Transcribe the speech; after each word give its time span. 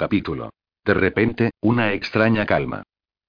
Capítulo. 0.00 0.48
De 0.82 0.94
repente, 0.94 1.50
una 1.60 1.92
extraña 1.92 2.46
calma. 2.46 2.84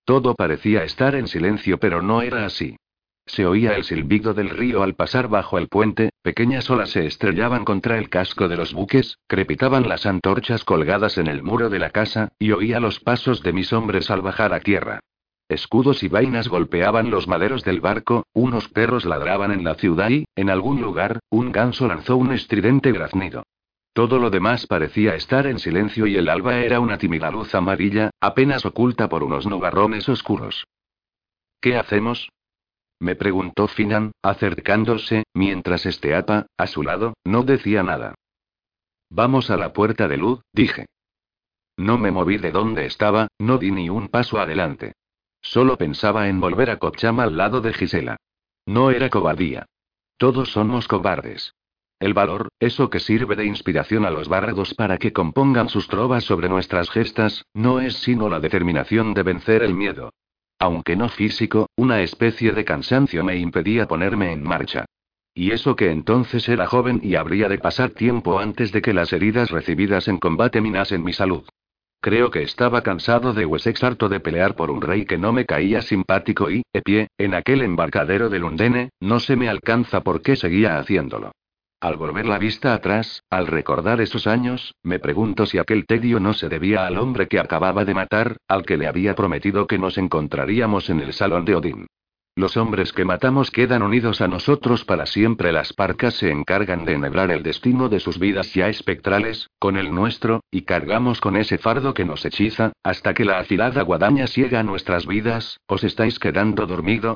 Todo 0.05 0.35
parecía 0.35 0.85
estar 0.85 1.15
en 1.15 1.27
silencio, 1.27 1.79
pero 1.79 2.01
no 2.01 2.21
era 2.21 2.45
así. 2.45 2.77
Se 3.25 3.45
oía 3.45 3.75
el 3.75 3.83
silbido 3.83 4.33
del 4.33 4.49
río 4.49 4.81
al 4.81 4.95
pasar 4.95 5.27
bajo 5.27 5.57
el 5.57 5.67
puente, 5.67 6.11
pequeñas 6.21 6.69
olas 6.69 6.91
se 6.91 7.05
estrellaban 7.05 7.65
contra 7.65 7.97
el 7.97 8.07
casco 8.07 8.47
de 8.47 8.55
los 8.55 8.73
buques, 8.73 9.17
crepitaban 9.27 9.89
las 9.89 10.05
antorchas 10.05 10.63
colgadas 10.63 11.17
en 11.17 11.27
el 11.27 11.43
muro 11.43 11.69
de 11.69 11.79
la 11.79 11.89
casa, 11.89 12.29
y 12.39 12.53
oía 12.53 12.79
los 12.79 13.01
pasos 13.01 13.43
de 13.43 13.51
mis 13.51 13.73
hombres 13.73 14.09
al 14.09 14.21
bajar 14.21 14.53
a 14.53 14.61
tierra. 14.61 15.01
Escudos 15.49 16.03
y 16.03 16.07
vainas 16.07 16.47
golpeaban 16.47 17.11
los 17.11 17.27
maderos 17.27 17.65
del 17.65 17.81
barco, 17.81 18.23
unos 18.31 18.69
perros 18.69 19.03
ladraban 19.03 19.51
en 19.51 19.65
la 19.65 19.75
ciudad 19.75 20.09
y, 20.09 20.23
en 20.37 20.49
algún 20.49 20.79
lugar, 20.79 21.19
un 21.29 21.51
ganso 21.51 21.89
lanzó 21.89 22.15
un 22.15 22.31
estridente 22.31 22.93
graznido. 22.93 23.43
Todo 23.93 24.19
lo 24.19 24.29
demás 24.29 24.67
parecía 24.67 25.15
estar 25.15 25.47
en 25.47 25.59
silencio 25.59 26.07
y 26.07 26.15
el 26.15 26.29
alba 26.29 26.59
era 26.59 26.79
una 26.79 26.97
tímida 26.97 27.29
luz 27.29 27.53
amarilla, 27.53 28.11
apenas 28.21 28.65
oculta 28.65 29.09
por 29.09 29.23
unos 29.23 29.45
nubarrones 29.45 30.07
oscuros. 30.07 30.65
¿Qué 31.59 31.77
hacemos? 31.77 32.29
Me 32.99 33.15
preguntó 33.15 33.67
Finan, 33.67 34.11
acercándose, 34.21 35.23
mientras 35.33 35.85
Esteapa, 35.85 36.47
a 36.57 36.67
su 36.67 36.83
lado, 36.83 37.15
no 37.25 37.43
decía 37.43 37.83
nada. 37.83 38.15
Vamos 39.09 39.49
a 39.49 39.57
la 39.57 39.73
puerta 39.73 40.07
de 40.07 40.17
luz, 40.17 40.41
dije. 40.53 40.85
No 41.75 41.97
me 41.97 42.11
moví 42.11 42.37
de 42.37 42.51
donde 42.51 42.85
estaba, 42.85 43.27
no 43.39 43.57
di 43.57 43.71
ni 43.71 43.89
un 43.89 44.07
paso 44.07 44.39
adelante. 44.39 44.93
Solo 45.41 45.77
pensaba 45.77 46.29
en 46.29 46.39
volver 46.39 46.69
a 46.69 46.77
Cochama 46.77 47.23
al 47.23 47.35
lado 47.35 47.59
de 47.59 47.73
Gisela. 47.73 48.17
No 48.65 48.91
era 48.91 49.09
cobardía. 49.09 49.65
Todos 50.17 50.51
somos 50.51 50.87
cobardes. 50.87 51.55
El 52.01 52.15
valor, 52.15 52.49
eso 52.59 52.89
que 52.89 52.99
sirve 52.99 53.35
de 53.35 53.45
inspiración 53.45 54.07
a 54.07 54.09
los 54.09 54.27
bárbaros 54.27 54.73
para 54.73 54.97
que 54.97 55.13
compongan 55.13 55.69
sus 55.69 55.87
trovas 55.87 56.23
sobre 56.23 56.49
nuestras 56.49 56.89
gestas, 56.89 57.45
no 57.53 57.79
es 57.79 57.93
sino 57.97 58.27
la 58.27 58.39
determinación 58.39 59.13
de 59.13 59.21
vencer 59.21 59.61
el 59.61 59.75
miedo. 59.75 60.11
Aunque 60.57 60.95
no 60.95 61.09
físico, 61.09 61.69
una 61.75 62.01
especie 62.01 62.53
de 62.53 62.65
cansancio 62.65 63.23
me 63.23 63.37
impedía 63.37 63.87
ponerme 63.87 64.31
en 64.31 64.41
marcha. 64.41 64.85
Y 65.35 65.51
eso 65.51 65.75
que 65.75 65.91
entonces 65.91 66.49
era 66.49 66.65
joven 66.65 67.01
y 67.03 67.13
habría 67.13 67.47
de 67.47 67.59
pasar 67.59 67.91
tiempo 67.91 68.39
antes 68.39 68.71
de 68.71 68.81
que 68.81 68.93
las 68.93 69.13
heridas 69.13 69.51
recibidas 69.51 70.07
en 70.07 70.17
combate 70.17 70.59
minasen 70.59 71.03
mi 71.03 71.13
salud. 71.13 71.47
Creo 71.99 72.31
que 72.31 72.41
estaba 72.41 72.81
cansado 72.81 73.31
de 73.33 73.45
Wessex 73.45 73.83
harto 73.83 74.09
de 74.09 74.19
pelear 74.19 74.55
por 74.55 74.71
un 74.71 74.81
rey 74.81 75.05
que 75.05 75.19
no 75.19 75.33
me 75.33 75.45
caía 75.45 75.83
simpático 75.83 76.49
y, 76.49 76.63
de 76.73 76.81
pie, 76.81 77.07
en 77.19 77.35
aquel 77.35 77.61
embarcadero 77.61 78.27
de 78.29 78.39
Lundene, 78.39 78.89
no 78.99 79.19
se 79.19 79.35
me 79.35 79.49
alcanza 79.49 80.01
por 80.01 80.23
qué 80.23 80.35
seguía 80.35 80.79
haciéndolo. 80.79 81.31
Al 81.81 81.97
volver 81.97 82.27
la 82.27 82.37
vista 82.37 82.75
atrás, 82.75 83.23
al 83.31 83.47
recordar 83.47 84.01
esos 84.01 84.27
años, 84.27 84.75
me 84.83 84.99
pregunto 84.99 85.47
si 85.47 85.57
aquel 85.57 85.87
tedio 85.87 86.19
no 86.19 86.33
se 86.33 86.47
debía 86.47 86.85
al 86.85 86.99
hombre 86.99 87.27
que 87.27 87.39
acababa 87.39 87.85
de 87.85 87.95
matar, 87.95 88.37
al 88.47 88.63
que 88.67 88.77
le 88.77 88.85
había 88.85 89.15
prometido 89.15 89.65
que 89.65 89.79
nos 89.79 89.97
encontraríamos 89.97 90.91
en 90.91 90.99
el 90.99 91.11
salón 91.11 91.43
de 91.43 91.55
Odín. 91.55 91.87
Los 92.35 92.55
hombres 92.55 92.93
que 92.93 93.03
matamos 93.03 93.49
quedan 93.49 93.81
unidos 93.81 94.21
a 94.21 94.27
nosotros 94.27 94.85
para 94.85 95.07
siempre. 95.07 95.51
Las 95.51 95.73
parcas 95.73 96.13
se 96.13 96.29
encargan 96.29 96.85
de 96.85 96.93
enhebrar 96.93 97.31
el 97.31 97.41
destino 97.41 97.89
de 97.89 97.99
sus 97.99 98.19
vidas 98.19 98.53
ya 98.53 98.69
espectrales, 98.69 99.49
con 99.57 99.75
el 99.75 99.91
nuestro, 99.91 100.41
y 100.51 100.61
cargamos 100.61 101.19
con 101.19 101.35
ese 101.35 101.57
fardo 101.57 101.95
que 101.95 102.05
nos 102.05 102.23
hechiza, 102.23 102.73
hasta 102.83 103.15
que 103.15 103.25
la 103.25 103.39
afilada 103.39 103.81
guadaña 103.81 104.27
ciega 104.27 104.61
nuestras 104.61 105.07
vidas. 105.07 105.57
¿Os 105.65 105.83
estáis 105.83 106.19
quedando 106.19 106.67
dormido? 106.67 107.15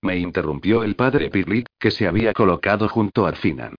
Me 0.00 0.16
interrumpió 0.16 0.84
el 0.84 0.94
padre 0.94 1.28
Pirlit, 1.28 1.66
que 1.80 1.90
se 1.90 2.06
había 2.06 2.32
colocado 2.32 2.88
junto 2.88 3.26
a 3.26 3.32
Finan. 3.32 3.74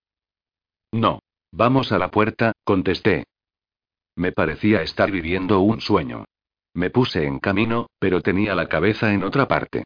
No. 0.92 1.20
Vamos 1.52 1.92
a 1.92 1.98
la 1.98 2.12
puerta, 2.12 2.52
contesté. 2.64 3.26
Me 4.16 4.32
parecía 4.32 4.82
estar 4.82 5.12
viviendo 5.12 5.60
un 5.62 5.80
sueño. 5.80 6.26
Me 6.74 6.90
puse 6.90 7.26
en 7.26 7.40
camino, 7.40 7.88
pero 8.00 8.22
tenía 8.22 8.54
la 8.54 8.68
cabeza 8.68 9.14
en 9.14 9.24
otra 9.24 9.48
parte. 9.48 9.84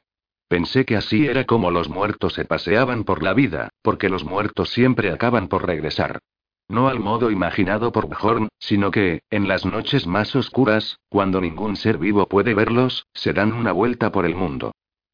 Pensé 0.47 0.83
que 0.83 0.97
así 0.97 1.27
era 1.27 1.45
como 1.45 1.71
los 1.71 1.87
muertos 1.87 2.33
se 2.33 2.45
paseaban 2.45 3.05
por 3.05 3.23
la 3.23 3.33
vida, 3.33 3.69
porque 3.81 4.09
los 4.09 4.25
muertos 4.25 4.69
siempre 4.69 5.11
acaban 5.11 5.47
por 5.47 5.65
regresar. 5.65 6.19
No 6.67 6.87
al 6.87 6.99
modo 6.99 7.31
imaginado 7.31 7.91
por 7.91 8.09
Bjorn, 8.09 8.49
sino 8.59 8.91
que, 8.91 9.21
en 9.29 9.47
las 9.47 9.65
noches 9.65 10.07
más 10.07 10.35
oscuras, 10.35 10.99
cuando 11.09 11.39
ningún 11.39 11.75
ser 11.75 11.97
vivo 11.97 12.27
puede 12.27 12.53
verlos, 12.53 13.05
se 13.13 13.33
dan 13.33 13.53
una 13.53 13.71
vuelta 13.71 14.11
por 14.11 14.25
el 14.25 14.35
mundo. 14.35 14.73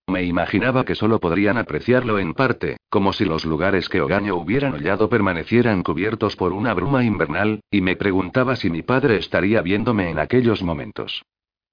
Me 0.10 0.24
imaginaba 0.24 0.86
que 0.86 0.96
solo 0.96 1.20
podrían 1.20 1.58
apreciarlo 1.58 2.18
en 2.18 2.34
parte, 2.34 2.78
como 2.90 3.12
si 3.12 3.26
los 3.26 3.44
lugares 3.44 3.90
que 3.90 4.00
Ogaño 4.00 4.36
hubieran 4.36 4.74
hollado 4.74 5.10
permanecieran 5.10 5.84
cubiertos 5.84 6.38
por 6.38 6.54
una 6.54 6.74
bruma 6.74 7.04
invernal, 7.04 7.60
y 7.70 7.82
me 7.82 7.98
preguntaba 7.98 8.56
si 8.56 8.70
mi 8.70 8.84
padre 8.84 9.18
estaría 9.18 9.62
viéndome 9.62 10.10
en 10.10 10.18
aquellos 10.18 10.64
momentos. 10.64 11.24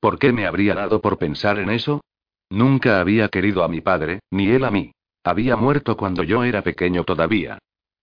¿Por 0.00 0.18
qué 0.18 0.32
me 0.32 0.46
habría 0.46 0.74
dado 0.74 1.00
por 1.00 1.16
pensar 1.16 1.60
en 1.60 1.70
eso? 1.70 2.02
Nunca 2.50 3.00
había 3.00 3.28
querido 3.28 3.62
a 3.62 3.68
mi 3.68 3.80
padre, 3.80 4.18
ni 4.30 4.48
él 4.48 4.64
a 4.64 4.70
mí. 4.72 4.92
Había 5.22 5.56
muerto 5.56 5.96
cuando 5.96 6.24
yo 6.24 6.42
era 6.42 6.62
pequeño 6.62 7.04
todavía. 7.04 7.58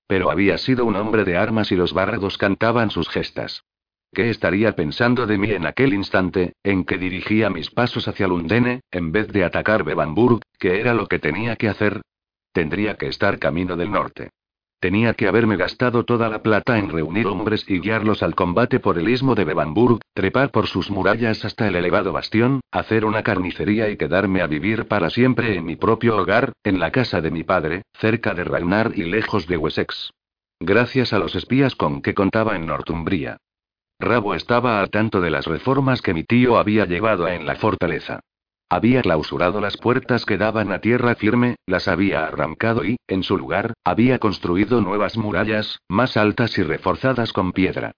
Pero 0.08 0.31
había 0.31 0.58
sido 0.58 0.86
un 0.86 0.96
hombre 0.96 1.25
de 1.25 1.38
armas 1.38 1.72
y 1.72 1.75
los 1.75 1.94
bárrados 1.94 2.38
cantaban 2.38 2.90
sus 2.90 3.09
gestas. 3.09 3.63
¿Qué 4.14 4.30
estaría 4.30 4.76
pensando 4.76 5.26
de 5.26 5.38
mí 5.38 5.52
en 5.52 5.66
aquel 5.66 5.94
instante, 5.94 6.54
en 6.64 6.84
que 6.84 6.98
dirigía 6.98 7.50
mis 7.50 7.72
pasos 7.72 8.10
hacia 8.10 8.28
Lundene, 8.28 8.82
en 8.92 9.14
vez 9.14 9.30
de 9.30 9.46
atacar 9.46 9.86
Bebamburg, 9.86 10.42
que 10.60 10.82
era 10.82 10.94
lo 10.94 11.08
que 11.08 11.18
tenía 11.18 11.56
que 11.56 11.70
hacer? 11.70 12.02
Tendría 12.52 12.96
que 12.96 13.08
estar 13.08 13.40
camino 13.40 13.78
del 13.78 13.90
norte. 13.90 14.32
Tenía 14.82 15.14
que 15.14 15.30
haberme 15.30 15.56
gastado 15.56 16.04
toda 16.04 16.28
la 16.28 16.44
plata 16.44 16.78
en 16.78 16.90
reunir 16.90 17.28
hombres 17.28 17.64
y 17.70 17.80
guiarlos 17.80 18.22
al 18.22 18.36
combate 18.36 18.82
por 18.82 18.98
el 18.98 19.08
istmo 19.08 19.34
de 19.34 19.46
Bebamburg, 19.46 20.00
trepar 20.14 20.52
por 20.52 20.68
sus 20.68 20.92
murallas 20.92 21.46
hasta 21.46 21.70
el 21.70 21.76
elevado 21.78 22.12
bastión, 22.12 22.60
hacer 22.72 23.06
una 23.06 23.24
carnicería 23.24 23.90
y 23.90 23.96
quedarme 23.96 24.42
a 24.42 24.48
vivir 24.48 24.90
para 24.90 25.10
siempre 25.10 25.56
en 25.56 25.64
mi 25.64 25.78
propio 25.78 26.18
hogar, 26.18 26.52
en 26.66 26.80
la 26.82 26.92
casa 26.92 27.22
de 27.22 27.32
mi 27.32 27.44
padre, 27.44 27.84
cerca 27.94 28.34
de 28.34 28.44
Ragnar 28.44 28.92
y 28.94 29.04
lejos 29.04 29.48
de 29.48 29.56
Wessex. 29.56 30.12
Gracias 30.60 31.14
a 31.14 31.20
los 31.20 31.36
espías 31.36 31.76
con 31.76 32.02
que 32.02 32.14
contaba 32.14 32.58
en 32.58 32.66
Northumbria. 32.66 33.38
Rabo 34.01 34.35
estaba 34.35 34.81
al 34.81 34.89
tanto 34.89 35.22
de 35.22 35.29
las 35.29 35.45
reformas 35.45 36.01
que 36.01 36.13
mi 36.13 36.23
tío 36.23 36.57
había 36.57 36.85
llevado 36.85 37.28
en 37.28 37.45
la 37.45 37.56
fortaleza. 37.56 38.19
Había 38.69 39.01
clausurado 39.01 39.59
las 39.59 39.78
puertas 39.78 40.25
que 40.25 40.38
daban 40.38 40.72
a 40.72 40.79
tierra 40.79 41.16
firme, 41.16 41.57
las 41.66 41.88
había 41.88 42.23
arrancado 42.23 42.85
y, 42.85 42.97
en 43.07 43.22
su 43.23 43.38
lugar, 43.38 43.73
había 43.84 44.17
construido 44.19 44.81
nuevas 44.81 45.17
murallas, 45.17 45.79
más 45.89 46.16
altas 46.16 46.57
y 46.57 46.63
reforzadas 46.63 47.34
con 47.34 47.51
piedra. 47.51 47.91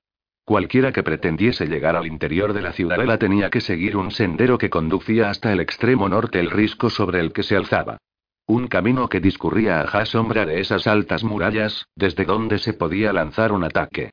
Cualquiera 0.46 0.92
que 0.92 1.04
pretendiese 1.04 1.68
llegar 1.68 1.96
al 1.96 2.08
interior 2.08 2.54
de 2.54 2.62
la 2.62 2.74
ciudadela 2.74 3.18
tenía 3.18 3.50
que 3.50 3.62
seguir 3.62 3.96
un 3.96 4.12
sendero 4.12 4.58
que 4.58 4.70
conducía 4.70 5.30
hasta 5.30 5.54
el 5.54 5.60
extremo 5.60 6.10
norte 6.10 6.40
el 6.40 6.50
risco 6.50 6.90
sobre 6.90 7.20
el 7.20 7.32
que 7.32 7.44
se 7.44 7.56
alzaba. 7.56 7.98
Un 8.46 8.68
camino 8.68 9.08
que 9.08 9.22
discurría 9.22 9.80
a 9.80 9.88
ja 9.88 10.06
sombra 10.06 10.46
de 10.46 10.60
esas 10.60 10.86
altas 10.86 11.24
murallas, 11.24 11.86
desde 11.96 12.26
donde 12.26 12.58
se 12.58 12.74
podía 12.74 13.14
lanzar 13.14 13.54
un 13.54 13.64
ataque. 13.64 14.12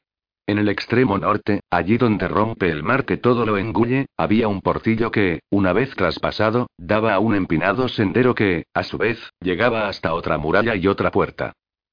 En 0.50 0.58
el 0.58 0.68
extremo 0.68 1.16
norte, 1.16 1.60
allí 1.70 1.96
donde 1.96 2.26
rompe 2.26 2.70
el 2.70 2.82
mar 2.82 3.04
que 3.04 3.16
todo 3.16 3.46
lo 3.46 3.56
engulle, 3.56 4.06
había 4.16 4.48
un 4.48 4.62
portillo 4.62 5.12
que, 5.12 5.42
una 5.48 5.72
vez 5.72 5.94
traspasado, 5.94 6.66
daba 6.76 7.14
a 7.14 7.20
un 7.20 7.36
empinado 7.36 7.86
sendero 7.86 8.34
que, 8.34 8.64
a 8.74 8.82
su 8.82 8.98
vez, 8.98 9.30
llegaba 9.38 9.86
hasta 9.86 10.12
otra 10.12 10.38
muralla 10.38 10.74
y 10.74 10.88
otra 10.88 11.12
puerta. 11.12 11.52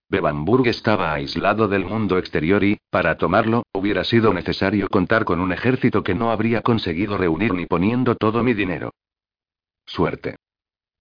Bebamburg 0.10 0.66
estaba 0.70 1.14
aislado 1.14 1.68
del 1.68 1.86
mundo 1.86 2.18
exterior 2.18 2.64
y, 2.64 2.80
para 2.90 3.16
tomarlo, 3.20 3.62
hubiera 3.74 4.04
sido 4.04 4.34
necesario 4.34 4.90
contar 4.90 5.24
con 5.24 5.40
un 5.40 5.54
ejército 5.54 6.02
que 6.02 6.16
no 6.16 6.32
habría 6.32 6.64
conseguido 6.64 7.16
reunir 7.16 7.54
ni 7.54 7.68
poniendo 7.68 8.16
todo 8.16 8.42
mi 8.42 8.56
dinero. 8.56 8.90
Suerte. 9.86 10.36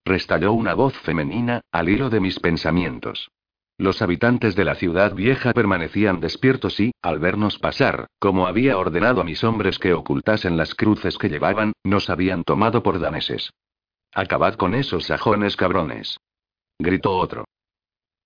Restalló 0.05 0.53
una 0.53 0.75
voz 0.75 0.93
femenina, 0.99 1.63
al 1.73 1.89
hilo 1.89 2.11
de 2.11 2.21
mis 2.21 2.39
pensamientos. 2.39 3.31
Los 3.79 4.01
habitantes 4.01 4.57
de 4.57 4.65
la 4.65 4.75
ciudad 4.75 5.15
vieja 5.15 5.53
permanecían 5.53 6.19
despiertos 6.21 6.81
y, 6.81 6.93
al 7.03 7.19
vernos 7.19 7.59
pasar, 7.59 8.07
como 8.19 8.47
había 8.47 8.79
ordenado 8.79 9.21
a 9.21 9.25
mis 9.25 9.45
hombres 9.45 9.79
que 9.79 9.93
ocultasen 9.93 10.57
las 10.57 10.75
cruces 10.75 11.19
que 11.19 11.29
llevaban, 11.29 11.73
nos 11.85 12.09
habían 12.09 12.43
tomado 12.43 12.83
por 12.83 12.99
daneses. 12.99 13.53
Acabad 14.15 14.55
con 14.55 14.75
esos 14.75 15.05
sajones 15.05 15.57
cabrones. 15.57 16.17
Gritó 16.79 17.19
otro. 17.19 17.45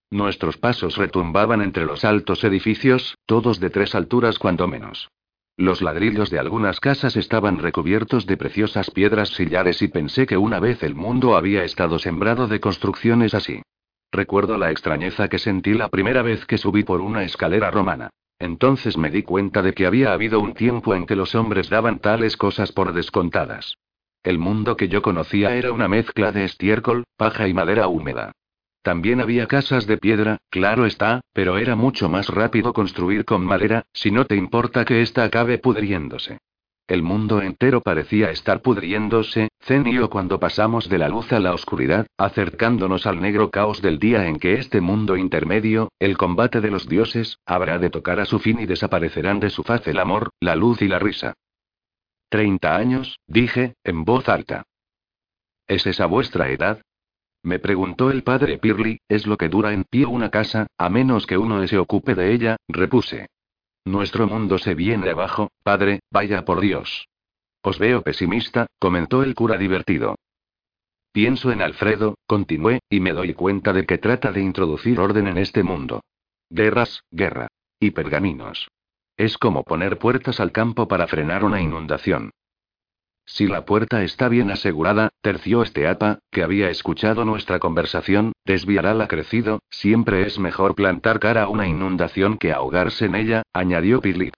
Nuestros 0.08 0.56
pasos 0.56 0.96
retumbaban 0.96 1.62
entre 1.62 1.84
los 1.84 2.04
altos 2.04 2.44
edificios, 2.44 3.16
todos 3.26 3.58
de 3.58 3.70
tres 3.70 3.96
alturas 3.96 4.38
cuando 4.38 4.68
menos. 4.68 5.08
Los 5.56 5.82
ladrillos 5.82 6.30
de 6.30 6.38
algunas 6.38 6.78
casas 6.78 7.16
estaban 7.16 7.58
recubiertos 7.58 8.24
de 8.26 8.36
preciosas 8.36 8.90
piedras 8.90 9.30
sillares 9.30 9.82
y 9.82 9.88
pensé 9.88 10.26
que 10.26 10.36
una 10.36 10.60
vez 10.60 10.82
el 10.84 10.94
mundo 10.94 11.36
había 11.36 11.64
estado 11.64 11.98
sembrado 11.98 12.46
de 12.46 12.60
construcciones 12.60 13.34
así. 13.34 13.62
Recuerdo 14.12 14.58
la 14.58 14.70
extrañeza 14.70 15.28
que 15.28 15.38
sentí 15.38 15.74
la 15.74 15.88
primera 15.88 16.22
vez 16.22 16.44
que 16.46 16.58
subí 16.58 16.82
por 16.82 17.00
una 17.00 17.22
escalera 17.24 17.70
romana. 17.70 18.10
Entonces 18.38 18.96
me 18.96 19.10
di 19.10 19.22
cuenta 19.22 19.62
de 19.62 19.74
que 19.74 19.86
había 19.86 20.12
habido 20.12 20.40
un 20.40 20.54
tiempo 20.54 20.94
en 20.94 21.06
que 21.06 21.14
los 21.14 21.34
hombres 21.34 21.68
daban 21.68 21.98
tales 21.98 22.36
cosas 22.36 22.72
por 22.72 22.92
descontadas. 22.92 23.76
El 24.22 24.38
mundo 24.38 24.76
que 24.76 24.88
yo 24.88 25.02
conocía 25.02 25.54
era 25.54 25.72
una 25.72 25.88
mezcla 25.88 26.32
de 26.32 26.44
estiércol, 26.44 27.04
paja 27.16 27.48
y 27.48 27.54
madera 27.54 27.88
húmeda. 27.88 28.32
También 28.82 29.20
había 29.20 29.46
casas 29.46 29.86
de 29.86 29.98
piedra, 29.98 30.38
claro 30.48 30.86
está, 30.86 31.20
pero 31.32 31.58
era 31.58 31.76
mucho 31.76 32.08
más 32.08 32.28
rápido 32.28 32.72
construir 32.72 33.24
con 33.24 33.44
madera, 33.44 33.84
si 33.92 34.10
no 34.10 34.24
te 34.24 34.36
importa 34.36 34.84
que 34.84 35.02
ésta 35.02 35.24
acabe 35.24 35.58
pudriéndose. 35.58 36.38
El 36.90 37.04
mundo 37.04 37.40
entero 37.40 37.82
parecía 37.82 38.32
estar 38.32 38.62
pudriéndose, 38.62 39.50
Zen 39.60 39.86
y 39.86 39.94
yo 39.94 40.10
cuando 40.10 40.40
pasamos 40.40 40.88
de 40.88 40.98
la 40.98 41.08
luz 41.08 41.32
a 41.32 41.38
la 41.38 41.54
oscuridad, 41.54 42.08
acercándonos 42.18 43.06
al 43.06 43.20
negro 43.20 43.48
caos 43.50 43.80
del 43.80 44.00
día 44.00 44.26
en 44.26 44.40
que 44.40 44.54
este 44.54 44.80
mundo 44.80 45.16
intermedio, 45.16 45.92
el 46.00 46.16
combate 46.16 46.60
de 46.60 46.72
los 46.72 46.88
dioses, 46.88 47.38
habrá 47.46 47.78
de 47.78 47.90
tocar 47.90 48.18
a 48.18 48.24
su 48.24 48.40
fin 48.40 48.58
y 48.58 48.66
desaparecerán 48.66 49.38
de 49.38 49.50
su 49.50 49.62
faz 49.62 49.86
el 49.86 50.00
amor, 50.00 50.30
la 50.40 50.56
luz 50.56 50.82
y 50.82 50.88
la 50.88 50.98
risa. 50.98 51.34
Treinta 52.28 52.74
años, 52.74 53.20
dije, 53.28 53.74
en 53.84 54.04
voz 54.04 54.28
alta. 54.28 54.64
¿Es 55.68 55.86
esa 55.86 56.06
vuestra 56.06 56.50
edad? 56.50 56.82
Me 57.44 57.60
preguntó 57.60 58.10
el 58.10 58.24
padre 58.24 58.58
Pirli, 58.58 58.98
es 59.08 59.28
lo 59.28 59.36
que 59.36 59.48
dura 59.48 59.72
en 59.72 59.84
pie 59.84 60.06
una 60.06 60.30
casa, 60.30 60.66
a 60.76 60.90
menos 60.90 61.28
que 61.28 61.38
uno 61.38 61.64
se 61.68 61.78
ocupe 61.78 62.16
de 62.16 62.32
ella, 62.32 62.56
repuse. 62.66 63.28
Nuestro 63.90 64.28
mundo 64.28 64.56
se 64.58 64.76
viene 64.76 65.10
abajo, 65.10 65.50
padre, 65.64 65.98
vaya 66.12 66.44
por 66.44 66.60
Dios. 66.60 67.08
Os 67.60 67.80
veo 67.80 68.02
pesimista, 68.02 68.68
comentó 68.78 69.24
el 69.24 69.34
cura 69.34 69.58
divertido. 69.58 70.14
Pienso 71.10 71.50
en 71.50 71.60
Alfredo, 71.60 72.14
continué, 72.24 72.78
y 72.88 73.00
me 73.00 73.12
doy 73.12 73.34
cuenta 73.34 73.72
de 73.72 73.86
que 73.86 73.98
trata 73.98 74.30
de 74.30 74.42
introducir 74.42 75.00
orden 75.00 75.26
en 75.26 75.38
este 75.38 75.64
mundo. 75.64 76.04
Guerras, 76.50 77.02
guerra. 77.10 77.48
Y 77.80 77.90
pergaminos. 77.90 78.68
Es 79.16 79.36
como 79.38 79.64
poner 79.64 79.98
puertas 79.98 80.38
al 80.38 80.52
campo 80.52 80.86
para 80.86 81.08
frenar 81.08 81.42
una 81.42 81.60
inundación. 81.60 82.30
Si 83.32 83.46
la 83.46 83.64
puerta 83.64 84.02
está 84.02 84.28
bien 84.28 84.50
asegurada, 84.50 85.10
terció 85.20 85.62
este 85.62 85.86
apa, 85.86 86.18
que 86.32 86.42
había 86.42 86.68
escuchado 86.68 87.24
nuestra 87.24 87.60
conversación, 87.60 88.32
desviará 88.44 88.92
la 88.92 89.06
crecido, 89.06 89.60
siempre 89.70 90.26
es 90.26 90.40
mejor 90.40 90.74
plantar 90.74 91.20
cara 91.20 91.44
a 91.44 91.48
una 91.48 91.68
inundación 91.68 92.38
que 92.38 92.52
ahogarse 92.52 93.04
en 93.04 93.14
ella, 93.14 93.44
añadió 93.52 94.00
Pirlit. 94.00 94.34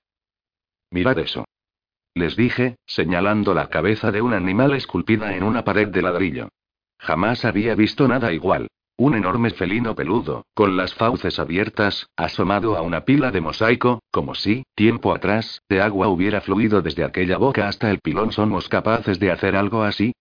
Mirad 0.90 1.18
eso. 1.20 1.46
Les 2.14 2.36
dije, 2.36 2.76
señalando 2.84 3.54
la 3.54 3.70
cabeza 3.70 4.12
de 4.12 4.20
un 4.20 4.34
animal 4.34 4.74
esculpida 4.74 5.34
en 5.34 5.42
una 5.42 5.64
pared 5.64 5.88
de 5.88 6.02
ladrillo. 6.02 6.48
Jamás 6.98 7.46
había 7.46 7.74
visto 7.74 8.06
nada 8.06 8.34
igual. 8.34 8.68
Un 8.96 9.14
enorme 9.14 9.50
felino 9.50 9.94
peludo, 9.94 10.46
con 10.54 10.76
las 10.76 10.94
fauces 10.94 11.38
abiertas, 11.38 12.08
asomado 12.16 12.76
a 12.76 12.82
una 12.82 13.04
pila 13.04 13.30
de 13.30 13.40
mosaico, 13.40 14.02
como 14.10 14.34
si, 14.34 14.64
tiempo 14.74 15.14
atrás, 15.14 15.62
de 15.68 15.80
agua 15.80 16.08
hubiera 16.08 16.40
fluido 16.40 16.82
desde 16.82 17.04
aquella 17.04 17.38
boca 17.38 17.68
hasta 17.68 17.90
el 17.90 18.00
pilón. 18.00 18.32
¿Somos 18.32 18.68
capaces 18.68 19.18
de 19.18 19.32
hacer 19.32 19.56
algo 19.56 19.82
así? 19.82 20.12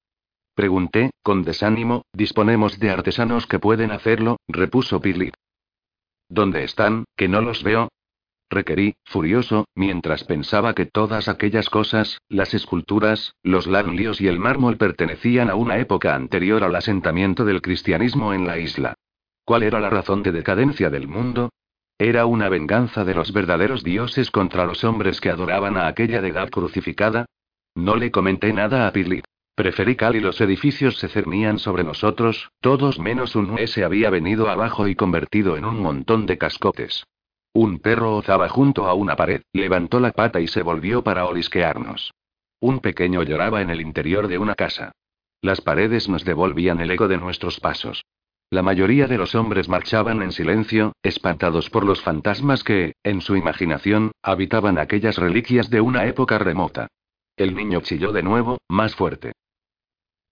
Pregunté, 0.56 1.12
con 1.22 1.44
desánimo, 1.44 2.04
disponemos 2.14 2.80
de 2.80 2.90
artesanos 2.90 3.46
que 3.46 3.60
pueden 3.60 3.92
hacerlo, 3.92 4.38
repuso 4.48 5.02
Pirlit. 5.02 5.34
¿Dónde 6.30 6.64
están, 6.64 7.06
que 7.16 7.28
no 7.28 7.42
los 7.42 7.64
veo? 7.64 7.90
Requerí, 8.52 8.96
furioso, 9.06 9.66
mientras 9.74 10.24
pensaba 10.24 10.76
que 10.76 10.86
todas 10.86 11.28
aquellas 11.28 11.70
cosas, 11.70 12.20
las 12.30 12.54
esculturas, 12.54 13.34
los 13.42 13.66
ladrillos 13.66 14.22
y 14.22 14.28
el 14.28 14.38
mármol 14.38 14.78
pertenecían 14.78 15.50
a 15.50 15.56
una 15.56 15.80
época 15.80 16.14
anterior 16.14 16.64
al 16.64 16.76
asentamiento 16.76 17.46
del 17.46 17.62
cristianismo 17.62 18.34
en 18.34 18.46
la 18.46 18.60
isla. 18.60 18.94
¿Cuál 19.44 19.64
era 19.64 19.80
la 19.80 19.90
razón 19.90 20.22
de 20.22 20.32
decadencia 20.32 20.90
del 20.90 21.08
mundo? 21.08 21.50
¿Era 21.98 22.26
una 22.26 22.50
venganza 22.50 23.06
de 23.06 23.16
los 23.16 23.34
verdaderos 23.34 23.84
dioses 23.84 24.32
contra 24.32 24.66
los 24.66 24.84
hombres 24.84 25.22
que 25.22 25.30
adoraban 25.30 25.78
a 25.78 25.88
aquella 25.88 26.22
deidad 26.22 26.50
crucificada? 26.50 27.26
No 27.76 27.96
le 27.96 28.12
comenté 28.12 28.54
nada 28.54 28.88
a 28.88 28.92
Pirlit. 28.92 29.26
Preferí 29.56 29.96
cal 29.96 30.16
y 30.16 30.20
los 30.20 30.42
edificios 30.42 30.98
se 30.98 31.08
cernían 31.10 31.60
sobre 31.60 31.84
nosotros, 31.84 32.50
todos 32.62 33.00
menos 33.00 33.36
un 33.36 33.56
se 33.68 33.84
había 33.84 34.10
venido 34.10 34.50
abajo 34.50 34.88
y 34.88 34.96
convertido 34.96 35.58
en 35.58 35.66
un 35.66 35.80
montón 35.80 36.26
de 36.26 36.38
cascotes. 36.38 37.06
Un 37.54 37.80
perro 37.80 38.16
ozaba 38.16 38.48
junto 38.48 38.88
a 38.88 38.94
una 38.94 39.16
pared, 39.16 39.42
levantó 39.52 40.00
la 40.00 40.12
pata 40.12 40.40
y 40.40 40.48
se 40.48 40.64
volvió 40.64 41.04
para 41.04 41.26
olisquearnos. 41.26 42.14
Un 42.62 42.80
pequeño 42.80 43.24
lloraba 43.24 43.62
en 43.62 43.70
el 43.70 43.82
interior 43.82 44.28
de 44.28 44.38
una 44.38 44.56
casa. 44.56 44.94
Las 45.42 45.60
paredes 45.60 46.08
nos 46.08 46.24
devolvían 46.24 46.80
el 46.80 46.92
eco 46.92 47.08
de 47.08 47.18
nuestros 47.18 47.60
pasos. 47.60 48.06
La 48.50 48.62
mayoría 48.62 49.08
de 49.08 49.18
los 49.18 49.34
hombres 49.34 49.68
marchaban 49.70 50.22
en 50.22 50.32
silencio, 50.32 50.94
espantados 51.04 51.70
por 51.70 51.86
los 51.86 52.02
fantasmas 52.02 52.64
que, 52.64 52.96
en 53.04 53.22
su 53.22 53.36
imaginación, 53.36 54.12
habitaban 54.22 54.78
aquellas 54.78 55.18
reliquias 55.18 55.70
de 55.70 55.82
una 55.82 56.06
época 56.06 56.38
remota. 56.38 56.88
El 57.36 57.56
niño 57.56 57.82
chilló 57.82 58.12
de 58.12 58.24
nuevo, 58.24 58.60
más 58.70 58.96
fuerte. 58.96 59.34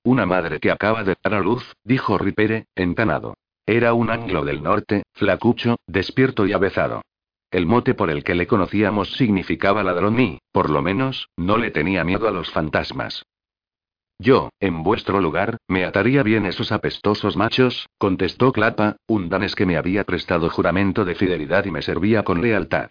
Una 0.04 0.26
madre 0.26 0.60
que 0.60 0.72
acaba 0.72 1.04
de 1.04 1.16
dar 1.24 1.34
a 1.34 1.40
luz, 1.40 1.74
dijo 1.84 2.18
Ripere, 2.18 2.68
entanado. 2.76 3.36
Era 3.72 3.94
un 3.94 4.10
anglo 4.10 4.44
del 4.44 4.64
norte, 4.64 5.04
flacucho, 5.14 5.76
despierto 5.86 6.48
y 6.48 6.54
avezado. 6.54 7.04
El 7.52 7.68
mote 7.68 7.94
por 7.94 8.10
el 8.10 8.24
que 8.24 8.34
le 8.34 8.48
conocíamos 8.48 9.14
significaba 9.14 9.84
ladrón 9.84 10.20
y, 10.20 10.40
por 10.52 10.72
lo 10.72 10.82
menos, 10.82 11.30
no 11.38 11.56
le 11.56 11.70
tenía 11.70 12.04
miedo 12.04 12.28
a 12.28 12.32
los 12.32 12.50
fantasmas. 12.50 13.28
Yo, 14.18 14.50
en 14.60 14.82
vuestro 14.82 15.22
lugar, 15.22 15.58
me 15.68 15.86
ataría 15.86 16.24
bien 16.24 16.48
esos 16.48 16.72
apestosos 16.72 17.38
machos, 17.38 17.86
contestó 18.00 18.52
Clapa, 18.52 18.98
un 19.06 19.30
danés 19.30 19.54
que 19.54 19.68
me 19.68 19.78
había 19.78 20.04
prestado 20.04 20.50
juramento 20.50 21.06
de 21.06 21.14
fidelidad 21.14 21.66
y 21.66 21.70
me 21.70 21.84
servía 21.84 22.24
con 22.24 22.42
lealtad. 22.42 22.90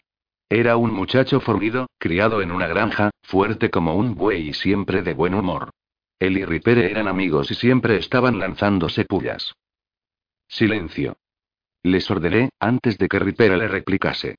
Era 0.48 0.76
un 0.76 0.94
muchacho 0.94 1.40
formido, 1.40 1.88
criado 1.98 2.40
en 2.40 2.52
una 2.52 2.68
granja, 2.68 3.10
fuerte 3.24 3.68
como 3.68 3.96
un 3.96 4.14
buey 4.14 4.50
y 4.50 4.54
siempre 4.54 5.02
de 5.02 5.14
buen 5.14 5.34
humor. 5.34 5.70
Él 6.20 6.38
y 6.38 6.44
Ripere 6.44 6.88
eran 6.88 7.08
amigos 7.08 7.50
y 7.50 7.56
siempre 7.56 7.96
estaban 7.96 8.38
lanzándose 8.38 9.04
pullas. 9.04 9.54
Silencio. 10.48 11.18
Les 11.82 12.10
ordené, 12.10 12.50
antes 12.58 12.98
de 12.98 13.08
que 13.08 13.18
Ripere 13.18 13.56
le 13.56 13.68
replicase. 13.68 14.36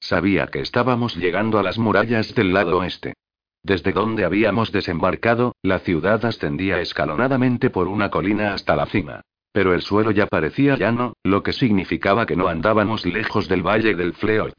Sabía 0.00 0.48
que 0.48 0.60
estábamos 0.60 1.16
llegando 1.16 1.58
a 1.58 1.62
las 1.62 1.78
murallas 1.78 2.34
del 2.34 2.52
lado 2.52 2.78
oeste. 2.78 3.14
Desde 3.62 3.92
donde 3.92 4.24
habíamos 4.24 4.72
desembarcado, 4.72 5.54
la 5.62 5.78
ciudad 5.78 6.24
ascendía 6.24 6.80
escalonadamente 6.80 7.70
por 7.70 7.88
una 7.88 8.10
colina 8.10 8.54
hasta 8.54 8.74
la 8.74 8.86
cima. 8.86 9.22
Pero 9.52 9.74
el 9.74 9.82
suelo 9.82 10.10
ya 10.10 10.26
parecía 10.26 10.76
llano, 10.76 11.14
lo 11.22 11.42
que 11.42 11.52
significaba 11.52 12.26
que 12.26 12.36
no 12.36 12.48
andábamos 12.48 13.04
lejos 13.04 13.48
del 13.48 13.62
valle 13.62 13.94
del 13.94 14.14
Fleot. 14.14 14.54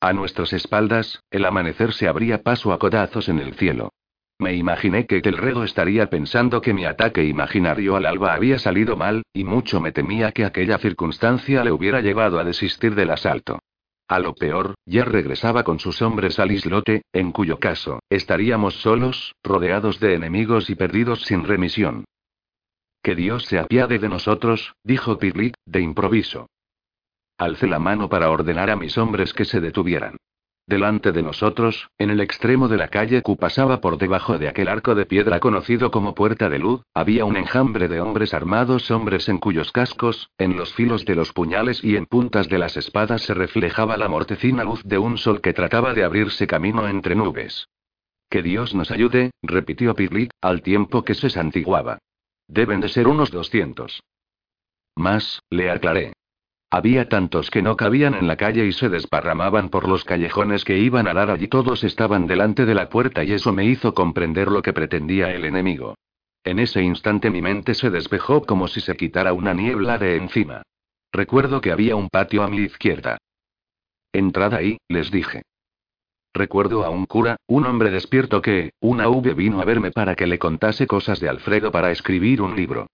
A 0.00 0.12
nuestras 0.12 0.52
espaldas, 0.52 1.22
el 1.30 1.44
amanecer 1.44 1.92
se 1.92 2.08
abría 2.08 2.42
paso 2.42 2.72
a 2.72 2.78
codazos 2.78 3.28
en 3.28 3.40
el 3.40 3.54
cielo. 3.54 3.92
Me 4.40 4.54
imaginé 4.54 5.06
que 5.06 5.20
Telredo 5.20 5.64
estaría 5.64 6.10
pensando 6.10 6.60
que 6.60 6.72
mi 6.72 6.84
ataque 6.84 7.24
imaginario 7.24 7.96
al 7.96 8.06
alba 8.06 8.34
había 8.34 8.58
salido 8.58 8.96
mal, 8.96 9.24
y 9.32 9.42
mucho 9.42 9.80
me 9.80 9.90
temía 9.90 10.30
que 10.30 10.44
aquella 10.44 10.78
circunstancia 10.78 11.64
le 11.64 11.72
hubiera 11.72 12.00
llevado 12.00 12.38
a 12.38 12.44
desistir 12.44 12.94
del 12.94 13.10
asalto. 13.10 13.58
A 14.06 14.20
lo 14.20 14.34
peor, 14.34 14.74
ya 14.86 15.04
regresaba 15.04 15.64
con 15.64 15.80
sus 15.80 16.00
hombres 16.02 16.38
al 16.38 16.52
islote, 16.52 17.02
en 17.12 17.32
cuyo 17.32 17.58
caso, 17.58 18.00
estaríamos 18.08 18.80
solos, 18.80 19.34
rodeados 19.42 19.98
de 20.00 20.14
enemigos 20.14 20.70
y 20.70 20.76
perdidos 20.76 21.22
sin 21.22 21.44
remisión. 21.44 22.04
Que 23.02 23.14
Dios 23.14 23.44
se 23.44 23.58
apiade 23.58 23.98
de 23.98 24.08
nosotros, 24.08 24.74
dijo 24.84 25.18
Pirlit, 25.18 25.54
de 25.66 25.80
improviso. 25.80 26.46
Alcé 27.36 27.66
la 27.66 27.78
mano 27.78 28.08
para 28.08 28.30
ordenar 28.30 28.70
a 28.70 28.76
mis 28.76 28.96
hombres 28.98 29.34
que 29.34 29.44
se 29.44 29.60
detuvieran. 29.60 30.16
Delante 30.68 31.12
de 31.12 31.22
nosotros, 31.22 31.88
en 31.96 32.10
el 32.10 32.20
extremo 32.20 32.68
de 32.68 32.76
la 32.76 32.88
calle 32.88 33.22
que 33.22 33.36
pasaba 33.36 33.80
por 33.80 33.96
debajo 33.96 34.36
de 34.36 34.48
aquel 34.48 34.68
arco 34.68 34.94
de 34.94 35.06
piedra 35.06 35.40
conocido 35.40 35.90
como 35.90 36.14
Puerta 36.14 36.50
de 36.50 36.58
Luz, 36.58 36.82
había 36.92 37.24
un 37.24 37.38
enjambre 37.38 37.88
de 37.88 38.02
hombres 38.02 38.34
armados, 38.34 38.90
hombres 38.90 39.30
en 39.30 39.38
cuyos 39.38 39.72
cascos, 39.72 40.28
en 40.36 40.58
los 40.58 40.74
filos 40.74 41.06
de 41.06 41.14
los 41.14 41.32
puñales 41.32 41.82
y 41.82 41.96
en 41.96 42.04
puntas 42.04 42.50
de 42.50 42.58
las 42.58 42.76
espadas 42.76 43.22
se 43.22 43.32
reflejaba 43.32 43.96
la 43.96 44.08
mortecina 44.08 44.62
luz 44.62 44.82
de 44.84 44.98
un 44.98 45.16
sol 45.16 45.40
que 45.40 45.54
trataba 45.54 45.94
de 45.94 46.04
abrirse 46.04 46.46
camino 46.46 46.86
entre 46.86 47.14
nubes. 47.14 47.66
Que 48.28 48.42
Dios 48.42 48.74
nos 48.74 48.90
ayude, 48.90 49.30
repitió 49.40 49.94
Pirlit, 49.94 50.32
al 50.42 50.60
tiempo 50.60 51.02
que 51.02 51.14
se 51.14 51.30
santiguaba. 51.30 51.96
Deben 52.46 52.80
de 52.80 52.90
ser 52.90 53.08
unos 53.08 53.30
doscientos. 53.30 54.02
Más, 54.96 55.40
le 55.48 55.70
aclaré. 55.70 56.12
Había 56.70 57.08
tantos 57.08 57.50
que 57.50 57.62
no 57.62 57.76
cabían 57.76 58.14
en 58.14 58.26
la 58.26 58.36
calle 58.36 58.66
y 58.66 58.72
se 58.72 58.90
desparramaban 58.90 59.70
por 59.70 59.88
los 59.88 60.04
callejones 60.04 60.64
que 60.64 60.78
iban 60.78 61.08
a 61.08 61.14
dar 61.14 61.30
allí. 61.30 61.48
Todos 61.48 61.82
estaban 61.82 62.26
delante 62.26 62.66
de 62.66 62.74
la 62.74 62.90
puerta 62.90 63.24
y 63.24 63.32
eso 63.32 63.52
me 63.52 63.64
hizo 63.64 63.94
comprender 63.94 64.48
lo 64.48 64.60
que 64.60 64.74
pretendía 64.74 65.30
el 65.32 65.46
enemigo. 65.46 65.94
En 66.44 66.58
ese 66.58 66.82
instante 66.82 67.30
mi 67.30 67.40
mente 67.40 67.74
se 67.74 67.88
despejó 67.90 68.42
como 68.42 68.68
si 68.68 68.80
se 68.80 68.96
quitara 68.96 69.32
una 69.32 69.54
niebla 69.54 69.96
de 69.96 70.16
encima. 70.16 70.62
Recuerdo 71.10 71.62
que 71.62 71.72
había 71.72 71.96
un 71.96 72.10
patio 72.10 72.42
a 72.42 72.48
mi 72.48 72.58
izquierda. 72.58 73.16
Entrad 74.12 74.52
ahí, 74.52 74.76
les 74.88 75.10
dije. 75.10 75.42
Recuerdo 76.34 76.84
a 76.84 76.90
un 76.90 77.06
cura, 77.06 77.36
un 77.46 77.64
hombre 77.64 77.90
despierto 77.90 78.42
que, 78.42 78.72
una 78.80 79.08
V 79.08 79.32
vino 79.32 79.60
a 79.60 79.64
verme 79.64 79.90
para 79.90 80.14
que 80.14 80.26
le 80.26 80.38
contase 80.38 80.86
cosas 80.86 81.18
de 81.18 81.30
Alfredo 81.30 81.72
para 81.72 81.90
escribir 81.90 82.42
un 82.42 82.54
libro. 82.54 82.88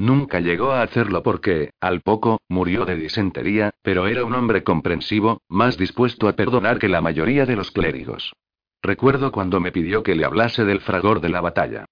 Nunca 0.00 0.40
llegó 0.40 0.72
a 0.72 0.80
hacerlo 0.80 1.22
porque, 1.22 1.74
al 1.78 2.00
poco, 2.00 2.40
murió 2.48 2.86
de 2.86 2.96
disentería, 2.96 3.74
pero 3.82 4.06
era 4.06 4.24
un 4.24 4.32
hombre 4.32 4.64
comprensivo, 4.64 5.42
más 5.46 5.76
dispuesto 5.76 6.26
a 6.26 6.32
perdonar 6.32 6.78
que 6.78 6.88
la 6.88 7.02
mayoría 7.02 7.44
de 7.44 7.54
los 7.54 7.70
clérigos. 7.70 8.32
Recuerdo 8.80 9.30
cuando 9.30 9.60
me 9.60 9.72
pidió 9.72 10.02
que 10.02 10.14
le 10.14 10.24
hablase 10.24 10.64
del 10.64 10.80
fragor 10.80 11.20
de 11.20 11.28
la 11.28 11.42
batalla. 11.42 11.84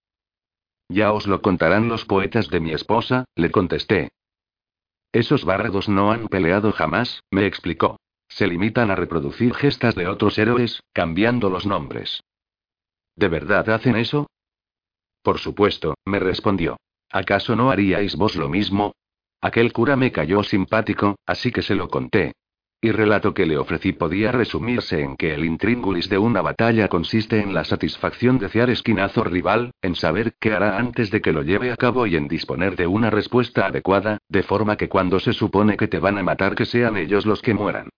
Ya 0.88 1.12
os 1.12 1.27
lo 1.27 1.43
contarán 1.43 1.91
los 1.91 2.07
poetas 2.07 2.49
de 2.49 2.61
mi 2.61 2.73
esposa, 2.73 3.27
le 3.35 3.50
contesté. 3.50 4.09
Esos 5.12 5.45
bárbaros 5.45 5.91
no 5.91 6.11
han 6.11 6.29
peleado 6.29 6.73
jamás, 6.73 7.21
me 7.31 7.45
explicó. 7.45 7.99
Se 8.27 8.47
limitan 8.47 8.91
a 8.91 8.97
reproducir 8.97 9.55
gestas 9.55 9.95
de 9.95 10.09
otros 10.09 10.38
héroes, 10.38 10.81
cambiando 10.95 11.50
los 11.50 11.67
nombres. 11.67 12.23
¿De 13.17 13.29
verdad 13.29 13.69
hacen 13.69 13.97
eso? 13.97 14.29
Por 15.23 15.41
supuesto, 15.41 15.93
me 16.07 16.21
respondió. 16.21 16.79
¿Acaso 17.11 17.57
no 17.57 17.71
haríais 17.71 18.17
vos 18.17 18.37
lo 18.37 18.49
mismo? 18.49 18.95
Aquel 19.41 19.73
cura 19.73 19.97
me 19.97 20.12
cayó 20.12 20.43
simpático, 20.43 21.17
así 21.25 21.50
que 21.53 21.62
se 21.62 21.75
lo 21.75 21.88
conté. 21.88 22.33
Y 22.81 22.93
relato 22.93 23.35
que 23.35 23.45
le 23.45 23.59
ofrecí 23.59 23.93
podía 23.93 24.31
resumirse 24.31 25.00
en 25.00 25.17
que 25.17 25.35
el 25.35 25.45
intríngulis 25.45 26.09
de 26.09 26.19
una 26.19 26.43
batalla 26.43 26.87
consiste 26.87 27.41
en 27.41 27.53
la 27.53 27.65
satisfacción 27.65 28.38
de 28.38 28.49
ciar 28.49 28.71
esquinazo 28.71 29.25
rival, 29.25 29.73
en 29.83 29.97
saber 29.97 30.35
qué 30.38 30.53
hará 30.53 30.79
antes 30.79 31.11
de 31.11 31.21
que 31.21 31.33
lo 31.33 31.43
lleve 31.43 31.73
a 31.73 31.77
cabo 31.77 32.07
y 32.07 32.15
en 32.15 32.29
disponer 32.29 32.77
de 32.77 32.87
una 32.87 33.11
respuesta 33.11 33.67
adecuada, 33.67 34.19
de 34.29 34.45
forma 34.45 34.77
que 34.77 34.88
cuando 34.88 35.19
se 35.19 35.33
supone 35.33 35.77
que 35.77 35.88
te 35.88 35.99
van 35.99 36.19
a 36.19 36.23
matar 36.23 36.55
que 36.55 36.67
sean 36.67 36.97
ellos 36.97 37.27
los 37.27 37.43
que 37.43 37.55
mueran. 37.55 37.88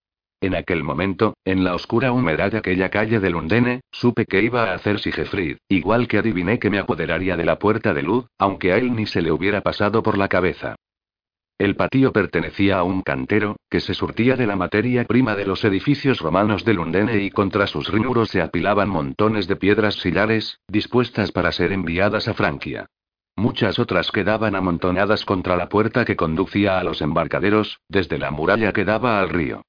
En 0.42 0.54
aquel 0.54 0.82
momento, 0.82 1.34
en 1.44 1.64
la 1.64 1.74
oscura 1.74 2.12
humedad 2.12 2.52
de 2.52 2.58
aquella 2.58 2.88
calle 2.88 3.20
de 3.20 3.28
Lundene, 3.28 3.82
supe 3.92 4.24
que 4.24 4.42
iba 4.42 4.70
a 4.70 4.74
hacer 4.74 4.98
Sigefrid, 4.98 5.58
igual 5.68 6.08
que 6.08 6.16
adiviné 6.16 6.58
que 6.58 6.70
me 6.70 6.78
apoderaría 6.78 7.36
de 7.36 7.44
la 7.44 7.58
puerta 7.58 7.92
de 7.92 8.02
luz, 8.02 8.26
aunque 8.38 8.72
a 8.72 8.78
él 8.78 8.94
ni 8.96 9.04
se 9.04 9.20
le 9.20 9.32
hubiera 9.32 9.60
pasado 9.60 10.02
por 10.02 10.16
la 10.16 10.28
cabeza. 10.28 10.76
El 11.58 11.76
patio 11.76 12.10
pertenecía 12.10 12.78
a 12.78 12.84
un 12.84 13.02
cantero, 13.02 13.56
que 13.68 13.80
se 13.80 13.92
surtía 13.92 14.34
de 14.34 14.46
la 14.46 14.56
materia 14.56 15.04
prima 15.04 15.36
de 15.36 15.44
los 15.44 15.62
edificios 15.62 16.20
romanos 16.20 16.64
de 16.64 16.72
Lundene 16.72 17.22
y 17.22 17.30
contra 17.30 17.66
sus 17.66 17.92
muros 17.92 18.30
se 18.30 18.40
apilaban 18.40 18.88
montones 18.88 19.46
de 19.46 19.56
piedras 19.56 19.96
sillares, 19.96 20.58
dispuestas 20.68 21.32
para 21.32 21.52
ser 21.52 21.72
enviadas 21.72 22.28
a 22.28 22.32
Francia. 22.32 22.86
Muchas 23.36 23.78
otras 23.78 24.10
quedaban 24.10 24.54
amontonadas 24.54 25.26
contra 25.26 25.54
la 25.56 25.68
puerta 25.68 26.06
que 26.06 26.16
conducía 26.16 26.78
a 26.78 26.82
los 26.82 27.02
embarcaderos, 27.02 27.80
desde 27.90 28.16
la 28.16 28.30
muralla 28.30 28.72
que 28.72 28.86
daba 28.86 29.20
al 29.20 29.28
río. 29.28 29.60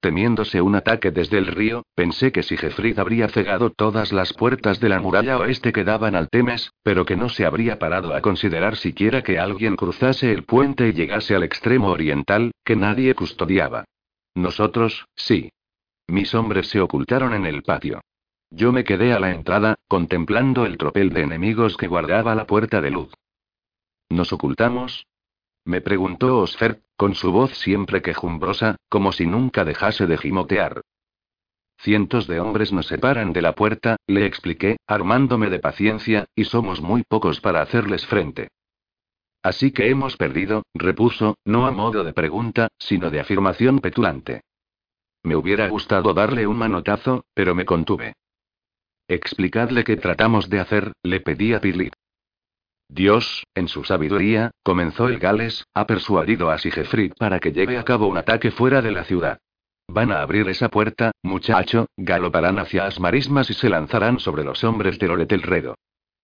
Temiéndose 0.00 0.62
un 0.62 0.76
ataque 0.76 1.10
desde 1.10 1.38
el 1.38 1.46
río, 1.46 1.82
pensé 1.96 2.30
que 2.30 2.44
Sigefrid 2.44 3.00
habría 3.00 3.28
cegado 3.28 3.70
todas 3.70 4.12
las 4.12 4.32
puertas 4.32 4.78
de 4.78 4.88
la 4.88 5.00
muralla 5.00 5.38
oeste 5.38 5.72
que 5.72 5.82
daban 5.82 6.14
al 6.14 6.28
Temes, 6.28 6.70
pero 6.84 7.04
que 7.04 7.16
no 7.16 7.28
se 7.28 7.44
habría 7.44 7.80
parado 7.80 8.14
a 8.14 8.20
considerar 8.20 8.76
siquiera 8.76 9.22
que 9.22 9.40
alguien 9.40 9.74
cruzase 9.74 10.32
el 10.32 10.44
puente 10.44 10.88
y 10.88 10.92
llegase 10.92 11.34
al 11.34 11.42
extremo 11.42 11.88
oriental, 11.88 12.52
que 12.64 12.76
nadie 12.76 13.12
custodiaba. 13.16 13.86
Nosotros, 14.36 15.06
sí. 15.16 15.50
Mis 16.06 16.32
hombres 16.32 16.68
se 16.68 16.80
ocultaron 16.80 17.34
en 17.34 17.44
el 17.44 17.64
patio. 17.64 18.00
Yo 18.50 18.70
me 18.70 18.84
quedé 18.84 19.12
a 19.12 19.18
la 19.18 19.32
entrada, 19.32 19.74
contemplando 19.88 20.64
el 20.64 20.78
tropel 20.78 21.10
de 21.10 21.22
enemigos 21.22 21.76
que 21.76 21.88
guardaba 21.88 22.36
la 22.36 22.46
puerta 22.46 22.80
de 22.80 22.92
luz. 22.92 23.12
¿Nos 24.08 24.32
ocultamos? 24.32 25.07
Me 25.68 25.82
preguntó 25.82 26.38
Osfer, 26.38 26.80
con 26.96 27.14
su 27.14 27.30
voz 27.30 27.50
siempre 27.58 28.00
quejumbrosa, 28.00 28.76
como 28.88 29.12
si 29.12 29.26
nunca 29.26 29.66
dejase 29.66 30.06
de 30.06 30.16
gimotear. 30.16 30.80
Cientos 31.76 32.26
de 32.26 32.40
hombres 32.40 32.72
nos 32.72 32.86
separan 32.86 33.34
de 33.34 33.42
la 33.42 33.54
puerta, 33.54 33.98
le 34.06 34.24
expliqué, 34.24 34.78
armándome 34.86 35.50
de 35.50 35.58
paciencia, 35.58 36.24
y 36.34 36.44
somos 36.44 36.80
muy 36.80 37.02
pocos 37.02 37.42
para 37.42 37.60
hacerles 37.60 38.06
frente. 38.06 38.48
Así 39.42 39.70
que 39.70 39.90
hemos 39.90 40.16
perdido, 40.16 40.62
repuso, 40.72 41.36
no 41.44 41.66
a 41.66 41.70
modo 41.70 42.02
de 42.02 42.14
pregunta, 42.14 42.68
sino 42.78 43.10
de 43.10 43.20
afirmación 43.20 43.80
petulante. 43.80 44.40
Me 45.22 45.36
hubiera 45.36 45.68
gustado 45.68 46.14
darle 46.14 46.46
un 46.46 46.56
manotazo, 46.56 47.26
pero 47.34 47.54
me 47.54 47.66
contuve. 47.66 48.14
Explicadle 49.06 49.84
qué 49.84 49.98
tratamos 49.98 50.48
de 50.48 50.60
hacer, 50.60 50.92
le 51.02 51.20
pedí 51.20 51.52
a 51.52 51.60
Pirlit. 51.60 51.92
Dios, 52.88 53.44
en 53.54 53.68
su 53.68 53.84
sabiduría, 53.84 54.50
comenzó 54.62 55.08
el 55.08 55.18
Gales, 55.18 55.66
ha 55.74 55.86
persuadido 55.86 56.50
a 56.50 56.58
Sigefrid 56.58 57.12
para 57.18 57.38
que 57.38 57.52
lleve 57.52 57.78
a 57.78 57.84
cabo 57.84 58.06
un 58.06 58.16
ataque 58.16 58.50
fuera 58.50 58.80
de 58.80 58.92
la 58.92 59.04
ciudad. 59.04 59.38
Van 59.86 60.10
a 60.10 60.20
abrir 60.20 60.48
esa 60.48 60.68
puerta, 60.68 61.12
muchacho, 61.22 61.86
galoparán 61.96 62.58
hacia 62.58 62.84
las 62.84 63.00
marismas 63.00 63.50
y 63.50 63.54
se 63.54 63.68
lanzarán 63.68 64.18
sobre 64.18 64.44
los 64.44 64.64
hombres 64.64 64.98
de 64.98 65.08
Loretelredo. 65.08 65.76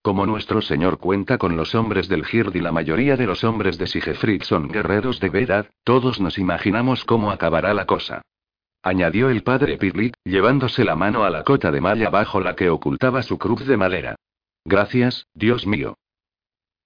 Como 0.03 0.27
nuestro 0.27 0.61
señor 0.61 0.99
cuenta 0.99 1.39
con 1.39 1.57
los 1.57 1.75
hombres 1.75 2.09
del 2.09 2.27
Gird 2.27 2.55
y 2.55 2.61
la 2.61 2.73
mayoría 2.73 3.17
de 3.17 3.27
los 3.27 3.43
hombres 3.43 3.79
de 3.79 3.87
Sigefrid 3.87 4.43
son 4.43 4.69
guerreros 4.69 5.19
de 5.19 5.31
verdad, 5.31 5.71
todos 5.83 6.21
nos 6.21 6.39
imaginamos 6.39 7.05
cómo 7.05 7.31
acabará 7.31 7.73
la 7.73 7.87
cosa. 7.87 8.21
Añadió 8.83 9.31
el 9.31 9.43
padre 9.43 9.79
Pirlit, 9.79 10.15
llevándose 10.25 10.85
la 10.85 10.95
mano 10.95 11.25
a 11.25 11.31
la 11.31 11.43
cota 11.43 11.71
de 11.71 11.81
malla 11.81 12.11
bajo 12.11 12.41
la 12.41 12.55
que 12.55 12.69
ocultaba 12.69 13.23
su 13.23 13.39
cruz 13.39 13.67
de 13.67 13.79
madera. 13.79 14.17
Gracias, 14.67 15.27
Dios 15.33 15.67
mío. 15.67 15.97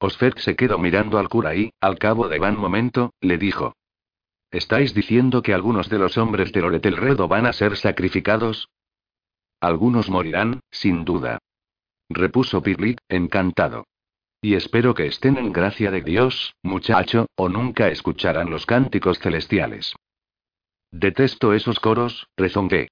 Osfert 0.00 0.38
se 0.38 0.56
quedó 0.56 0.78
mirando 0.78 1.18
al 1.18 1.28
cura 1.28 1.54
y, 1.54 1.72
al 1.80 1.98
cabo 1.98 2.28
de 2.28 2.38
un 2.38 2.56
momento, 2.56 3.12
le 3.20 3.38
dijo. 3.38 3.74
¿Estáis 4.50 4.94
diciendo 4.94 5.42
que 5.42 5.52
algunos 5.52 5.88
de 5.88 5.98
los 5.98 6.16
hombres 6.16 6.52
de 6.52 6.60
Loretelredo 6.60 7.28
van 7.28 7.46
a 7.46 7.52
ser 7.52 7.76
sacrificados? 7.76 8.68
Algunos 9.60 10.08
morirán, 10.08 10.60
sin 10.70 11.04
duda. 11.04 11.38
Repuso 12.08 12.62
Pirlit, 12.62 13.00
encantado. 13.08 13.84
Y 14.40 14.54
espero 14.54 14.94
que 14.94 15.06
estén 15.06 15.36
en 15.36 15.52
gracia 15.52 15.90
de 15.90 16.00
Dios, 16.00 16.54
muchacho, 16.62 17.26
o 17.36 17.48
nunca 17.48 17.88
escucharán 17.88 18.50
los 18.50 18.66
cánticos 18.66 19.18
celestiales. 19.18 19.96
Detesto 20.92 21.52
esos 21.52 21.80
coros, 21.80 22.28
rezongué. 22.36 22.88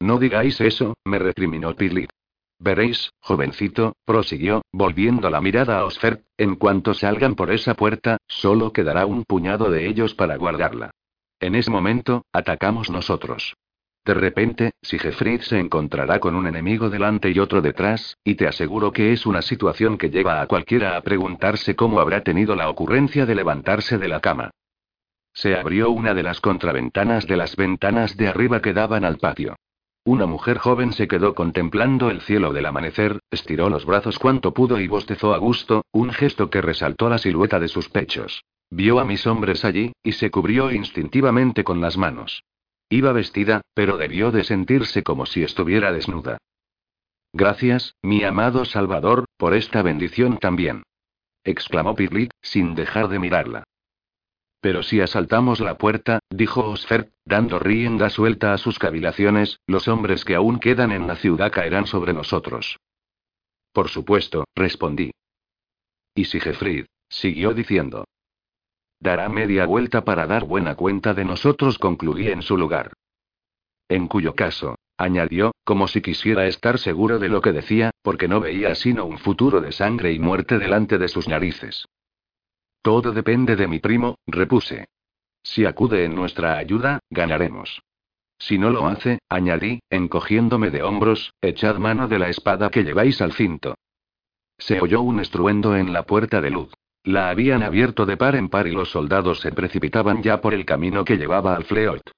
No 0.00 0.18
digáis 0.18 0.60
eso, 0.60 0.94
me 1.04 1.18
recriminó 1.18 1.74
Pirlit. 1.74 2.10
Veréis, 2.58 3.12
jovencito, 3.20 3.96
prosiguió, 4.04 4.62
volviendo 4.72 5.28
la 5.28 5.40
mirada 5.40 5.78
a 5.78 5.84
Osfer, 5.84 6.24
en 6.38 6.56
cuanto 6.56 6.94
salgan 6.94 7.34
por 7.34 7.50
esa 7.50 7.74
puerta, 7.74 8.16
solo 8.26 8.72
quedará 8.72 9.04
un 9.06 9.24
puñado 9.24 9.70
de 9.70 9.86
ellos 9.86 10.14
para 10.14 10.36
guardarla. 10.36 10.90
En 11.38 11.54
ese 11.54 11.70
momento, 11.70 12.24
atacamos 12.32 12.90
nosotros. 12.90 13.54
De 14.06 14.14
repente, 14.14 14.70
Sigefrid 14.82 15.40
se 15.40 15.58
encontrará 15.58 16.20
con 16.20 16.36
un 16.36 16.46
enemigo 16.46 16.88
delante 16.88 17.30
y 17.30 17.40
otro 17.40 17.60
detrás, 17.60 18.16
y 18.24 18.36
te 18.36 18.46
aseguro 18.46 18.92
que 18.92 19.12
es 19.12 19.26
una 19.26 19.42
situación 19.42 19.98
que 19.98 20.10
lleva 20.10 20.40
a 20.40 20.46
cualquiera 20.46 20.96
a 20.96 21.02
preguntarse 21.02 21.74
cómo 21.74 22.00
habrá 22.00 22.22
tenido 22.22 22.54
la 22.54 22.70
ocurrencia 22.70 23.26
de 23.26 23.34
levantarse 23.34 23.98
de 23.98 24.08
la 24.08 24.20
cama. 24.20 24.50
Se 25.34 25.56
abrió 25.56 25.90
una 25.90 26.14
de 26.14 26.22
las 26.22 26.40
contraventanas 26.40 27.26
de 27.26 27.36
las 27.36 27.56
ventanas 27.56 28.16
de 28.16 28.28
arriba 28.28 28.62
que 28.62 28.72
daban 28.72 29.04
al 29.04 29.18
patio. 29.18 29.56
Una 30.06 30.26
mujer 30.26 30.58
joven 30.58 30.92
se 30.92 31.08
quedó 31.08 31.34
contemplando 31.34 32.10
el 32.10 32.20
cielo 32.20 32.52
del 32.52 32.66
amanecer, 32.66 33.18
estiró 33.28 33.68
los 33.68 33.84
brazos 33.84 34.20
cuanto 34.20 34.54
pudo 34.54 34.78
y 34.78 34.86
bostezó 34.86 35.34
a 35.34 35.38
gusto, 35.38 35.84
un 35.90 36.12
gesto 36.12 36.48
que 36.48 36.62
resaltó 36.62 37.08
la 37.08 37.18
silueta 37.18 37.58
de 37.58 37.66
sus 37.66 37.88
pechos. 37.88 38.44
Vio 38.70 39.00
a 39.00 39.04
mis 39.04 39.26
hombres 39.26 39.64
allí, 39.64 39.90
y 40.04 40.12
se 40.12 40.30
cubrió 40.30 40.70
instintivamente 40.70 41.64
con 41.64 41.80
las 41.80 41.96
manos. 41.96 42.44
Iba 42.88 43.10
vestida, 43.10 43.62
pero 43.74 43.96
debió 43.96 44.30
de 44.30 44.44
sentirse 44.44 45.02
como 45.02 45.26
si 45.26 45.42
estuviera 45.42 45.90
desnuda. 45.90 46.38
Gracias, 47.32 47.96
mi 48.00 48.22
amado 48.22 48.64
Salvador, 48.64 49.24
por 49.36 49.54
esta 49.54 49.82
bendición 49.82 50.38
también. 50.38 50.84
exclamó 51.42 51.96
Pirlit, 51.96 52.30
sin 52.42 52.76
dejar 52.76 53.08
de 53.08 53.18
mirarla. 53.18 53.64
Pero 54.66 54.82
si 54.82 55.00
asaltamos 55.00 55.60
la 55.60 55.78
puerta, 55.78 56.18
dijo 56.28 56.68
Osfer, 56.68 57.12
dando 57.24 57.60
rienda 57.60 58.10
suelta 58.10 58.52
a 58.52 58.58
sus 58.58 58.80
cavilaciones, 58.80 59.60
los 59.68 59.86
hombres 59.86 60.24
que 60.24 60.34
aún 60.34 60.58
quedan 60.58 60.90
en 60.90 61.06
la 61.06 61.14
ciudad 61.14 61.52
caerán 61.52 61.86
sobre 61.86 62.12
nosotros. 62.12 62.76
Por 63.72 63.88
supuesto, 63.88 64.44
respondí. 64.56 65.12
Y 66.16 66.24
si 66.24 66.40
Jeffrid, 66.40 66.86
siguió 67.08 67.54
diciendo. 67.54 68.06
Dará 68.98 69.28
media 69.28 69.66
vuelta 69.66 70.04
para 70.04 70.26
dar 70.26 70.44
buena 70.44 70.74
cuenta 70.74 71.14
de 71.14 71.24
nosotros, 71.24 71.78
concluí 71.78 72.26
en 72.26 72.42
su 72.42 72.56
lugar. 72.56 72.92
En 73.88 74.08
cuyo 74.08 74.34
caso, 74.34 74.74
añadió, 74.98 75.52
como 75.62 75.86
si 75.86 76.02
quisiera 76.02 76.48
estar 76.48 76.80
seguro 76.80 77.20
de 77.20 77.28
lo 77.28 77.40
que 77.40 77.52
decía, 77.52 77.92
porque 78.02 78.26
no 78.26 78.40
veía 78.40 78.74
sino 78.74 79.04
un 79.04 79.18
futuro 79.18 79.60
de 79.60 79.70
sangre 79.70 80.12
y 80.12 80.18
muerte 80.18 80.58
delante 80.58 80.98
de 80.98 81.06
sus 81.06 81.28
narices. 81.28 81.86
Todo 82.86 83.10
depende 83.10 83.56
de 83.56 83.66
mi 83.66 83.80
primo, 83.80 84.20
repuse. 84.28 84.86
Si 85.42 85.64
acude 85.64 86.04
en 86.04 86.14
nuestra 86.14 86.56
ayuda, 86.56 87.00
ganaremos. 87.10 87.82
Si 88.38 88.58
no 88.58 88.70
lo 88.70 88.86
hace, 88.86 89.18
añadí, 89.28 89.80
encogiéndome 89.90 90.70
de 90.70 90.84
hombros, 90.84 91.34
echad 91.40 91.78
mano 91.78 92.06
de 92.06 92.20
la 92.20 92.28
espada 92.28 92.70
que 92.70 92.84
lleváis 92.84 93.20
al 93.20 93.32
cinto. 93.32 93.74
Se 94.56 94.80
oyó 94.80 95.00
un 95.00 95.18
estruendo 95.18 95.74
en 95.74 95.92
la 95.92 96.04
puerta 96.04 96.40
de 96.40 96.50
luz. 96.50 96.72
La 97.02 97.28
habían 97.28 97.64
abierto 97.64 98.06
de 98.06 98.16
par 98.16 98.36
en 98.36 98.48
par 98.48 98.68
y 98.68 98.70
los 98.70 98.90
soldados 98.90 99.40
se 99.40 99.50
precipitaban 99.50 100.22
ya 100.22 100.40
por 100.40 100.54
el 100.54 100.64
camino 100.64 101.04
que 101.04 101.16
llevaba 101.16 101.56
al 101.56 101.64
Fleot. 101.64 102.08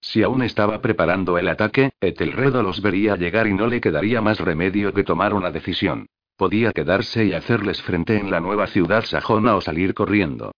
Si 0.00 0.24
aún 0.24 0.42
estaba 0.42 0.82
preparando 0.82 1.38
el 1.38 1.48
ataque, 1.48 1.92
Etelredo 2.00 2.64
los 2.64 2.82
vería 2.82 3.14
llegar 3.14 3.46
y 3.46 3.54
no 3.54 3.68
le 3.68 3.80
quedaría 3.80 4.20
más 4.20 4.40
remedio 4.40 4.92
que 4.92 5.04
tomar 5.04 5.34
una 5.34 5.52
decisión. 5.52 6.08
Podía 6.36 6.72
quedarse 6.72 7.24
y 7.24 7.32
hacerles 7.32 7.82
frente 7.82 8.18
en 8.18 8.30
la 8.30 8.40
nueva 8.40 8.66
ciudad 8.66 9.04
sajona 9.04 9.56
o 9.56 9.60
salir 9.60 9.94
corriendo. 9.94 10.52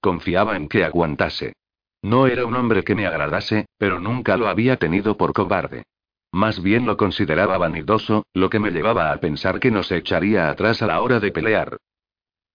Confiaba 0.00 0.56
en 0.56 0.68
que 0.68 0.84
aguantase. 0.84 1.54
No 2.02 2.26
era 2.26 2.46
un 2.46 2.54
hombre 2.54 2.84
que 2.84 2.94
me 2.94 3.06
agradase, 3.06 3.66
pero 3.76 3.98
nunca 3.98 4.36
lo 4.36 4.46
había 4.46 4.76
tenido 4.76 5.16
por 5.16 5.32
cobarde. 5.32 5.84
Más 6.30 6.62
bien 6.62 6.86
lo 6.86 6.96
consideraba 6.96 7.58
vanidoso, 7.58 8.26
lo 8.32 8.50
que 8.50 8.58
me 8.58 8.70
llevaba 8.70 9.10
a 9.10 9.16
pensar 9.18 9.58
que 9.58 9.70
no 9.70 9.82
se 9.82 9.96
echaría 9.96 10.50
atrás 10.50 10.82
a 10.82 10.86
la 10.86 11.00
hora 11.00 11.18
de 11.18 11.32
pelear. 11.32 11.78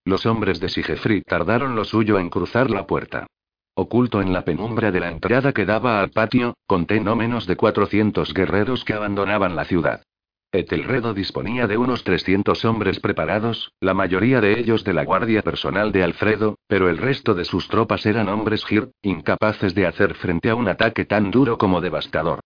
Los 0.06 0.26
hombres 0.26 0.60
de 0.60 0.70
Sigefrid 0.70 1.24
tardaron 1.26 1.76
lo 1.76 1.84
suyo 1.84 2.20
en 2.20 2.30
cruzar 2.30 2.70
la 2.70 2.88
puerta. 2.88 3.28
Oculto 3.74 4.22
en 4.22 4.34
la 4.34 4.44
penumbra 4.44 4.92
de 4.92 5.00
la 5.00 5.10
entrada 5.10 5.54
que 5.54 5.66
daba 5.66 6.00
al 6.00 6.12
patio, 6.12 6.56
conté 6.68 7.00
no 7.00 7.16
menos 7.16 7.48
de 7.48 7.56
400 7.56 8.34
guerreros 8.34 8.84
que 8.84 8.94
abandonaban 8.94 9.56
la 9.56 9.66
ciudad. 9.66 10.04
Etelredo 10.52 11.14
disponía 11.14 11.68
de 11.68 11.78
unos 11.78 12.04
300 12.04 12.66
hombres 12.66 13.00
preparados, 13.00 13.72
la 13.80 13.94
mayoría 13.94 14.42
de 14.42 14.60
ellos 14.60 14.84
de 14.84 14.94
la 14.94 15.06
guardia 15.06 15.44
personal 15.44 15.92
de 15.92 16.02
Alfredo, 16.02 16.58
pero 16.66 16.90
el 16.90 16.98
resto 16.98 17.36
de 17.36 17.46
sus 17.46 17.68
tropas 17.68 18.04
eran 18.08 18.30
hombres 18.30 18.66
Gir, 18.66 18.90
incapaces 19.04 19.76
de 19.76 19.86
hacer 19.86 20.16
frente 20.16 20.50
a 20.50 20.56
un 20.56 20.68
ataque 20.68 21.06
tan 21.06 21.30
duro 21.30 21.60
como 21.60 21.82
devastador. 21.82 22.40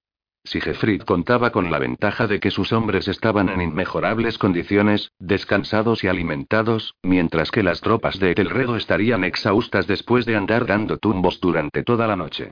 Sigefrid 0.44 1.04
contaba 1.04 1.52
con 1.54 1.72
la 1.72 1.80
ventaja 1.80 2.28
de 2.28 2.42
que 2.42 2.52
sus 2.52 2.74
hombres 2.74 3.08
estaban 3.08 3.48
en 3.48 3.62
inmejorables 3.62 4.38
condiciones, 4.38 5.14
descansados 5.18 6.04
y 6.04 6.10
alimentados, 6.10 6.96
mientras 7.04 7.52
que 7.52 7.64
las 7.64 7.80
tropas 7.80 8.20
de 8.20 8.32
Etelredo 8.32 8.76
estarían 8.76 9.24
exhaustas 9.24 9.88
después 9.88 10.26
de 10.26 10.36
andar 10.36 10.66
dando 10.66 10.98
tumbos 10.98 11.40
durante 11.40 11.84
toda 11.84 12.06
la 12.08 12.18
noche. 12.18 12.52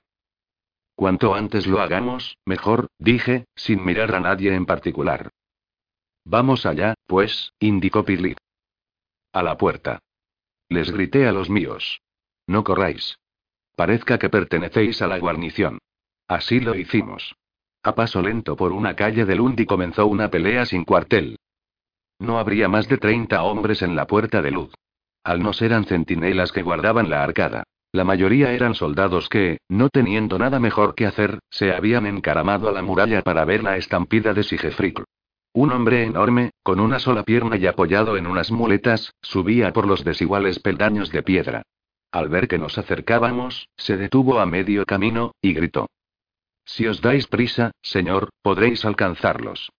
Cuanto 0.96 1.36
antes 1.36 1.68
lo 1.68 1.82
hagamos, 1.82 2.38
mejor, 2.46 2.88
dije, 2.98 3.44
sin 3.54 3.84
mirar 3.84 4.16
a 4.16 4.22
nadie 4.22 4.54
en 4.54 4.66
particular. 4.66 5.30
Vamos 6.26 6.66
allá, 6.66 6.94
pues, 7.08 7.54
indicó 7.60 8.06
Pirlit. 8.06 8.38
A 9.34 9.44
la 9.44 9.58
puerta. 9.58 10.00
Les 10.70 10.92
grité 10.92 11.28
a 11.28 11.32
los 11.32 11.50
míos. 11.50 12.02
No 12.48 12.64
corráis. 12.64 13.18
Parezca 13.76 14.20
que 14.20 14.30
pertenecéis 14.30 15.02
a 15.02 15.08
la 15.08 15.20
guarnición. 15.20 15.80
Así 16.28 16.60
lo 16.60 16.76
hicimos. 16.76 17.36
A 17.84 17.96
paso 17.96 18.22
lento 18.22 18.56
por 18.56 18.72
una 18.72 18.96
calle 18.96 19.26
de 19.26 19.36
Lundi 19.36 19.66
comenzó 19.66 20.06
una 20.06 20.30
pelea 20.30 20.66
sin 20.66 20.86
cuartel. 20.86 21.38
No 22.20 22.38
habría 22.38 22.68
más 22.68 22.88
de 22.88 22.98
30 22.98 23.42
hombres 23.42 23.82
en 23.82 23.96
la 23.96 24.06
puerta 24.06 24.42
de 24.42 24.52
luz. 24.52 24.72
Al 25.24 25.42
no 25.42 25.52
eran 25.60 25.86
centinelas 25.86 26.52
que 26.52 26.62
guardaban 26.62 27.10
la 27.10 27.24
arcada. 27.24 27.64
La 27.92 28.04
mayoría 28.04 28.54
eran 28.54 28.76
soldados 28.76 29.28
que, 29.28 29.58
no 29.68 29.90
teniendo 29.90 30.40
nada 30.40 30.60
mejor 30.60 30.96
que 30.96 31.06
hacer, 31.06 31.40
se 31.50 31.74
habían 31.74 32.06
encaramado 32.06 32.70
a 32.70 32.72
la 32.72 32.82
muralla 32.82 33.22
para 33.22 33.44
ver 33.44 33.64
la 33.64 33.78
estampida 33.78 34.34
de 34.34 34.44
Sigefricl. 34.44 35.04
Un 35.54 35.72
hombre 35.72 36.04
enorme, 36.04 36.52
con 36.64 36.80
una 36.80 37.00
sola 37.00 37.24
pierna 37.24 37.58
y 37.58 37.68
apoyado 37.68 38.16
en 38.16 38.26
unas 38.26 38.52
muletas, 38.52 39.14
subía 39.22 39.74
por 39.74 39.86
los 39.86 40.06
desiguales 40.06 40.60
peldaños 40.60 41.12
de 41.12 41.24
piedra. 41.24 41.64
Al 42.12 42.30
ver 42.30 42.48
que 42.48 42.58
nos 42.58 42.78
acercábamos, 42.78 43.68
se 43.76 43.98
detuvo 43.98 44.40
a 44.40 44.46
medio 44.46 44.86
camino, 44.86 45.34
y 45.42 45.54
gritó. 45.54 45.88
Si 46.64 46.88
os 46.88 47.02
dais 47.02 47.28
prisa, 47.28 47.72
señor, 47.82 48.30
podréis 48.42 48.86
alcanzarlos. 48.86 49.72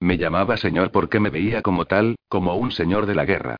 Me 0.00 0.16
llamaba 0.16 0.56
señor 0.56 0.90
porque 0.90 1.20
me 1.20 1.30
veía 1.30 1.62
como 1.62 1.84
tal, 1.84 2.16
como 2.28 2.56
un 2.56 2.72
señor 2.72 3.06
de 3.06 3.14
la 3.14 3.24
guerra. 3.24 3.56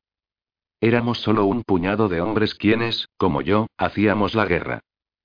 Éramos 0.81 1.19
solo 1.19 1.45
un 1.45 1.63
puñado 1.63 2.07
de 2.07 2.21
hombres 2.21 2.55
quienes, 2.55 3.07
como 3.17 3.41
yo, 3.41 3.67
hacíamos 3.77 4.35
la 4.35 4.45
guerra. 4.45 4.81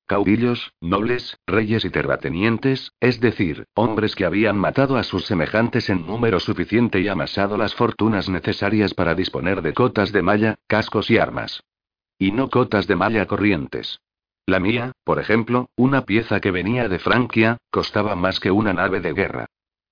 Caudillos, 0.07 0.75
nobles, 0.83 1.39
reyes 1.47 1.85
y 1.87 1.91
terratenientes, 1.91 2.93
es 3.01 3.21
decir, 3.21 3.65
hombres 3.75 4.15
que 4.15 4.27
habían 4.27 4.59
matado 4.59 4.99
a 4.99 5.03
sus 5.03 5.25
semejantes 5.25 5.89
en 5.89 6.07
número 6.07 6.41
suficiente 6.41 7.01
y 7.01 7.09
amasado 7.09 7.57
las 7.57 7.75
fortunas 7.75 8.29
necesarias 8.29 8.93
para 8.93 9.15
disponer 9.15 9.63
de 9.63 9.73
cotas 9.73 10.13
de 10.13 10.21
malla, 10.21 10.57
cascos 10.67 11.11
y 11.11 11.17
armas. 11.17 11.63
Y 12.19 12.33
no 12.33 12.51
cotas 12.51 12.87
de 12.87 12.97
malla 12.97 13.27
corrientes. 13.27 14.01
La 14.45 14.61
mía, 14.61 14.93
por 15.05 15.19
ejemplo, 15.19 15.71
una 15.75 16.05
pieza 16.05 16.39
que 16.41 16.51
venía 16.51 16.87
de 16.87 16.99
Francia, 16.99 17.57
costaba 17.71 18.15
más 18.15 18.41
que 18.41 18.51
una 18.51 18.75
nave 18.75 19.01
de 19.01 19.15
guerra. 19.15 19.47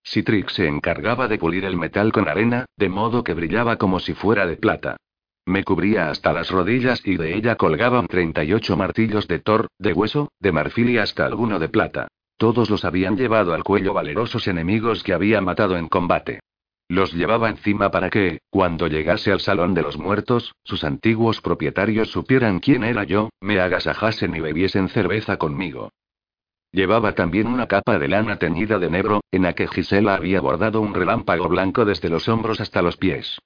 Citrix 0.05 0.53
se 0.53 0.69
encargaba 0.69 1.27
de 1.27 1.39
pulir 1.39 1.65
el 1.65 1.79
metal 1.79 2.13
con 2.13 2.29
arena, 2.29 2.67
de 2.77 2.91
modo 2.91 3.25
que 3.25 3.33
brillaba 3.33 3.77
como 3.77 3.99
si 3.99 4.13
fuera 4.13 4.47
de 4.47 4.57
plata. 4.57 4.99
Me 5.45 5.65
cubría 5.65 6.09
hasta 6.09 6.33
las 6.33 6.51
rodillas 6.51 7.03
y 7.05 7.17
de 7.17 7.35
ella 7.35 7.57
colgaban 7.57 8.07
38 8.07 8.77
martillos 8.77 9.27
de 9.27 9.41
Thor, 9.41 9.69
de 9.79 9.93
hueso, 9.93 10.31
de 10.39 10.53
marfil 10.53 10.91
y 10.91 10.99
hasta 10.99 11.27
alguno 11.27 11.59
de 11.59 11.69
plata. 11.69 12.09
Todos 12.37 12.71
los 12.71 12.85
habían 12.85 13.17
llevado 13.17 13.53
al 13.53 13.65
cuello 13.65 13.93
valerosos 13.93 14.47
enemigos 14.47 15.03
que 15.03 15.13
había 15.13 15.41
matado 15.41 15.77
en 15.77 15.89
combate. 15.89 16.41
Los 16.89 17.13
llevaba 17.13 17.49
encima 17.49 17.91
para 17.91 18.11
que, 18.11 18.41
cuando 18.51 18.87
llegase 18.87 19.33
al 19.33 19.41
salón 19.41 19.75
de 19.75 19.83
los 19.83 19.99
muertos, 19.99 20.55
sus 20.63 20.85
antiguos 20.85 21.41
propietarios 21.41 22.11
supieran 22.11 22.61
quién 22.61 22.85
era 22.85 23.05
yo, 23.05 23.31
me 23.41 23.61
agasajasen 23.61 24.37
y 24.37 24.41
bebiesen 24.41 24.89
cerveza 24.89 25.39
conmigo. 25.39 25.91
Llevaba 26.71 27.15
también 27.15 27.49
una 27.49 27.67
capa 27.67 27.99
de 27.99 28.09
lana 28.09 28.37
teñida 28.39 28.79
de 28.79 28.91
negro, 28.91 29.21
en 29.31 29.43
la 29.43 29.55
que 29.55 29.69
Gisela 29.69 30.15
había 30.15 30.41
bordado 30.41 30.81
un 30.81 30.95
relámpago 30.95 31.49
blanco 31.49 31.85
desde 31.85 32.09
los 32.09 32.29
hombros 32.29 32.61
hasta 32.61 32.83
los 32.83 32.97
pies. 32.97 33.39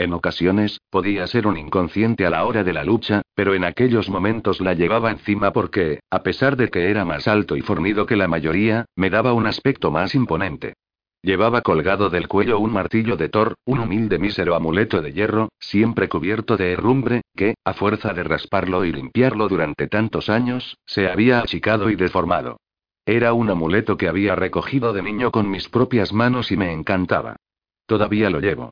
En 0.00 0.14
ocasiones, 0.14 0.80
podía 0.88 1.26
ser 1.26 1.46
un 1.46 1.58
inconsciente 1.58 2.24
a 2.24 2.30
la 2.30 2.46
hora 2.46 2.64
de 2.64 2.72
la 2.72 2.84
lucha, 2.84 3.20
pero 3.34 3.52
en 3.52 3.64
aquellos 3.64 4.08
momentos 4.08 4.58
la 4.62 4.72
llevaba 4.72 5.10
encima 5.10 5.52
porque, 5.52 6.00
a 6.08 6.22
pesar 6.22 6.56
de 6.56 6.70
que 6.70 6.90
era 6.90 7.04
más 7.04 7.28
alto 7.28 7.54
y 7.54 7.60
fornido 7.60 8.06
que 8.06 8.16
la 8.16 8.26
mayoría, 8.26 8.86
me 8.96 9.10
daba 9.10 9.34
un 9.34 9.46
aspecto 9.46 9.90
más 9.90 10.14
imponente. 10.14 10.72
Llevaba 11.20 11.60
colgado 11.60 12.08
del 12.08 12.28
cuello 12.28 12.58
un 12.60 12.72
martillo 12.72 13.18
de 13.18 13.28
Thor, 13.28 13.56
un 13.66 13.80
humilde 13.80 14.18
mísero 14.18 14.54
amuleto 14.54 15.02
de 15.02 15.12
hierro, 15.12 15.50
siempre 15.58 16.08
cubierto 16.08 16.56
de 16.56 16.72
herrumbre, 16.72 17.20
que, 17.36 17.56
a 17.62 17.74
fuerza 17.74 18.14
de 18.14 18.22
rasparlo 18.22 18.86
y 18.86 18.92
limpiarlo 18.92 19.48
durante 19.48 19.86
tantos 19.86 20.30
años, 20.30 20.78
se 20.86 21.10
había 21.10 21.40
achicado 21.40 21.90
y 21.90 21.96
deformado. 21.96 22.56
Era 23.04 23.34
un 23.34 23.50
amuleto 23.50 23.98
que 23.98 24.08
había 24.08 24.34
recogido 24.34 24.94
de 24.94 25.02
niño 25.02 25.30
con 25.30 25.50
mis 25.50 25.68
propias 25.68 26.14
manos 26.14 26.50
y 26.52 26.56
me 26.56 26.72
encantaba. 26.72 27.36
Todavía 27.84 28.30
lo 28.30 28.40
llevo. 28.40 28.70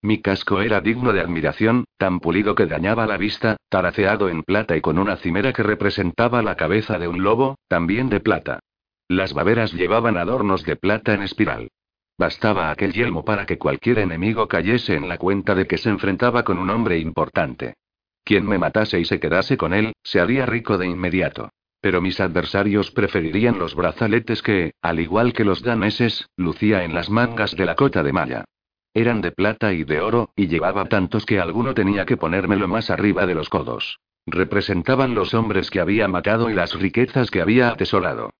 Mi 0.00 0.22
casco 0.22 0.60
era 0.60 0.80
digno 0.80 1.12
de 1.12 1.20
admiración, 1.20 1.84
tan 1.96 2.20
pulido 2.20 2.54
que 2.54 2.66
dañaba 2.66 3.06
la 3.06 3.16
vista, 3.16 3.56
taraceado 3.68 4.28
en 4.28 4.44
plata 4.44 4.76
y 4.76 4.80
con 4.80 4.98
una 4.98 5.16
cimera 5.16 5.52
que 5.52 5.64
representaba 5.64 6.40
la 6.42 6.56
cabeza 6.56 6.98
de 6.98 7.08
un 7.08 7.22
lobo, 7.24 7.56
también 7.66 8.08
de 8.08 8.20
plata. 8.20 8.60
Las 9.08 9.32
baberas 9.32 9.72
llevaban 9.72 10.16
adornos 10.16 10.64
de 10.64 10.76
plata 10.76 11.14
en 11.14 11.22
espiral. 11.22 11.68
Bastaba 12.16 12.70
aquel 12.70 12.92
yelmo 12.92 13.24
para 13.24 13.46
que 13.46 13.58
cualquier 13.58 13.98
enemigo 13.98 14.46
cayese 14.46 14.94
en 14.94 15.08
la 15.08 15.18
cuenta 15.18 15.54
de 15.54 15.66
que 15.66 15.78
se 15.78 15.88
enfrentaba 15.88 16.44
con 16.44 16.58
un 16.58 16.70
hombre 16.70 16.98
importante. 16.98 17.74
Quien 18.22 18.46
me 18.46 18.58
matase 18.58 19.00
y 19.00 19.04
se 19.04 19.18
quedase 19.18 19.56
con 19.56 19.72
él, 19.72 19.94
se 20.02 20.20
haría 20.20 20.46
rico 20.46 20.78
de 20.78 20.86
inmediato. 20.86 21.50
Pero 21.80 22.00
mis 22.00 22.20
adversarios 22.20 22.90
preferirían 22.90 23.58
los 23.58 23.74
brazaletes 23.74 24.42
que, 24.42 24.72
al 24.82 25.00
igual 25.00 25.32
que 25.32 25.44
los 25.44 25.62
daneses, 25.62 26.28
lucía 26.36 26.84
en 26.84 26.94
las 26.94 27.08
mangas 27.08 27.56
de 27.56 27.66
la 27.66 27.74
cota 27.74 28.02
de 28.02 28.12
malla. 28.12 28.44
Eran 28.94 29.20
de 29.20 29.32
plata 29.32 29.72
y 29.72 29.84
de 29.84 30.00
oro, 30.00 30.30
y 30.34 30.48
llevaba 30.48 30.86
tantos 30.86 31.26
que 31.26 31.40
alguno 31.40 31.74
tenía 31.74 32.06
que 32.06 32.16
ponérmelo 32.16 32.68
más 32.68 32.90
arriba 32.90 33.26
de 33.26 33.34
los 33.34 33.48
codos. 33.48 34.00
Representaban 34.26 35.14
los 35.14 35.34
hombres 35.34 35.70
que 35.70 35.80
había 35.80 36.08
matado 36.08 36.50
y 36.50 36.54
las 36.54 36.78
riquezas 36.78 37.30
que 37.30 37.40
había 37.40 37.70
atesorado. 37.70 38.30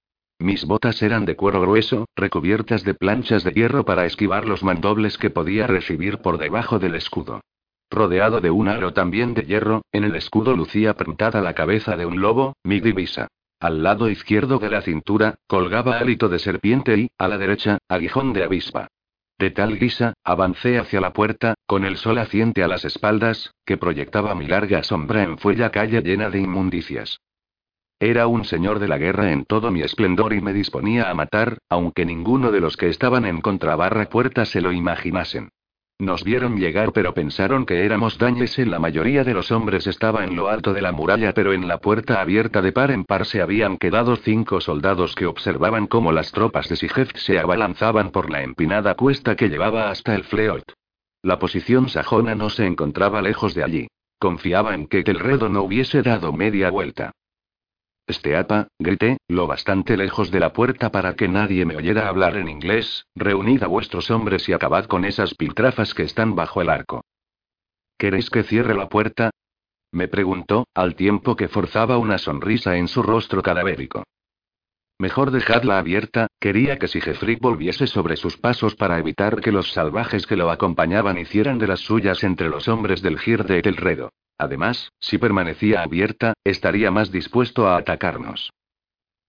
Mis 0.40 0.64
botas 0.64 1.02
eran 1.02 1.24
de 1.24 1.34
cuero 1.34 1.60
grueso, 1.60 2.06
recubiertas 2.14 2.84
de 2.84 2.94
planchas 2.94 3.42
de 3.42 3.52
hierro 3.52 3.84
para 3.84 4.06
esquivar 4.06 4.46
los 4.46 4.62
mandobles 4.62 5.18
que 5.18 5.30
podía 5.30 5.66
recibir 5.66 6.18
por 6.18 6.38
debajo 6.38 6.78
del 6.78 6.94
escudo. 6.94 7.40
Rodeado 7.90 8.40
de 8.40 8.50
un 8.50 8.68
aro 8.68 8.92
también 8.92 9.34
de 9.34 9.42
hierro, 9.42 9.82
en 9.92 10.04
el 10.04 10.14
escudo 10.14 10.54
lucía 10.54 10.94
pintada 10.94 11.40
la 11.40 11.54
cabeza 11.54 11.96
de 11.96 12.06
un 12.06 12.20
lobo, 12.20 12.54
mi 12.62 12.80
divisa. 12.80 13.28
Al 13.58 13.82
lado 13.82 14.08
izquierdo 14.08 14.58
de 14.58 14.70
la 14.70 14.82
cintura, 14.82 15.36
colgaba 15.48 15.98
hálito 15.98 16.28
de 16.28 16.38
serpiente 16.38 16.96
y, 16.96 17.10
a 17.18 17.26
la 17.26 17.38
derecha, 17.38 17.78
aguijón 17.88 18.32
de 18.32 18.44
avispa. 18.44 18.88
De 19.38 19.50
tal 19.52 19.78
guisa, 19.78 20.14
avancé 20.24 20.78
hacia 20.78 21.00
la 21.00 21.12
puerta, 21.12 21.54
con 21.66 21.84
el 21.84 21.96
sol 21.96 22.18
haciente 22.18 22.64
a 22.64 22.68
las 22.68 22.84
espaldas, 22.84 23.52
que 23.64 23.76
proyectaba 23.76 24.34
mi 24.34 24.48
larga 24.48 24.82
sombra 24.82 25.22
en 25.22 25.38
fuella 25.38 25.70
calle 25.70 26.02
llena 26.02 26.28
de 26.28 26.40
inmundicias. 26.40 27.20
Era 28.00 28.26
un 28.26 28.44
señor 28.44 28.80
de 28.80 28.88
la 28.88 28.98
guerra 28.98 29.32
en 29.32 29.44
todo 29.44 29.70
mi 29.70 29.82
esplendor 29.82 30.32
y 30.32 30.40
me 30.40 30.52
disponía 30.52 31.08
a 31.08 31.14
matar, 31.14 31.58
aunque 31.68 32.04
ninguno 32.04 32.50
de 32.50 32.60
los 32.60 32.76
que 32.76 32.88
estaban 32.88 33.24
en 33.24 33.40
contrabarra 33.40 34.08
puerta 34.08 34.44
se 34.44 34.60
lo 34.60 34.72
imaginasen. 34.72 35.50
Nos 36.00 36.22
vieron 36.22 36.60
llegar 36.60 36.92
pero 36.92 37.12
pensaron 37.12 37.66
que 37.66 37.84
éramos 37.84 38.18
dañese. 38.18 38.64
La 38.64 38.78
mayoría 38.78 39.24
de 39.24 39.34
los 39.34 39.50
hombres 39.50 39.88
estaba 39.88 40.22
en 40.22 40.36
lo 40.36 40.48
alto 40.48 40.72
de 40.72 40.80
la 40.80 40.92
muralla 40.92 41.34
pero 41.34 41.52
en 41.52 41.66
la 41.66 41.78
puerta 41.78 42.20
abierta 42.20 42.62
de 42.62 42.70
par 42.70 42.92
en 42.92 43.04
par 43.04 43.26
se 43.26 43.42
habían 43.42 43.78
quedado 43.78 44.14
cinco 44.14 44.60
soldados 44.60 45.16
que 45.16 45.26
observaban 45.26 45.88
cómo 45.88 46.12
las 46.12 46.30
tropas 46.30 46.68
de 46.68 46.76
Sigef 46.76 47.10
se 47.16 47.40
abalanzaban 47.40 48.10
por 48.12 48.30
la 48.30 48.42
empinada 48.44 48.94
cuesta 48.94 49.34
que 49.34 49.48
llevaba 49.48 49.90
hasta 49.90 50.14
el 50.14 50.22
Fleot. 50.22 50.72
La 51.20 51.40
posición 51.40 51.88
sajona 51.88 52.36
no 52.36 52.48
se 52.48 52.64
encontraba 52.64 53.20
lejos 53.20 53.54
de 53.54 53.64
allí. 53.64 53.88
Confiaba 54.20 54.76
en 54.76 54.86
que 54.86 55.02
Telredo 55.02 55.48
no 55.48 55.62
hubiese 55.62 56.02
dado 56.02 56.32
media 56.32 56.70
vuelta. 56.70 57.10
Esteapa, 58.08 58.68
grité, 58.78 59.18
lo 59.28 59.46
bastante 59.46 59.98
lejos 59.98 60.30
de 60.30 60.40
la 60.40 60.54
puerta 60.54 60.90
para 60.90 61.14
que 61.14 61.28
nadie 61.28 61.66
me 61.66 61.76
oyera 61.76 62.08
hablar 62.08 62.38
en 62.38 62.48
inglés, 62.48 63.04
reunid 63.14 63.62
a 63.62 63.66
vuestros 63.66 64.10
hombres 64.10 64.48
y 64.48 64.54
acabad 64.54 64.86
con 64.86 65.04
esas 65.04 65.34
piltrafas 65.34 65.92
que 65.92 66.04
están 66.04 66.34
bajo 66.34 66.62
el 66.62 66.70
arco. 66.70 67.02
¿Queréis 67.98 68.30
que 68.30 68.44
cierre 68.44 68.74
la 68.74 68.88
puerta? 68.88 69.30
Me 69.92 70.08
preguntó, 70.08 70.66
al 70.74 70.94
tiempo 70.94 71.36
que 71.36 71.48
forzaba 71.48 71.98
una 71.98 72.16
sonrisa 72.16 72.78
en 72.78 72.88
su 72.88 73.02
rostro 73.02 73.42
cadavérico. 73.42 74.04
Mejor 74.98 75.30
dejadla 75.30 75.78
abierta, 75.78 76.28
quería 76.40 76.78
que 76.78 76.88
Sigefrid 76.88 77.38
volviese 77.42 77.86
sobre 77.86 78.16
sus 78.16 78.38
pasos 78.38 78.74
para 78.74 78.98
evitar 78.98 79.40
que 79.42 79.52
los 79.52 79.72
salvajes 79.72 80.26
que 80.26 80.36
lo 80.36 80.50
acompañaban 80.50 81.18
hicieran 81.18 81.58
de 81.58 81.66
las 81.66 81.80
suyas 81.80 82.24
entre 82.24 82.48
los 82.48 82.68
hombres 82.68 83.02
del 83.02 83.18
Gir 83.18 83.44
de 83.44 83.58
Etelredo. 83.58 84.10
Además, 84.38 84.92
si 85.00 85.18
permanecía 85.18 85.82
abierta, 85.82 86.34
estaría 86.44 86.90
más 86.90 87.10
dispuesto 87.10 87.68
a 87.68 87.76
atacarnos. 87.76 88.52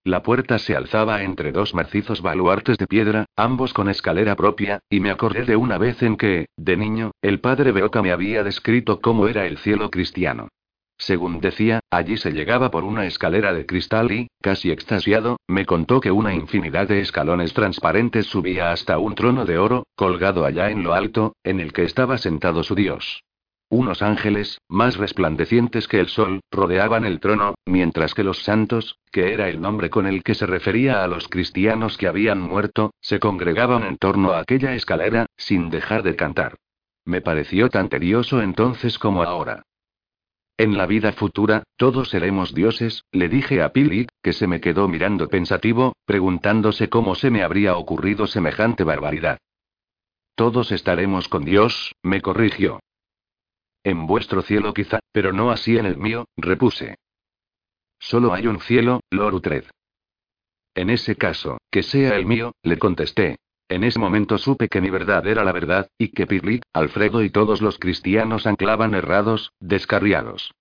La 0.06 0.24
puerta 0.24 0.60
se 0.60 0.76
alzaba 0.76 1.24
entre 1.24 1.52
dos 1.52 1.74
macizos 1.76 2.22
baluartes 2.22 2.78
de 2.78 2.88
piedra, 2.88 3.26
ambos 3.36 3.74
con 3.74 3.90
escalera 3.90 4.36
propia, 4.36 4.80
y 4.90 5.02
me 5.02 5.12
acordé 5.12 5.44
de 5.44 5.56
una 5.56 5.78
vez 5.78 6.02
en 6.02 6.16
que, 6.16 6.48
de 6.56 6.78
niño, 6.78 7.12
el 7.22 7.42
padre 7.42 7.72
Beoca 7.72 8.02
me 8.02 8.12
había 8.12 8.44
descrito 8.44 9.02
cómo 9.02 9.28
era 9.28 9.46
el 9.46 9.58
cielo 9.58 9.90
cristiano. 9.90 10.48
Según 10.98 11.40
decía, 11.40 11.80
allí 11.90 12.18
se 12.18 12.32
llegaba 12.32 12.72
por 12.72 12.84
una 12.84 13.06
escalera 13.06 13.54
de 13.54 13.66
cristal 13.66 14.12
y, 14.12 14.28
casi 14.42 14.70
extasiado, 14.72 15.38
me 15.48 15.66
contó 15.66 16.02
que 16.02 16.12
una 16.12 16.34
infinidad 16.34 16.88
de 16.88 17.00
escalones 17.00 17.54
transparentes 17.54 18.26
subía 18.26 18.72
hasta 18.72 19.00
un 19.00 19.16
trono 19.16 19.46
de 19.46 19.58
oro, 19.58 19.86
colgado 19.96 20.46
allá 20.46 20.70
en 20.72 20.84
lo 20.84 20.94
alto, 20.94 21.36
en 21.44 21.60
el 21.60 21.72
que 21.72 21.84
estaba 21.84 22.18
sentado 22.18 22.64
su 22.64 22.76
Dios. 22.76 23.24
Unos 23.72 24.02
ángeles, 24.02 24.60
más 24.68 24.98
resplandecientes 24.98 25.88
que 25.88 26.00
el 26.00 26.08
sol, 26.08 26.40
rodeaban 26.50 27.06
el 27.06 27.20
trono, 27.20 27.54
mientras 27.68 28.16
que 28.16 28.24
los 28.24 28.42
santos, 28.42 28.98
que 29.12 29.32
era 29.32 29.48
el 29.48 29.62
nombre 29.62 29.92
con 29.92 30.08
el 30.08 30.24
que 30.24 30.34
se 30.34 30.48
refería 30.48 31.04
a 31.04 31.08
los 31.08 31.28
cristianos 31.28 31.96
que 31.96 32.08
habían 32.08 32.42
muerto, 32.42 32.96
se 33.00 33.20
congregaban 33.20 33.84
en 33.84 33.98
torno 33.98 34.32
a 34.32 34.40
aquella 34.40 34.74
escalera, 34.74 35.28
sin 35.38 35.70
dejar 35.70 36.02
de 36.02 36.16
cantar. 36.16 36.56
Me 37.06 37.22
pareció 37.22 37.70
tan 37.70 37.90
tedioso 37.90 38.42
entonces 38.42 38.98
como 38.98 39.22
ahora. 39.22 39.62
En 40.58 40.76
la 40.76 40.88
vida 40.88 41.12
futura, 41.14 41.62
todos 41.78 42.10
seremos 42.10 42.56
dioses, 42.56 43.04
le 43.12 43.30
dije 43.30 43.62
a 43.62 43.72
Pili, 43.72 44.08
que 44.24 44.34
se 44.34 44.48
me 44.48 44.60
quedó 44.62 44.88
mirando 44.88 45.30
pensativo, 45.30 45.94
preguntándose 46.06 46.90
cómo 46.90 47.14
se 47.14 47.30
me 47.30 47.44
habría 47.44 47.78
ocurrido 47.78 48.26
semejante 48.26 48.84
barbaridad. 48.84 49.38
Todos 50.34 50.72
estaremos 50.72 51.30
con 51.30 51.46
Dios, 51.46 51.94
me 52.02 52.22
corrigió. 52.22 52.80
En 53.84 54.08
vuestro 54.08 54.42
cielo 54.42 54.74
quizá, 54.74 55.00
pero 55.12 55.34
no 55.34 55.52
así 55.52 55.78
en 55.78 55.86
el 55.86 55.98
mío, 55.98 56.26
repuse. 56.38 56.96
Solo 58.00 58.34
hay 58.34 58.48
un 58.48 58.60
cielo, 58.60 59.02
Lord 59.10 59.36
Utred. 59.36 59.66
En 60.76 60.90
ese 60.90 61.16
caso, 61.16 61.58
que 61.72 61.84
sea 61.84 62.16
el 62.16 62.26
mío, 62.26 62.54
le 62.64 62.78
contesté, 62.78 63.38
en 63.70 63.84
ese 63.84 64.00
momento 64.00 64.40
supe 64.40 64.68
que 64.68 64.82
mi 64.82 64.90
verdad 64.90 65.28
era 65.28 65.44
la 65.44 65.52
verdad, 65.52 65.90
y 66.00 66.08
que 66.10 66.26
Pirlit, 66.26 66.64
Alfredo 66.74 67.24
y 67.24 67.30
todos 67.30 67.62
los 67.62 67.78
cristianos 67.78 68.48
anclaban 68.48 68.96
errados, 68.96 69.54
descarriados. 69.60 70.52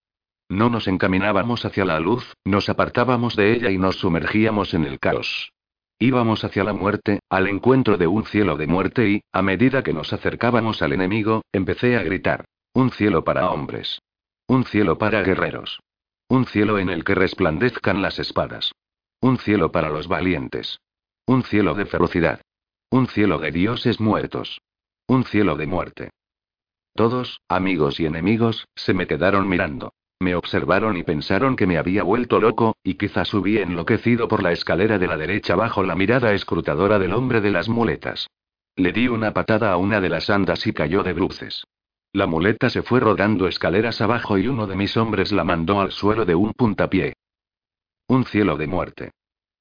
No 0.51 0.69
nos 0.69 0.89
encaminábamos 0.89 1.65
hacia 1.65 1.87
la 1.87 2.01
luz, 2.01 2.35
nos 2.45 2.69
apartábamos 2.69 3.35
de 3.35 3.55
ella 3.55 3.71
y 3.71 3.79
nos 3.79 3.97
sumergíamos 3.97 4.75
en 4.75 4.85
el 4.85 4.99
caos. 4.99 5.53
Íbamos 5.99 6.45
hacia 6.45 6.65
la 6.65 6.75
muerte, 6.75 7.21
al 7.31 7.49
encuentro 7.49 7.97
de 7.97 8.07
un 8.07 8.25
cielo 8.25 8.57
de 8.57 8.67
muerte 8.67 9.09
y, 9.09 9.23
a 9.33 9.41
medida 9.41 9.83
que 9.83 9.95
nos 9.95 10.13
acercábamos 10.13 10.83
al 10.83 10.93
enemigo, 10.93 11.43
empecé 11.53 11.97
a 11.97 12.03
gritar. 12.03 12.45
Un 12.79 12.93
cielo 12.93 13.25
para 13.25 13.51
hombres. 13.51 14.01
Un 14.47 14.65
cielo 14.65 14.99
para 14.99 15.25
guerreros. 15.25 15.81
Un 16.29 16.47
cielo 16.47 16.79
en 16.79 16.91
el 16.91 17.03
que 17.03 17.17
resplandezcan 17.17 18.03
las 18.03 18.21
espadas. 18.21 18.71
Un 19.21 19.37
cielo 19.39 19.73
para 19.73 19.89
los 19.89 20.07
valientes. 20.07 20.79
Un 21.27 21.43
cielo 21.43 21.75
de 21.75 21.87
ferocidad. 21.87 22.41
Un 22.89 23.09
cielo 23.09 23.41
de 23.41 23.51
dioses 23.51 23.99
muertos. 23.99 24.61
Un 25.09 25.25
cielo 25.25 25.57
de 25.57 25.67
muerte. 25.67 26.11
Todos, 26.95 27.41
amigos 27.49 27.99
y 27.99 28.07
enemigos, 28.07 28.69
se 28.77 28.95
me 28.95 29.09
quedaron 29.09 29.49
mirando. 29.49 29.93
Me 30.21 30.37
observaron 30.37 30.97
y 30.97 31.03
pensaron 31.03 31.57
que 31.57 31.67
me 31.67 31.79
había 31.79 32.05
vuelto 32.05 32.39
loco, 32.39 32.77
y 32.85 32.95
quizá 32.95 33.25
subí 33.25 33.59
enloquecido 33.59 34.29
por 34.29 34.41
la 34.41 34.53
escalera 34.53 35.01
de 35.01 35.09
la 35.09 35.17
derecha 35.17 35.57
bajo 35.57 35.83
la 35.83 35.97
mirada 35.97 36.33
escrutadora 36.33 37.01
del 37.01 37.13
hombre 37.13 37.41
de 37.41 37.51
las 37.51 37.69
muletas. 37.69 38.29
Le 38.77 38.93
di 38.93 39.09
una 39.09 39.35
patada 39.35 39.73
a 39.73 39.79
una 39.79 40.01
de 40.01 40.11
las 40.11 40.31
andas 40.31 40.65
y 40.69 40.73
cayó 40.73 41.03
de 41.03 41.13
bruces. 41.13 41.65
La 42.19 42.27
muleta 42.27 42.69
se 42.69 42.83
fue 42.83 42.99
rodando 42.99 43.47
escaleras 43.47 44.01
abajo 44.01 44.39
y 44.39 44.49
uno 44.49 44.67
de 44.67 44.75
mis 44.75 44.97
hombres 44.97 45.31
la 45.31 45.45
mandó 45.45 45.81
al 45.81 45.93
suelo 45.93 46.25
de 46.25 46.35
un 46.35 46.53
puntapié. 46.53 47.15
Un 48.09 48.25
cielo 48.25 48.57
de 48.57 48.67
muerte. 48.67 49.13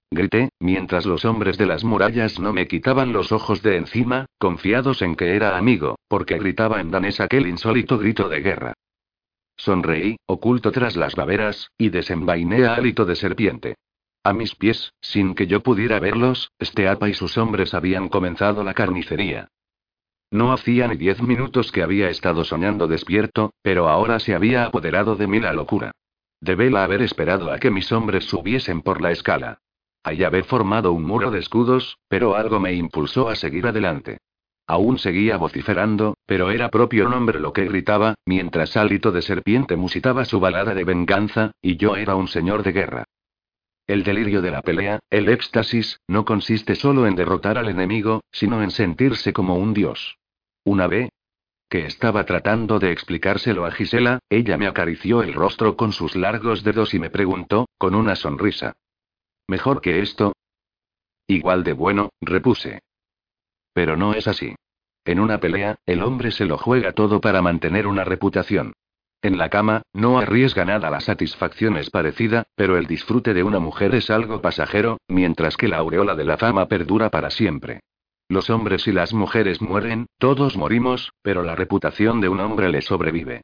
Grité, 0.10 0.50
mientras 0.60 1.06
los 1.06 1.24
hombres 1.24 1.60
de 1.60 1.68
las 1.68 1.84
murallas 1.84 2.40
no 2.40 2.54
me 2.54 2.68
quitaban 2.68 3.14
los 3.14 3.32
ojos 3.32 3.62
de 3.62 3.78
encima, 3.78 4.26
confiados 4.40 5.04
en 5.04 5.16
que 5.16 5.36
era 5.36 5.56
amigo, 5.56 6.00
porque 6.08 6.40
gritaba 6.40 6.82
en 6.82 6.90
danés 6.90 7.20
aquel 7.20 7.46
insólito 7.46 8.00
grito 8.00 8.28
de 8.28 8.40
guerra. 8.40 8.74
Sonreí, 9.56 10.18
oculto 10.26 10.72
tras 10.72 10.96
las 10.96 11.14
baberas, 11.14 11.70
y 11.78 11.90
desenvainé 11.90 12.66
a 12.66 12.74
hálito 12.74 13.06
de 13.06 13.16
serpiente. 13.18 13.76
A 14.24 14.34
mis 14.34 14.56
pies, 14.56 14.94
sin 15.00 15.36
que 15.36 15.46
yo 15.46 15.62
pudiera 15.62 16.00
verlos, 16.00 16.50
Steapa 16.60 17.08
y 17.08 17.14
sus 17.14 17.38
hombres 17.38 17.76
habían 17.76 18.10
comenzado 18.10 18.64
la 18.64 18.74
carnicería. 18.74 19.48
No 20.32 20.52
hacía 20.52 20.88
ni 20.88 20.98
diez 20.98 21.22
minutos 21.22 21.72
que 21.72 21.84
había 21.84 22.10
estado 22.10 22.44
soñando 22.44 22.88
despierto, 22.88 23.54
pero 23.62 23.88
ahora 23.88 24.20
se 24.20 24.36
había 24.36 24.66
apoderado 24.66 25.16
de 25.16 25.28
mí 25.28 25.40
la 25.40 25.54
locura. 25.54 25.92
Debela 26.42 26.84
haber 26.84 27.02
esperado 27.02 27.52
a 27.52 27.60
que 27.60 27.72
mis 27.72 27.92
hombres 27.92 28.26
subiesen 28.26 28.82
por 28.82 29.02
la 29.02 29.12
escala. 29.12 29.60
Hay 30.04 30.24
haber 30.24 30.44
formado 30.44 30.92
un 30.92 31.04
muro 31.04 31.32
de 31.32 31.40
escudos, 31.40 31.98
pero 32.08 32.36
algo 32.36 32.60
me 32.60 32.74
impulsó 32.74 33.30
a 33.30 33.36
seguir 33.36 33.68
adelante. 33.68 34.20
Aún 34.68 35.00
seguía 35.00 35.38
vociferando, 35.38 36.18
pero 36.26 36.52
era 36.52 36.70
propio 36.70 37.08
nombre 37.08 37.40
lo 37.40 37.54
que 37.54 37.66
gritaba, 37.66 38.16
mientras 38.26 38.76
hálito 38.76 39.12
de 39.14 39.22
serpiente 39.22 39.78
musitaba 39.78 40.26
su 40.26 40.42
balada 40.42 40.74
de 40.74 40.84
venganza, 40.84 41.52
y 41.62 41.78
yo 41.78 41.96
era 41.96 42.16
un 42.16 42.28
señor 42.28 42.64
de 42.64 42.74
guerra. 42.74 43.06
El 43.88 44.04
delirio 44.04 44.42
de 44.42 44.52
la 44.52 44.62
pelea, 44.62 45.00
el 45.10 45.30
éxtasis, 45.30 46.02
no 46.08 46.26
consiste 46.26 46.76
solo 46.76 47.08
en 47.08 47.16
derrotar 47.16 47.58
al 47.58 47.70
enemigo, 47.70 48.22
sino 48.32 48.62
en 48.62 48.72
sentirse 48.72 49.32
como 49.32 49.56
un 49.56 49.74
dios. 49.74 50.18
Una 50.66 50.88
vez 50.88 51.10
que 51.70 51.86
estaba 51.86 52.26
tratando 52.26 52.80
de 52.80 52.92
explicárselo 52.92 53.66
a 53.66 53.72
Gisela, 53.72 54.20
ella 54.30 54.58
me 54.58 54.68
acarició 54.68 55.22
el 55.24 55.34
rostro 55.34 55.78
con 55.78 55.94
sus 55.94 56.16
largos 56.16 56.64
dedos 56.64 56.94
y 56.94 57.00
me 57.00 57.10
preguntó, 57.10 57.68
con 57.78 57.96
una 57.96 58.16
sonrisa. 58.16 58.76
¿Mejor 59.48 59.82
que 59.82 60.02
esto? 60.02 60.34
Igual 61.26 61.64
de 61.64 61.74
bueno, 61.74 62.10
repuse. 62.22 62.82
Pero 63.74 63.96
no 63.96 64.14
es 64.14 64.28
así. 64.28 64.56
En 65.06 65.20
una 65.20 65.40
pelea, 65.40 65.78
el 65.86 66.04
hombre 66.04 66.32
se 66.32 66.46
lo 66.46 66.58
juega 66.58 66.92
todo 66.92 67.22
para 67.22 67.42
mantener 67.42 67.88
una 67.88 68.04
reputación. 68.04 68.74
En 69.22 69.38
la 69.38 69.50
cama, 69.50 69.82
no 69.94 70.20
arriesga 70.20 70.64
nada, 70.64 70.90
la 70.92 71.00
satisfacción 71.00 71.76
es 71.78 71.90
parecida, 71.90 72.44
pero 72.56 72.78
el 72.78 72.86
disfrute 72.86 73.34
de 73.34 73.44
una 73.44 73.60
mujer 73.60 73.96
es 73.96 74.10
algo 74.10 74.42
pasajero, 74.42 75.00
mientras 75.08 75.58
que 75.58 75.68
la 75.68 75.78
aureola 75.78 76.16
de 76.16 76.26
la 76.26 76.38
fama 76.38 76.68
perdura 76.68 77.10
para 77.10 77.32
siempre. 77.32 77.82
Los 78.30 78.50
hombres 78.50 78.88
y 78.88 78.92
las 78.92 79.14
mujeres 79.14 79.62
mueren, 79.62 80.08
todos 80.20 80.58
morimos, 80.58 81.14
pero 81.22 81.44
la 81.44 81.56
reputación 81.56 82.22
de 82.22 82.30
un 82.30 82.42
hombre 82.42 82.70
le 82.70 82.82
sobrevive. 82.82 83.42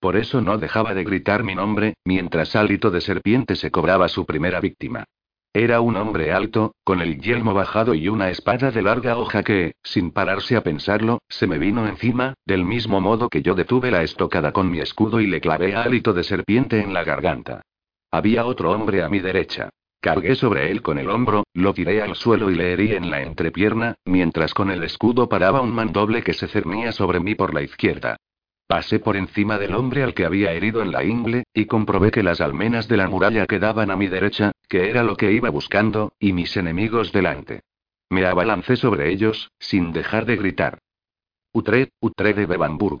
Por 0.00 0.16
eso 0.16 0.42
no 0.42 0.58
dejaba 0.58 0.92
de 0.92 1.04
gritar 1.04 1.44
mi 1.44 1.54
nombre, 1.54 1.94
mientras 2.04 2.54
hálito 2.56 2.90
de 2.90 3.00
serpiente 3.00 3.56
se 3.56 3.70
cobraba 3.70 4.08
su 4.08 4.26
primera 4.26 4.60
víctima. 4.60 5.04
Era 5.56 5.80
un 5.80 5.94
hombre 5.94 6.32
alto, 6.32 6.74
con 6.82 7.00
el 7.00 7.20
yelmo 7.20 7.54
bajado 7.54 7.94
y 7.94 8.08
una 8.08 8.28
espada 8.28 8.72
de 8.72 8.82
larga 8.82 9.16
hoja 9.16 9.44
que, 9.44 9.76
sin 9.84 10.10
pararse 10.10 10.56
a 10.56 10.64
pensarlo, 10.64 11.20
se 11.28 11.46
me 11.46 11.58
vino 11.58 11.86
encima, 11.86 12.34
del 12.44 12.64
mismo 12.64 13.00
modo 13.00 13.28
que 13.28 13.40
yo 13.40 13.54
detuve 13.54 13.92
la 13.92 14.02
estocada 14.02 14.50
con 14.50 14.68
mi 14.68 14.80
escudo 14.80 15.20
y 15.20 15.28
le 15.28 15.40
clavé 15.40 15.76
hálito 15.76 16.12
de 16.12 16.24
serpiente 16.24 16.80
en 16.80 16.92
la 16.92 17.04
garganta. 17.04 17.62
Había 18.10 18.46
otro 18.46 18.72
hombre 18.72 19.04
a 19.04 19.08
mi 19.08 19.20
derecha. 19.20 19.70
Cargué 20.00 20.34
sobre 20.34 20.72
él 20.72 20.82
con 20.82 20.98
el 20.98 21.08
hombro, 21.08 21.44
lo 21.54 21.72
tiré 21.72 22.02
al 22.02 22.16
suelo 22.16 22.50
y 22.50 22.56
le 22.56 22.72
herí 22.72 22.90
en 22.90 23.08
la 23.08 23.22
entrepierna, 23.22 23.94
mientras 24.04 24.54
con 24.54 24.72
el 24.72 24.82
escudo 24.82 25.28
paraba 25.28 25.60
un 25.60 25.72
mandoble 25.72 26.24
que 26.24 26.32
se 26.32 26.48
cernía 26.48 26.90
sobre 26.90 27.20
mí 27.20 27.36
por 27.36 27.54
la 27.54 27.62
izquierda. 27.62 28.16
Pasé 28.74 28.98
por 28.98 29.16
encima 29.16 29.56
del 29.56 29.72
hombre 29.72 30.02
al 30.02 30.14
que 30.14 30.24
había 30.24 30.50
herido 30.50 30.82
en 30.82 30.90
la 30.90 31.04
ingle, 31.04 31.44
y 31.54 31.66
comprobé 31.66 32.10
que 32.10 32.24
las 32.24 32.40
almenas 32.40 32.88
de 32.88 32.96
la 32.96 33.06
muralla 33.06 33.46
quedaban 33.46 33.88
a 33.92 33.94
mi 33.94 34.08
derecha, 34.08 34.50
que 34.68 34.90
era 34.90 35.04
lo 35.04 35.16
que 35.16 35.30
iba 35.30 35.48
buscando, 35.48 36.12
y 36.18 36.32
mis 36.32 36.56
enemigos 36.56 37.12
delante. 37.12 37.60
Me 38.10 38.26
abalancé 38.26 38.74
sobre 38.74 39.12
ellos, 39.12 39.52
sin 39.60 39.92
dejar 39.92 40.26
de 40.26 40.34
gritar. 40.34 40.80
Utred, 41.52 41.90
Utred 42.00 42.34
de 42.34 42.46
Bevanburg. 42.46 42.98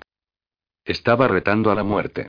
Estaba 0.84 1.26
retando 1.26 1.72
a 1.72 1.74
la 1.74 1.82
muerte. 1.82 2.28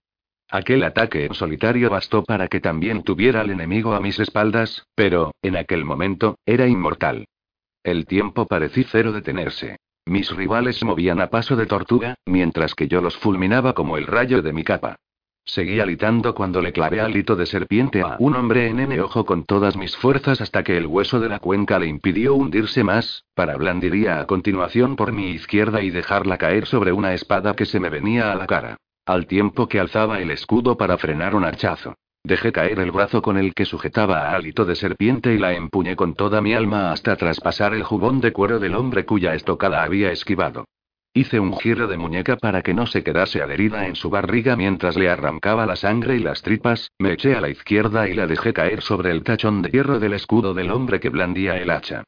Aquel 0.50 0.84
ataque 0.84 1.26
en 1.26 1.36
solitario 1.36 1.92
bastó 1.92 2.24
para 2.24 2.48
que 2.48 2.62
también 2.62 3.04
tuviera 3.04 3.42
al 3.42 3.52
enemigo 3.52 3.94
a 3.94 4.00
mis 4.00 4.20
espaldas, 4.20 4.88
pero, 4.96 5.36
en 5.44 5.56
aquel 5.56 5.86
momento, 5.86 6.40
era 6.48 6.66
inmortal. 6.66 7.28
El 7.84 8.08
tiempo 8.08 8.48
parecía 8.48 8.88
cero 8.90 9.12
detenerse. 9.12 9.78
Mis 10.08 10.30
rivales 10.30 10.84
movían 10.84 11.20
a 11.20 11.32
paso 11.32 11.56
de 11.56 11.66
tortuga, 11.66 12.16
mientras 12.28 12.76
que 12.76 12.88
yo 12.88 13.02
los 13.02 13.18
fulminaba 13.18 13.74
como 13.74 13.98
el 13.98 14.06
rayo 14.06 14.44
de 14.44 14.54
mi 14.54 14.64
capa. 14.64 14.98
Seguí 15.44 15.80
alitando 15.80 16.36
cuando 16.36 16.62
le 16.62 16.74
clavé 16.74 17.02
alito 17.02 17.36
de 17.36 17.46
serpiente 17.46 18.02
a 18.02 18.16
un 18.20 18.36
hombre 18.36 18.68
en 18.68 18.80
N 18.80 19.00
ojo 19.02 19.26
con 19.26 19.46
todas 19.46 19.76
mis 19.76 19.96
fuerzas 19.98 20.42
hasta 20.42 20.64
que 20.64 20.78
el 20.78 20.86
hueso 20.86 21.20
de 21.20 21.30
la 21.30 21.40
cuenca 21.40 21.80
le 21.80 21.88
impidió 21.88 22.36
hundirse 22.36 22.84
más, 22.84 23.26
para 23.34 23.56
blandiría 23.56 24.20
a 24.20 24.28
continuación 24.28 24.96
por 24.96 25.12
mi 25.12 25.32
izquierda 25.32 25.82
y 25.82 25.90
dejarla 25.90 26.38
caer 26.38 26.68
sobre 26.68 26.92
una 26.92 27.14
espada 27.14 27.56
que 27.56 27.66
se 27.66 27.80
me 27.80 27.90
venía 27.90 28.32
a 28.32 28.36
la 28.36 28.48
cara. 28.48 28.78
Al 29.06 29.26
tiempo 29.28 29.68
que 29.68 29.80
alzaba 29.80 30.20
el 30.20 30.32
escudo 30.32 30.78
para 30.78 30.98
frenar 30.98 31.36
un 31.36 31.46
hachazo. 31.46 31.96
Dejé 32.26 32.52
caer 32.52 32.80
el 32.80 32.90
brazo 32.90 33.22
con 33.22 33.38
el 33.38 33.54
que 33.54 33.66
sujetaba 33.66 34.22
a 34.22 34.36
hálito 34.36 34.66
de 34.66 34.74
serpiente 34.74 35.36
y 35.36 35.38
la 35.38 35.54
empuñé 35.54 35.96
con 35.96 36.16
toda 36.16 36.42
mi 36.42 36.56
alma 36.56 36.92
hasta 36.92 37.16
traspasar 37.16 37.76
el 37.76 37.84
jubón 37.84 38.20
de 38.20 38.34
cuero 38.34 38.58
del 38.58 38.74
hombre 38.74 39.06
cuya 39.06 39.36
estocada 39.36 39.84
había 39.84 40.12
esquivado. 40.12 40.66
Hice 41.14 41.40
un 41.40 41.56
giro 41.56 41.86
de 41.86 41.98
muñeca 41.98 42.36
para 42.36 42.64
que 42.64 42.74
no 42.74 42.88
se 42.88 43.04
quedase 43.04 43.44
adherida 43.44 43.86
en 43.86 43.96
su 43.96 44.10
barriga 44.10 44.56
mientras 44.56 44.98
le 44.98 45.08
arrancaba 45.08 45.68
la 45.68 45.76
sangre 45.76 46.16
y 46.16 46.20
las 46.20 46.42
tripas, 46.42 46.90
me 46.98 47.12
eché 47.14 47.36
a 47.36 47.42
la 47.42 47.50
izquierda 47.50 48.10
y 48.10 48.16
la 48.16 48.26
dejé 48.26 48.54
caer 48.54 48.82
sobre 48.82 49.12
el 49.12 49.22
tachón 49.22 49.62
de 49.62 49.70
hierro 49.70 50.00
del 50.00 50.14
escudo 50.14 50.56
del 50.56 50.72
hombre 50.72 51.00
que 51.00 51.10
blandía 51.10 51.58
el 51.58 51.70
hacha. 51.70 52.06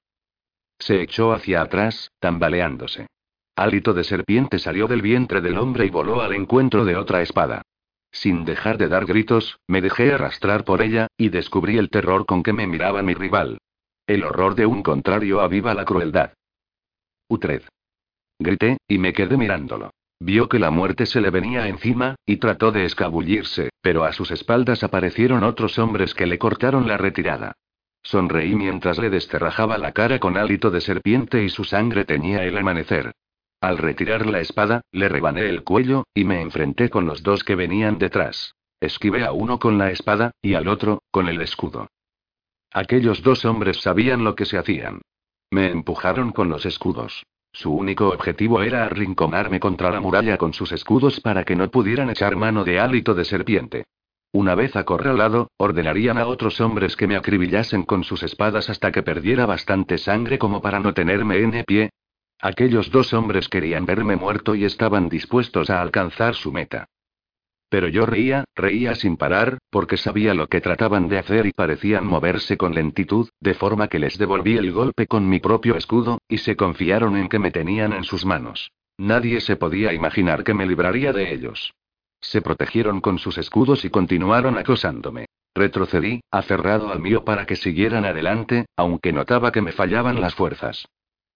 Se 0.80 1.00
echó 1.00 1.32
hacia 1.32 1.62
atrás, 1.62 2.10
tambaleándose. 2.20 3.06
Hálito 3.56 3.94
de 3.94 4.04
serpiente 4.04 4.58
salió 4.58 4.88
del 4.88 5.04
vientre 5.04 5.42
del 5.42 5.60
hombre 5.60 5.86
y 5.86 5.92
voló 5.92 6.22
al 6.22 6.34
encuentro 6.34 6.86
de 6.86 6.96
otra 6.96 7.22
espada. 7.22 7.62
Sin 8.20 8.46
dejar 8.46 8.80
de 8.80 8.88
dar 8.88 9.06
gritos, 9.06 9.60
me 9.68 9.80
dejé 9.80 10.12
arrastrar 10.12 10.64
por 10.64 10.82
ella, 10.82 11.06
y 11.18 11.30
descubrí 11.30 11.78
el 11.78 11.92
terror 11.92 12.26
con 12.26 12.42
que 12.42 12.52
me 12.52 12.66
miraba 12.66 13.04
mi 13.04 13.14
rival. 13.14 13.60
El 14.08 14.24
horror 14.24 14.56
de 14.56 14.66
un 14.66 14.82
contrario 14.82 15.40
aviva 15.40 15.76
la 15.76 15.86
crueldad. 15.86 16.34
Utred. 17.30 17.62
Grité, 18.40 18.80
y 18.88 18.98
me 18.98 19.14
quedé 19.14 19.38
mirándolo. 19.38 19.92
Vio 20.20 20.50
que 20.50 20.58
la 20.58 20.72
muerte 20.72 21.06
se 21.06 21.22
le 21.22 21.30
venía 21.30 21.68
encima, 21.68 22.16
y 22.26 22.38
trató 22.38 22.72
de 22.72 22.86
escabullirse, 22.86 23.70
pero 23.84 24.04
a 24.04 24.14
sus 24.14 24.32
espaldas 24.32 24.84
aparecieron 24.84 25.44
otros 25.44 25.78
hombres 25.78 26.16
que 26.16 26.26
le 26.26 26.40
cortaron 26.40 26.88
la 26.88 26.98
retirada. 26.98 27.54
Sonreí 28.02 28.56
mientras 28.56 28.98
le 28.98 29.12
desterrajaba 29.12 29.78
la 29.78 29.92
cara 29.92 30.18
con 30.18 30.38
hálito 30.38 30.72
de 30.72 30.82
serpiente 30.82 31.44
y 31.44 31.50
su 31.50 31.64
sangre 31.64 32.04
teñía 32.04 32.44
el 32.46 32.58
amanecer. 32.58 33.12
Al 33.60 33.78
retirar 33.78 34.28
la 34.28 34.40
espada, 34.40 34.82
le 34.92 35.10
rebané 35.10 35.50
el 35.50 35.64
cuello, 35.64 36.04
y 36.14 36.24
me 36.24 36.42
enfrenté 36.42 36.90
con 36.90 37.06
los 37.06 37.24
dos 37.24 37.44
que 37.44 37.56
venían 37.56 37.98
detrás. 37.98 38.54
Esquivé 38.80 39.26
a 39.26 39.32
uno 39.32 39.58
con 39.58 39.78
la 39.78 39.90
espada, 39.90 40.32
y 40.42 40.54
al 40.54 40.68
otro, 40.68 41.02
con 41.10 41.28
el 41.28 41.42
escudo. 41.42 41.88
Aquellos 42.72 43.24
dos 43.24 43.46
hombres 43.46 43.78
sabían 43.82 44.24
lo 44.24 44.36
que 44.36 44.46
se 44.46 44.58
hacían. 44.58 45.02
Me 45.50 45.72
empujaron 45.72 46.32
con 46.32 46.50
los 46.50 46.66
escudos. 46.66 47.24
Su 47.52 47.74
único 47.74 48.10
objetivo 48.10 48.62
era 48.62 48.86
arrinconarme 48.86 49.60
contra 49.60 49.90
la 49.90 50.00
muralla 50.00 50.38
con 50.38 50.54
sus 50.54 50.72
escudos 50.72 51.20
para 51.22 51.44
que 51.44 51.56
no 51.56 51.72
pudieran 51.72 52.12
echar 52.12 52.36
mano 52.36 52.64
de 52.64 52.80
hálito 52.80 53.16
de 53.16 53.26
serpiente. 53.26 53.86
Una 54.32 54.54
vez 54.54 54.76
acorralado, 54.76 55.50
ordenarían 55.58 56.20
a 56.20 56.28
otros 56.28 56.62
hombres 56.62 56.96
que 56.96 57.08
me 57.08 57.16
acribillasen 57.16 57.84
con 57.84 58.04
sus 58.04 58.22
espadas 58.22 58.70
hasta 58.70 58.92
que 58.92 59.02
perdiera 59.02 59.48
bastante 59.48 59.98
sangre 59.98 60.38
como 60.38 60.62
para 60.62 60.80
no 60.80 60.94
tenerme 60.94 61.40
en 61.40 61.64
pie. 61.66 61.90
Aquellos 62.40 62.92
dos 62.92 63.14
hombres 63.14 63.50
querían 63.50 63.86
verme 63.86 64.16
muerto 64.16 64.54
y 64.54 64.64
estaban 64.64 65.10
dispuestos 65.10 65.70
a 65.70 65.82
alcanzar 65.82 66.36
su 66.36 66.52
meta. 66.52 66.88
Pero 67.70 67.90
yo 67.90 68.06
reía, 68.06 68.46
reía 68.56 68.96
sin 68.96 69.18
parar, 69.18 69.58
porque 69.70 69.98
sabía 69.98 70.34
lo 70.34 70.48
que 70.48 70.62
trataban 70.62 71.10
de 71.10 71.18
hacer 71.18 71.46
y 71.48 71.52
parecían 71.52 72.06
moverse 72.06 72.56
con 72.56 72.74
lentitud, 72.74 73.30
de 73.42 73.54
forma 73.56 73.88
que 73.90 74.00
les 74.00 74.18
devolví 74.18 74.56
el 74.56 74.72
golpe 74.72 75.08
con 75.08 75.28
mi 75.28 75.40
propio 75.40 75.76
escudo, 75.76 76.20
y 76.30 76.38
se 76.38 76.56
confiaron 76.56 77.18
en 77.18 77.28
que 77.28 77.40
me 77.40 77.52
tenían 77.52 77.92
en 77.92 78.04
sus 78.04 78.26
manos. 78.26 78.72
Nadie 78.98 79.42
se 79.42 79.58
podía 79.58 79.94
imaginar 79.94 80.44
que 80.44 80.54
me 80.54 80.66
libraría 80.66 81.12
de 81.12 81.34
ellos. 81.34 81.74
Se 82.22 82.42
protegieron 82.42 83.02
con 83.02 83.20
sus 83.20 83.38
escudos 83.38 83.84
y 83.84 83.90
continuaron 83.90 84.58
acosándome. 84.58 85.26
Retrocedí, 85.54 86.22
aferrado 86.32 86.92
al 86.92 87.00
mío 87.00 87.26
para 87.26 87.46
que 87.46 87.56
siguieran 87.56 88.06
adelante, 88.06 88.66
aunque 88.76 89.12
notaba 89.12 89.52
que 89.52 89.62
me 89.62 89.72
fallaban 89.72 90.22
las 90.22 90.36
fuerzas. 90.36 90.88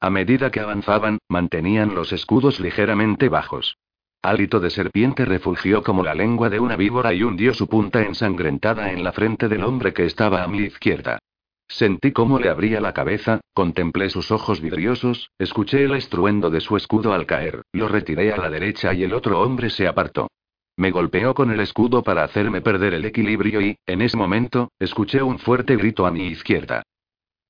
A 0.03 0.09
medida 0.09 0.49
que 0.49 0.59
avanzaban, 0.59 1.19
mantenían 1.29 1.93
los 1.93 2.11
escudos 2.11 2.59
ligeramente 2.59 3.29
bajos. 3.29 3.77
Hálito 4.23 4.59
de 4.59 4.71
serpiente 4.71 5.25
refugió 5.25 5.83
como 5.83 6.03
la 6.03 6.15
lengua 6.15 6.49
de 6.49 6.59
una 6.59 6.75
víbora 6.75 7.13
y 7.13 7.21
hundió 7.21 7.53
su 7.53 7.67
punta 7.67 8.01
ensangrentada 8.01 8.91
en 8.91 9.03
la 9.03 9.11
frente 9.11 9.47
del 9.47 9.63
hombre 9.63 9.93
que 9.93 10.05
estaba 10.05 10.41
a 10.41 10.47
mi 10.47 10.57
izquierda. 10.59 11.19
Sentí 11.67 12.11
cómo 12.11 12.39
le 12.39 12.49
abría 12.49 12.81
la 12.81 12.93
cabeza, 12.93 13.41
contemplé 13.53 14.09
sus 14.09 14.31
ojos 14.31 14.59
vidriosos, 14.59 15.29
escuché 15.37 15.83
el 15.83 15.93
estruendo 15.93 16.49
de 16.49 16.61
su 16.61 16.77
escudo 16.77 17.13
al 17.13 17.27
caer, 17.27 17.61
lo 17.71 17.87
retiré 17.87 18.33
a 18.33 18.37
la 18.37 18.49
derecha 18.49 18.95
y 18.95 19.03
el 19.03 19.13
otro 19.13 19.39
hombre 19.39 19.69
se 19.69 19.87
apartó. 19.87 20.29
Me 20.77 20.89
golpeó 20.89 21.35
con 21.35 21.51
el 21.51 21.59
escudo 21.59 22.01
para 22.01 22.23
hacerme 22.23 22.61
perder 22.61 22.95
el 22.95 23.05
equilibrio 23.05 23.61
y, 23.61 23.77
en 23.85 24.01
ese 24.01 24.17
momento, 24.17 24.71
escuché 24.79 25.21
un 25.21 25.37
fuerte 25.37 25.75
grito 25.75 26.07
a 26.07 26.11
mi 26.11 26.25
izquierda. 26.25 26.81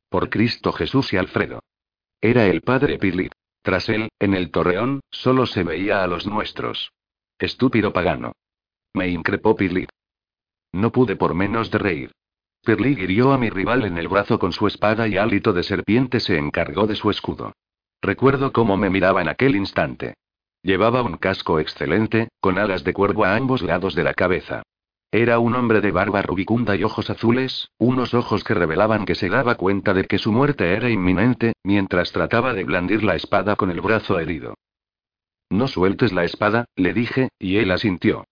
Por 0.09 0.29
Cristo 0.29 0.73
Jesús 0.73 1.13
y 1.13 1.17
Alfredo. 1.17 1.61
Era 2.21 2.45
el 2.45 2.61
padre 2.61 2.99
Pilip. 2.99 3.31
Tras 3.63 3.89
él, 3.89 4.09
en 4.19 4.35
el 4.35 4.51
torreón, 4.51 5.01
solo 5.09 5.47
se 5.47 5.63
veía 5.63 6.03
a 6.03 6.07
los 6.07 6.27
nuestros. 6.27 6.91
Estúpido 7.39 7.91
pagano. 7.93 8.33
Me 8.93 9.07
increpó 9.07 9.55
Pirli. 9.55 9.87
No 10.71 10.91
pude 10.91 11.15
por 11.15 11.33
menos 11.33 11.71
de 11.71 11.79
reír. 11.79 12.11
Pirli 12.63 12.91
hirió 12.91 13.33
a 13.33 13.39
mi 13.39 13.49
rival 13.49 13.85
en 13.85 13.97
el 13.97 14.07
brazo 14.07 14.37
con 14.37 14.53
su 14.53 14.67
espada 14.67 15.07
y 15.07 15.17
hálito 15.17 15.51
de 15.51 15.63
serpiente 15.63 16.19
se 16.19 16.37
encargó 16.37 16.85
de 16.85 16.95
su 16.95 17.09
escudo. 17.09 17.53
Recuerdo 18.01 18.51
cómo 18.51 18.77
me 18.77 18.91
miraba 18.91 19.21
en 19.21 19.29
aquel 19.29 19.55
instante. 19.55 20.15
Llevaba 20.61 21.01
un 21.01 21.17
casco 21.17 21.59
excelente, 21.59 22.29
con 22.39 22.59
alas 22.59 22.83
de 22.83 22.93
cuervo 22.93 23.25
a 23.25 23.35
ambos 23.35 23.63
lados 23.63 23.95
de 23.95 24.03
la 24.03 24.13
cabeza. 24.13 24.61
Era 25.13 25.39
un 25.39 25.55
hombre 25.55 25.81
de 25.81 25.91
barba 25.91 26.21
rubicunda 26.21 26.77
y 26.77 26.85
ojos 26.85 27.09
azules, 27.09 27.69
unos 27.77 28.13
ojos 28.13 28.45
que 28.45 28.53
revelaban 28.53 29.03
que 29.03 29.15
se 29.15 29.27
daba 29.27 29.55
cuenta 29.55 29.93
de 29.93 30.05
que 30.05 30.17
su 30.17 30.31
muerte 30.31 30.73
era 30.73 30.89
inminente, 30.89 31.53
mientras 31.63 32.13
trataba 32.13 32.53
de 32.53 32.63
blandir 32.63 33.03
la 33.03 33.15
espada 33.15 33.57
con 33.57 33.71
el 33.71 33.81
brazo 33.81 34.19
herido. 34.19 34.55
No 35.49 35.67
sueltes 35.67 36.13
la 36.13 36.23
espada, 36.23 36.63
le 36.77 36.93
dije, 36.93 37.27
y 37.37 37.57
él 37.57 37.71
asintió. 37.71 38.23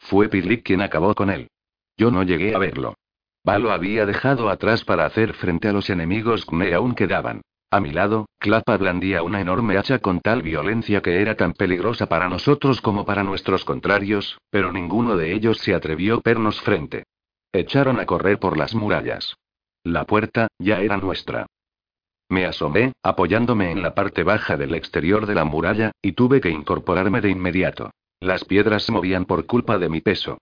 Fue 0.00 0.28
Pirlik 0.28 0.64
quien 0.64 0.80
acabó 0.80 1.14
con 1.14 1.30
él. 1.30 1.48
Yo 1.96 2.10
no 2.10 2.24
llegué 2.24 2.56
a 2.56 2.58
verlo. 2.58 2.96
Valo 3.44 3.70
había 3.70 4.04
dejado 4.04 4.50
atrás 4.50 4.84
para 4.84 5.06
hacer 5.06 5.34
frente 5.34 5.68
a 5.68 5.72
los 5.72 5.88
enemigos 5.88 6.44
que 6.46 6.74
aún 6.74 6.96
quedaban. 6.96 7.42
A 7.72 7.80
mi 7.80 7.90
lado, 7.90 8.26
Clapa 8.38 8.76
blandía 8.76 9.22
una 9.22 9.40
enorme 9.40 9.78
hacha 9.78 9.98
con 10.00 10.20
tal 10.20 10.42
violencia 10.42 11.00
que 11.00 11.22
era 11.22 11.38
tan 11.38 11.54
peligrosa 11.54 12.06
para 12.06 12.28
nosotros 12.28 12.82
como 12.82 13.06
para 13.06 13.24
nuestros 13.24 13.64
contrarios, 13.64 14.36
pero 14.50 14.72
ninguno 14.72 15.16
de 15.16 15.32
ellos 15.32 15.56
se 15.56 15.74
atrevió 15.74 16.16
a 16.16 16.20
vernos 16.22 16.60
frente. 16.60 17.04
Echaron 17.50 17.98
a 17.98 18.04
correr 18.04 18.38
por 18.38 18.58
las 18.58 18.74
murallas. 18.74 19.36
La 19.84 20.04
puerta, 20.04 20.48
ya 20.58 20.82
era 20.82 20.98
nuestra. 20.98 21.46
Me 22.28 22.44
asomé, 22.44 22.92
apoyándome 23.02 23.70
en 23.70 23.80
la 23.80 23.94
parte 23.94 24.22
baja 24.22 24.58
del 24.58 24.74
exterior 24.74 25.24
de 25.24 25.34
la 25.34 25.46
muralla, 25.46 25.92
y 26.02 26.12
tuve 26.12 26.42
que 26.42 26.50
incorporarme 26.50 27.22
de 27.22 27.30
inmediato. 27.30 27.90
Las 28.20 28.44
piedras 28.44 28.82
se 28.82 28.92
movían 28.92 29.24
por 29.24 29.46
culpa 29.46 29.78
de 29.78 29.88
mi 29.88 30.02
peso. 30.02 30.36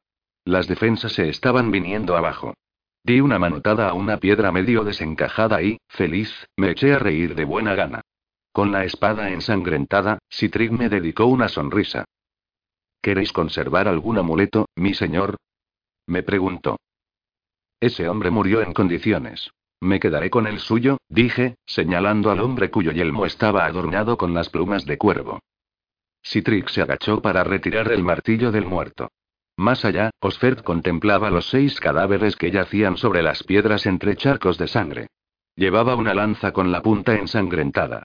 Las 0.45 0.67
defensas 0.67 1.13
se 1.13 1.29
estaban 1.29 1.71
viniendo 1.71 2.17
abajo. 2.17 2.55
Di 3.03 3.19
una 3.21 3.39
manotada 3.39 3.89
a 3.89 3.95
una 3.95 4.19
piedra 4.19 4.53
medio 4.53 4.85
desencajada 4.85 5.63
y, 5.63 5.79
feliz, 5.89 6.31
me 6.57 6.71
eché 6.71 6.93
a 6.93 6.99
reír 6.99 7.35
de 7.35 7.45
buena 7.45 7.75
gana. 7.75 8.03
Con 8.53 8.73
la 8.73 8.85
espada 8.85 9.31
ensangrentada, 9.31 10.19
Citrig 10.29 10.73
me 10.73 10.89
dedicó 10.89 11.27
una 11.27 11.49
sonrisa. 11.49 12.05
¿Queréis 13.01 13.33
conservar 13.33 13.89
algún 13.89 14.19
amuleto, 14.19 14.69
mi 14.77 14.93
señor? 14.93 15.37
Me 16.07 16.23
preguntó. 16.23 16.79
Ese 17.81 18.09
hombre 18.09 18.31
murió 18.31 18.61
en 18.61 18.75
condiciones. 18.75 19.51
Me 19.81 19.99
quedaré 19.99 20.29
con 20.29 20.47
el 20.47 20.59
suyo, 20.59 20.99
dije, 21.09 21.57
señalando 21.65 22.31
al 22.31 22.41
hombre 22.41 22.71
cuyo 22.71 22.93
yelmo 22.93 23.25
estaba 23.25 23.65
adornado 23.65 24.19
con 24.19 24.35
las 24.35 24.51
plumas 24.51 24.85
de 24.85 24.99
cuervo. 24.99 25.41
Citrix 26.23 26.73
se 26.73 26.83
agachó 26.83 27.23
para 27.23 27.45
retirar 27.45 27.91
el 27.91 28.03
martillo 28.03 28.53
del 28.53 28.67
muerto. 28.67 29.11
Más 29.61 29.85
allá, 29.85 30.09
Osfert 30.21 30.65
contemplaba 30.65 31.29
los 31.29 31.51
seis 31.51 31.81
cadáveres 31.81 32.35
que 32.35 32.51
yacían 32.51 32.97
sobre 32.97 33.23
las 33.23 33.43
piedras 33.43 33.85
entre 33.85 34.17
charcos 34.17 34.57
de 34.57 34.67
sangre. 34.67 35.09
Llevaba 35.55 35.97
una 35.97 36.15
lanza 36.15 36.53
con 36.53 36.73
la 36.73 36.81
punta 36.81 37.13
ensangrentada. 37.13 38.05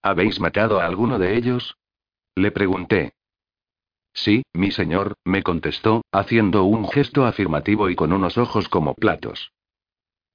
¿Habéis 0.00 0.40
matado 0.40 0.80
a 0.80 0.86
alguno 0.86 1.18
de 1.18 1.36
ellos? 1.36 1.76
Le 2.34 2.50
pregunté. 2.50 3.12
Sí, 4.14 4.42
mi 4.54 4.70
señor, 4.70 5.18
me 5.22 5.42
contestó, 5.42 6.00
haciendo 6.10 6.64
un 6.64 6.88
gesto 6.88 7.26
afirmativo 7.26 7.90
y 7.90 7.94
con 7.94 8.14
unos 8.14 8.38
ojos 8.38 8.70
como 8.70 8.94
platos. 8.94 9.52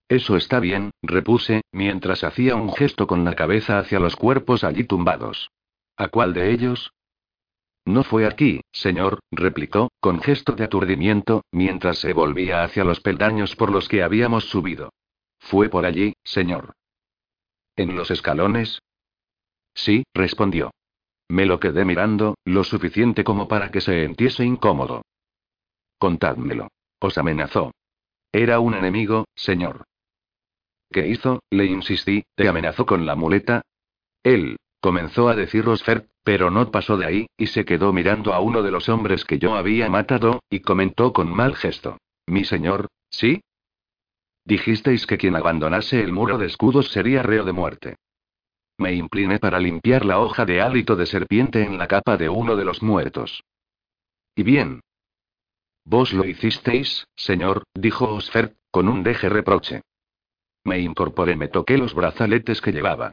Eso 0.09 0.37
está 0.37 0.59
bien, 0.59 0.91
repuse, 1.01 1.63
mientras 1.71 2.23
hacía 2.23 2.55
un 2.55 2.71
gesto 2.71 3.07
con 3.07 3.25
la 3.25 3.33
cabeza 3.33 3.79
hacia 3.79 3.99
los 3.99 4.15
cuerpos 4.15 4.63
allí 4.63 4.83
tumbados. 4.83 5.49
¿A 5.97 6.09
cuál 6.09 6.35
de 6.35 6.51
ellos? 6.51 6.91
No 7.89 8.03
fue 8.03 8.27
aquí, 8.27 8.61
señor, 8.71 9.19
replicó, 9.31 9.89
con 9.99 10.21
gesto 10.21 10.51
de 10.51 10.63
aturdimiento, 10.63 11.41
mientras 11.51 11.97
se 11.97 12.13
volvía 12.13 12.63
hacia 12.63 12.83
los 12.83 12.99
peldaños 12.99 13.55
por 13.55 13.71
los 13.71 13.89
que 13.89 14.03
habíamos 14.03 14.43
subido. 14.43 14.93
Fue 15.39 15.69
por 15.69 15.87
allí, 15.87 16.13
señor. 16.23 16.73
¿En 17.75 17.95
los 17.95 18.11
escalones? 18.11 18.79
Sí, 19.73 20.03
respondió. 20.13 20.69
Me 21.29 21.47
lo 21.47 21.59
quedé 21.59 21.83
mirando, 21.83 22.35
lo 22.45 22.63
suficiente 22.63 23.23
como 23.23 23.47
para 23.47 23.71
que 23.71 23.81
se 23.81 24.03
entiese 24.03 24.45
incómodo. 24.45 25.01
Contádmelo. 25.97 26.67
Os 26.99 27.17
amenazó. 27.17 27.71
Era 28.31 28.59
un 28.59 28.75
enemigo, 28.75 29.25
señor. 29.33 29.85
¿Qué 30.91 31.07
hizo? 31.07 31.39
Le 31.49 31.65
insistí, 31.65 32.23
¿te 32.35 32.47
amenazó 32.47 32.85
con 32.85 33.07
la 33.07 33.15
muleta? 33.15 33.63
Él, 34.21 34.57
comenzó 34.79 35.29
a 35.29 35.35
decir 35.35 35.65
Rosfert, 35.65 36.09
pero 36.23 36.49
no 36.51 36.71
pasó 36.71 36.97
de 36.97 37.05
ahí, 37.05 37.27
y 37.37 37.47
se 37.47 37.65
quedó 37.65 37.93
mirando 37.93 38.33
a 38.33 38.39
uno 38.39 38.63
de 38.63 38.71
los 38.71 38.89
hombres 38.89 39.25
que 39.25 39.39
yo 39.39 39.55
había 39.55 39.89
matado, 39.89 40.41
y 40.49 40.59
comentó 40.59 41.13
con 41.13 41.33
mal 41.33 41.55
gesto. 41.55 41.97
Mi 42.27 42.45
señor, 42.45 42.87
¿sí? 43.09 43.41
Dijisteis 44.45 45.05
que 45.05 45.17
quien 45.17 45.35
abandonase 45.35 46.01
el 46.01 46.11
muro 46.11 46.37
de 46.37 46.47
escudos 46.47 46.89
sería 46.89 47.23
reo 47.23 47.43
de 47.43 47.53
muerte. 47.53 47.95
Me 48.77 48.93
incliné 48.93 49.39
para 49.39 49.59
limpiar 49.59 50.05
la 50.05 50.19
hoja 50.19 50.45
de 50.45 50.61
hálito 50.61 50.95
de 50.95 51.05
serpiente 51.05 51.63
en 51.63 51.77
la 51.77 51.87
capa 51.87 52.17
de 52.17 52.29
uno 52.29 52.55
de 52.55 52.65
los 52.65 52.81
muertos. 52.81 53.43
¿Y 54.35 54.43
bien? 54.43 54.81
Vos 55.83 56.13
lo 56.13 56.25
hicisteis, 56.25 57.05
señor, 57.15 57.63
dijo 57.73 58.07
Osfer, 58.13 58.55
con 58.71 58.87
un 58.87 59.03
deje 59.03 59.27
reproche. 59.27 59.81
Me 60.63 60.79
incorporé, 60.79 61.35
me 61.35 61.47
toqué 61.47 61.77
los 61.77 61.93
brazaletes 61.93 62.61
que 62.61 62.71
llevaba. 62.71 63.11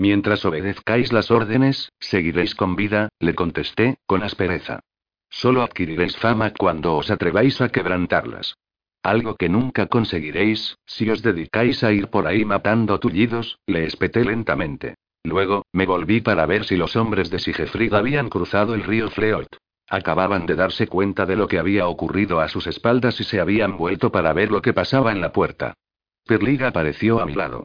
Mientras 0.00 0.46
obedezcáis 0.46 1.12
las 1.12 1.30
órdenes, 1.30 1.92
seguiréis 2.00 2.54
con 2.54 2.74
vida, 2.74 3.10
le 3.18 3.34
contesté, 3.34 3.98
con 4.06 4.22
aspereza. 4.22 4.80
Solo 5.28 5.60
adquiriréis 5.60 6.16
fama 6.16 6.54
cuando 6.54 6.96
os 6.96 7.10
atreváis 7.10 7.60
a 7.60 7.68
quebrantarlas. 7.68 8.54
Algo 9.02 9.36
que 9.36 9.50
nunca 9.50 9.88
conseguiréis, 9.88 10.78
si 10.86 11.10
os 11.10 11.20
dedicáis 11.20 11.84
a 11.84 11.92
ir 11.92 12.08
por 12.08 12.26
ahí 12.26 12.46
matando 12.46 12.98
tullidos, 12.98 13.58
le 13.66 13.84
espeté 13.84 14.24
lentamente. 14.24 14.94
Luego, 15.22 15.66
me 15.70 15.84
volví 15.84 16.22
para 16.22 16.46
ver 16.46 16.64
si 16.64 16.78
los 16.78 16.96
hombres 16.96 17.28
de 17.28 17.38
Sigefrid 17.38 17.92
habían 17.92 18.30
cruzado 18.30 18.72
el 18.72 18.84
río 18.84 19.10
Fleot. 19.10 19.54
Acababan 19.86 20.46
de 20.46 20.54
darse 20.54 20.86
cuenta 20.86 21.26
de 21.26 21.36
lo 21.36 21.46
que 21.46 21.58
había 21.58 21.86
ocurrido 21.88 22.40
a 22.40 22.48
sus 22.48 22.66
espaldas 22.66 23.20
y 23.20 23.24
se 23.24 23.38
habían 23.38 23.76
vuelto 23.76 24.10
para 24.10 24.32
ver 24.32 24.50
lo 24.50 24.62
que 24.62 24.72
pasaba 24.72 25.12
en 25.12 25.20
la 25.20 25.30
puerta. 25.30 25.74
Perliga 26.24 26.68
apareció 26.68 27.20
a 27.20 27.26
mi 27.26 27.34
lado. 27.34 27.64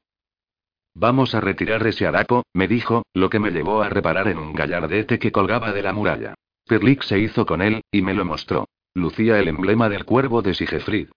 Vamos 0.98 1.36
a 1.36 1.42
retirar 1.42 1.86
ese 1.86 2.08
harapo, 2.08 2.44
me 2.54 2.70
dijo, 2.70 3.04
lo 3.14 3.30
que 3.30 3.40
me 3.40 3.52
llevó 3.52 3.82
a 3.82 3.90
reparar 3.90 4.30
en 4.30 4.38
un 4.38 4.54
gallardete 4.54 5.20
que 5.20 5.34
colgaba 5.34 5.74
de 5.74 5.84
la 5.84 5.92
muralla. 5.92 6.36
Perlig 6.66 7.04
se 7.04 7.20
hizo 7.20 7.46
con 7.46 7.62
él, 7.62 7.82
y 7.92 8.02
me 8.02 8.14
lo 8.14 8.24
mostró. 8.24 8.70
Lucía 8.94 9.38
el 9.40 9.50
emblema 9.50 9.90
del 9.90 10.06
cuervo 10.06 10.42
de 10.42 10.54
Sigefrid. 10.54 11.10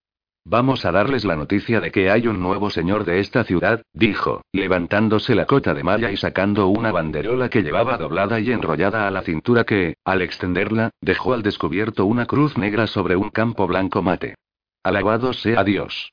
Vamos 0.45 0.85
a 0.85 0.91
darles 0.91 1.25
la 1.25 1.37
noticia 1.37 1.81
de 1.81 1.93
que 1.93 2.11
hay 2.11 2.27
un 2.27 2.41
nuevo 2.41 2.71
señor 2.71 3.05
de 3.05 3.21
esta 3.21 3.45
ciudad, 3.45 3.83
dijo, 3.93 4.43
levantándose 4.53 5.37
la 5.37 5.47
cota 5.47 5.75
de 5.75 5.85
malla 5.85 6.11
y 6.11 6.17
sacando 6.17 6.67
una 6.67 6.91
banderola 6.91 7.49
que 7.49 7.63
llevaba 7.63 7.99
doblada 7.99 8.41
y 8.41 8.51
enrollada 8.51 9.07
a 9.07 9.13
la 9.13 9.23
cintura 9.23 9.63
que, 9.63 9.97
al 10.05 10.23
extenderla, 10.23 10.91
dejó 11.01 11.35
al 11.35 11.43
descubierto 11.43 12.05
una 12.05 12.27
cruz 12.27 12.59
negra 12.59 12.89
sobre 12.89 13.15
un 13.15 13.31
campo 13.31 13.69
blanco 13.69 14.03
mate. 14.03 14.35
Alabado 14.83 15.33
sea 15.35 15.63
Dios. 15.63 16.11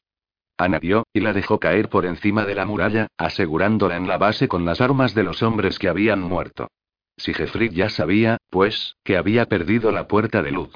Anadió, 0.57 1.05
y 1.13 1.19
la 1.19 1.33
dejó 1.33 1.59
caer 1.59 1.89
por 1.89 2.05
encima 2.05 2.45
de 2.45 2.55
la 2.55 2.65
muralla, 2.65 3.07
asegurándola 3.17 3.97
en 3.97 4.07
la 4.07 4.17
base 4.17 4.47
con 4.47 4.63
las 4.63 4.79
armas 4.79 5.13
de 5.13 5.23
los 5.23 5.43
hombres 5.43 5.79
que 5.79 5.89
habían 5.89 6.21
muerto. 6.21 6.69
Sigefrid 7.17 7.71
ya 7.71 7.89
sabía, 7.89 8.37
pues, 8.49 8.95
que 9.03 9.17
había 9.17 9.45
perdido 9.45 9.91
la 9.91 10.07
puerta 10.07 10.41
de 10.41 10.51
luz. 10.51 10.73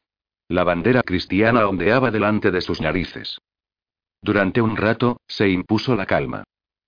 La 0.47 0.63
bandera 0.63 1.03
cristiana 1.03 1.67
ondeaba 1.67 2.11
delante 2.11 2.51
de 2.51 2.61
sus 2.61 2.81
narices. 2.81 3.39
Durante 4.21 4.61
un 4.61 4.75
rato, 4.75 5.21
se 5.27 5.49
impuso 5.49 5.95
la 5.95 6.05
calma. 6.05 6.43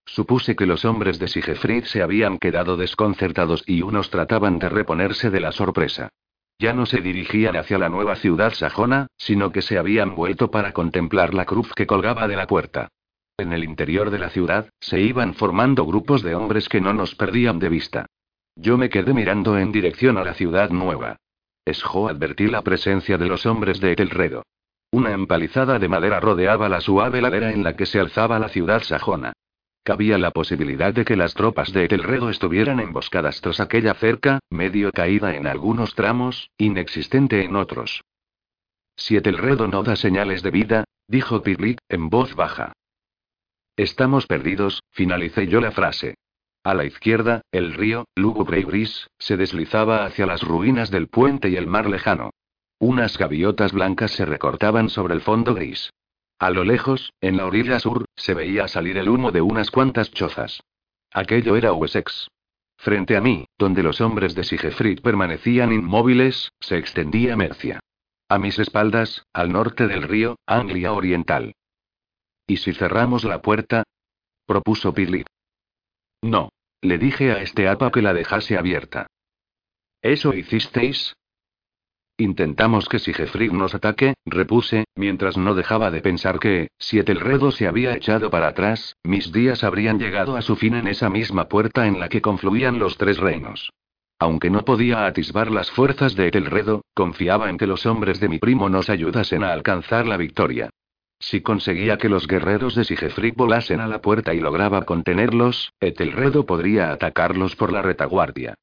Supuse 0.06 0.56
que 0.56 0.66
los 0.66 0.84
hombres 0.84 1.20
de 1.20 1.28
Sigefrid 1.28 1.86
se 1.86 2.02
habían 2.02 2.38
quedado 2.38 2.76
desconcertados 2.76 3.64
y 3.66 3.82
unos 3.82 4.10
trataban 4.10 4.60
de 4.60 4.68
reponerse 4.68 5.30
de 5.30 5.40
la 5.40 5.52
sorpresa. 5.52 6.10
Ya 6.62 6.74
no 6.74 6.86
se 6.86 7.02
dirigían 7.02 7.56
hacia 7.56 7.80
la 7.80 7.90
nueva 7.90 8.16
ciudad 8.16 8.54
sajona, 8.54 9.08
sino 9.18 9.52
que 9.52 9.64
se 9.64 9.80
habían 9.80 10.14
vuelto 10.14 10.52
para 10.52 10.74
contemplar 10.74 11.34
la 11.34 11.46
cruz 11.46 11.74
que 11.74 11.88
colgaba 11.88 12.28
de 12.28 12.36
la 12.36 12.46
puerta. 12.46 12.90
En 13.36 13.52
el 13.52 13.64
interior 13.64 14.12
de 14.12 14.20
la 14.20 14.30
ciudad, 14.30 14.70
se 14.80 15.02
iban 15.02 15.34
formando 15.34 15.88
grupos 15.88 16.22
de 16.22 16.36
hombres 16.36 16.70
que 16.70 16.80
no 16.80 16.94
nos 16.94 17.16
perdían 17.16 17.58
de 17.58 17.70
vista. 17.70 18.06
Yo 18.56 18.78
me 18.78 18.90
quedé 18.90 19.12
mirando 19.12 19.58
en 19.58 19.72
dirección 19.72 20.20
a 20.20 20.24
la 20.24 20.36
ciudad 20.36 20.70
nueva. 20.70 21.18
Esjo 21.66 22.08
advertí 22.08 22.46
la 22.46 22.62
presencia 22.62 23.18
de 23.18 23.26
los 23.26 23.48
hombres 23.48 23.80
de 23.80 23.94
Etelredo. 23.94 24.44
Una 24.92 25.14
empalizada 25.14 25.80
de 25.80 25.90
madera 25.90 26.20
rodeaba 26.20 26.70
la 26.70 26.80
suave 26.80 27.24
ladera 27.24 27.52
en 27.52 27.64
la 27.64 27.76
que 27.76 27.88
se 27.88 28.00
alzaba 28.00 28.38
la 28.38 28.50
ciudad 28.50 28.84
sajona. 28.84 29.34
Cabía 29.84 30.20
la 30.20 30.30
posibilidad 30.30 30.94
de 30.94 31.06
que 31.06 31.16
las 31.16 31.34
tropas 31.34 31.74
de 31.74 31.86
Etelredo 31.86 32.30
estuvieran 32.30 32.80
emboscadas 32.80 33.42
tras 33.42 33.60
aquella 33.60 33.96
cerca, 33.96 34.40
medio 34.52 34.92
caída 34.92 35.36
en 35.36 35.48
algunos 35.48 35.96
tramos, 35.96 36.52
inexistente 36.58 37.44
en 37.44 37.56
otros. 37.56 38.04
Si 38.96 39.18
Etelredo 39.18 39.68
no 39.68 39.82
da 39.82 39.96
señales 39.96 40.44
de 40.44 40.52
vida, 40.52 40.84
dijo 41.08 41.42
Pirlik, 41.42 41.80
en 41.90 42.10
voz 42.10 42.36
baja. 42.36 42.74
Estamos 43.76 44.28
perdidos, 44.28 44.84
finalicé 44.92 45.48
yo 45.48 45.62
la 45.62 45.72
frase. 45.72 46.16
A 46.64 46.76
la 46.76 46.86
izquierda, 46.86 47.42
el 47.52 47.74
río, 47.74 48.06
lúgubre 48.16 48.60
y 48.60 48.64
gris, 48.64 49.08
se 49.18 49.36
deslizaba 49.36 50.06
hacia 50.06 50.28
las 50.28 50.44
ruinas 50.44 50.92
del 50.92 51.08
puente 51.08 51.50
y 51.50 51.56
el 51.56 51.66
mar 51.66 51.90
lejano. 51.90 52.30
Unas 52.78 53.18
gaviotas 53.18 53.72
blancas 53.72 54.12
se 54.12 54.26
recortaban 54.26 54.90
sobre 54.90 55.16
el 55.16 55.22
fondo 55.22 55.56
gris. 55.56 55.90
A 56.42 56.50
lo 56.50 56.64
lejos, 56.64 57.14
en 57.22 57.38
la 57.38 57.46
orilla 57.46 57.80
sur, 57.80 58.06
se 58.16 58.34
veía 58.34 58.68
salir 58.68 58.98
el 58.98 59.10
humo 59.10 59.32
de 59.32 59.42
unas 59.42 59.70
cuantas 59.70 60.10
chozas. 60.10 60.64
Aquello 61.12 61.56
era 61.56 61.72
Wessex. 61.72 62.30
Frente 62.78 63.16
a 63.16 63.22
mí, 63.22 63.46
donde 63.60 63.84
los 63.84 64.02
hombres 64.02 64.34
de 64.34 64.44
Sigefrid 64.44 65.02
permanecían 65.02 65.72
inmóviles, 65.72 66.52
se 66.60 66.80
extendía 66.80 67.36
Mercia. 67.36 67.80
A 68.28 68.40
mis 68.40 68.58
espaldas, 68.58 69.24
al 69.34 69.52
norte 69.52 69.88
del 69.88 70.02
río, 70.02 70.36
Anglia 70.48 70.94
Oriental. 70.94 71.54
¿Y 72.48 72.58
si 72.58 72.74
cerramos 72.74 73.24
la 73.24 73.44
puerta? 73.44 73.84
propuso 74.48 74.96
Pirlit. 74.96 75.28
No. 76.24 76.50
Le 76.82 76.98
dije 76.98 77.34
a 77.34 77.44
este 77.44 77.68
apa 77.68 77.92
que 77.92 78.02
la 78.02 78.16
dejase 78.16 78.58
abierta. 78.58 79.06
¿Eso 80.02 80.34
hicisteis? 80.34 81.14
Intentamos 82.22 82.88
que 82.88 83.00
si 83.00 83.14
Jeffrey 83.14 83.50
nos 83.50 83.74
ataque, 83.74 84.14
repuse, 84.28 84.86
mientras 84.96 85.38
no 85.38 85.56
dejaba 85.56 85.90
de 85.90 86.02
pensar 86.02 86.38
que, 86.38 86.68
si 86.78 87.00
Etelredo 87.00 87.50
se 87.50 87.66
había 87.66 87.96
echado 87.96 88.30
para 88.30 88.50
atrás, 88.50 88.96
mis 89.04 89.32
días 89.32 89.64
habrían 89.64 89.98
llegado 89.98 90.36
a 90.36 90.44
su 90.44 90.56
fin 90.56 90.76
en 90.76 90.88
esa 90.88 91.10
misma 91.10 91.50
puerta 91.50 91.88
en 91.88 92.00
la 92.00 92.10
que 92.10 92.22
confluían 92.22 92.78
los 92.78 92.96
tres 93.00 93.18
reinos. 93.18 93.72
Aunque 94.20 94.52
no 94.52 94.64
podía 94.64 95.08
atisbar 95.08 95.50
las 95.50 95.72
fuerzas 95.72 96.16
de 96.16 96.28
Etelredo, 96.28 96.84
confiaba 96.94 97.50
en 97.50 97.58
que 97.58 97.66
los 97.66 97.88
hombres 97.88 98.20
de 98.20 98.30
mi 98.30 98.38
primo 98.38 98.70
nos 98.70 98.92
ayudasen 98.92 99.44
a 99.44 99.52
alcanzar 99.52 100.06
la 100.06 100.18
victoria. 100.18 100.70
Si 101.18 101.42
conseguía 101.42 101.98
que 101.98 102.08
los 102.08 102.28
guerreros 102.28 102.76
de 102.76 102.84
Sigefrid 102.84 103.34
volasen 103.36 103.80
a 103.80 103.88
la 103.88 104.00
puerta 104.00 104.36
y 104.36 104.40
lograba 104.40 104.84
contenerlos, 104.84 105.74
Etelredo 105.80 106.46
podría 106.46 106.92
atacarlos 106.92 107.56
por 107.56 107.74
la 107.74 107.82
retaguardia. 107.82 108.54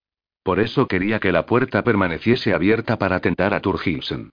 Por 0.43 0.61
eso 0.61 0.87
quería 0.87 1.19
que 1.19 1.33
la 1.33 1.47
puerta 1.47 1.83
permaneciese 1.83 2.55
abierta 2.55 2.99
para 2.99 3.21
tentar 3.21 3.55
a 3.55 3.61
Turgilsen. 3.61 4.31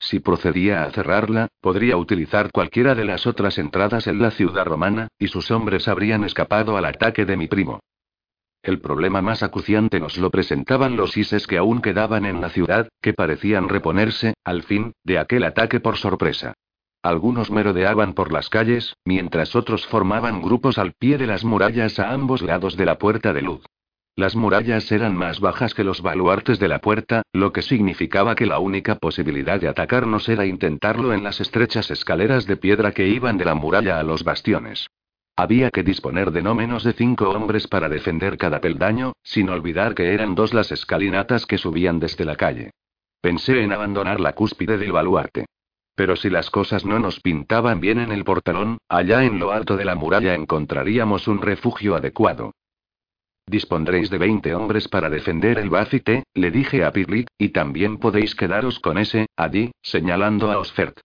Si 0.00 0.20
procedía 0.20 0.84
a 0.84 0.90
cerrarla, 0.90 1.48
podría 1.60 1.96
utilizar 1.96 2.52
cualquiera 2.52 2.94
de 2.94 3.04
las 3.04 3.26
otras 3.26 3.58
entradas 3.58 4.06
en 4.06 4.22
la 4.22 4.30
ciudad 4.30 4.64
romana, 4.64 5.08
y 5.18 5.28
sus 5.28 5.50
hombres 5.50 5.88
habrían 5.88 6.24
escapado 6.24 6.76
al 6.76 6.84
ataque 6.84 7.24
de 7.24 7.36
mi 7.36 7.48
primo. 7.48 7.80
El 8.62 8.80
problema 8.80 9.22
más 9.22 9.42
acuciante 9.42 10.00
nos 10.00 10.18
lo 10.18 10.30
presentaban 10.30 10.96
los 10.96 11.16
ISES 11.16 11.46
que 11.46 11.58
aún 11.58 11.80
quedaban 11.80 12.26
en 12.26 12.40
la 12.40 12.50
ciudad, 12.50 12.88
que 13.00 13.14
parecían 13.14 13.68
reponerse, 13.68 14.34
al 14.44 14.62
fin, 14.62 14.92
de 15.04 15.18
aquel 15.18 15.44
ataque 15.44 15.80
por 15.80 15.96
sorpresa. 15.96 16.54
Algunos 17.02 17.50
merodeaban 17.50 18.14
por 18.14 18.32
las 18.32 18.48
calles, 18.48 18.96
mientras 19.04 19.54
otros 19.54 19.86
formaban 19.86 20.42
grupos 20.42 20.78
al 20.78 20.92
pie 20.92 21.18
de 21.18 21.26
las 21.26 21.44
murallas 21.44 21.98
a 21.98 22.10
ambos 22.10 22.42
lados 22.42 22.76
de 22.76 22.86
la 22.86 22.98
puerta 22.98 23.32
de 23.32 23.42
luz. 23.42 23.64
Las 24.18 24.34
murallas 24.34 24.90
eran 24.90 25.14
más 25.14 25.38
bajas 25.38 25.74
que 25.74 25.84
los 25.84 26.02
baluartes 26.02 26.58
de 26.58 26.66
la 26.66 26.80
puerta, 26.80 27.22
lo 27.32 27.52
que 27.52 27.62
significaba 27.62 28.34
que 28.34 28.46
la 28.46 28.58
única 28.58 28.96
posibilidad 28.96 29.60
de 29.60 29.68
atacarnos 29.68 30.28
era 30.28 30.44
intentarlo 30.44 31.12
en 31.12 31.22
las 31.22 31.40
estrechas 31.40 31.88
escaleras 31.92 32.44
de 32.44 32.56
piedra 32.56 32.90
que 32.90 33.06
iban 33.06 33.38
de 33.38 33.44
la 33.44 33.54
muralla 33.54 34.00
a 34.00 34.02
los 34.02 34.24
bastiones. 34.24 34.88
Había 35.36 35.70
que 35.70 35.84
disponer 35.84 36.32
de 36.32 36.42
no 36.42 36.56
menos 36.56 36.82
de 36.82 36.94
cinco 36.94 37.30
hombres 37.30 37.68
para 37.68 37.88
defender 37.88 38.38
cada 38.38 38.60
peldaño, 38.60 39.12
sin 39.22 39.50
olvidar 39.50 39.94
que 39.94 40.12
eran 40.12 40.34
dos 40.34 40.52
las 40.52 40.72
escalinatas 40.72 41.46
que 41.46 41.56
subían 41.56 42.00
desde 42.00 42.24
la 42.24 42.34
calle. 42.34 42.72
Pensé 43.20 43.62
en 43.62 43.72
abandonar 43.72 44.18
la 44.18 44.32
cúspide 44.32 44.78
del 44.78 44.90
baluarte. 44.90 45.46
Pero 45.94 46.16
si 46.16 46.28
las 46.28 46.50
cosas 46.50 46.84
no 46.84 46.98
nos 46.98 47.20
pintaban 47.20 47.78
bien 47.78 48.00
en 48.00 48.10
el 48.10 48.24
portalón, 48.24 48.78
allá 48.88 49.22
en 49.22 49.38
lo 49.38 49.52
alto 49.52 49.76
de 49.76 49.84
la 49.84 49.94
muralla 49.94 50.34
encontraríamos 50.34 51.28
un 51.28 51.40
refugio 51.40 51.94
adecuado. 51.94 52.50
Dispondréis 53.48 54.10
de 54.10 54.18
20 54.18 54.54
hombres 54.54 54.88
para 54.88 55.08
defender 55.08 55.58
el 55.58 55.70
Bacite, 55.70 56.24
le 56.34 56.50
dije 56.50 56.84
a 56.84 56.92
Pirlit, 56.92 57.28
y 57.38 57.48
también 57.48 57.96
podéis 57.96 58.34
quedaros 58.34 58.78
con 58.78 58.98
ese, 58.98 59.26
allí, 59.36 59.70
señalando 59.80 60.52
a 60.52 60.58
Osfert. 60.58 61.00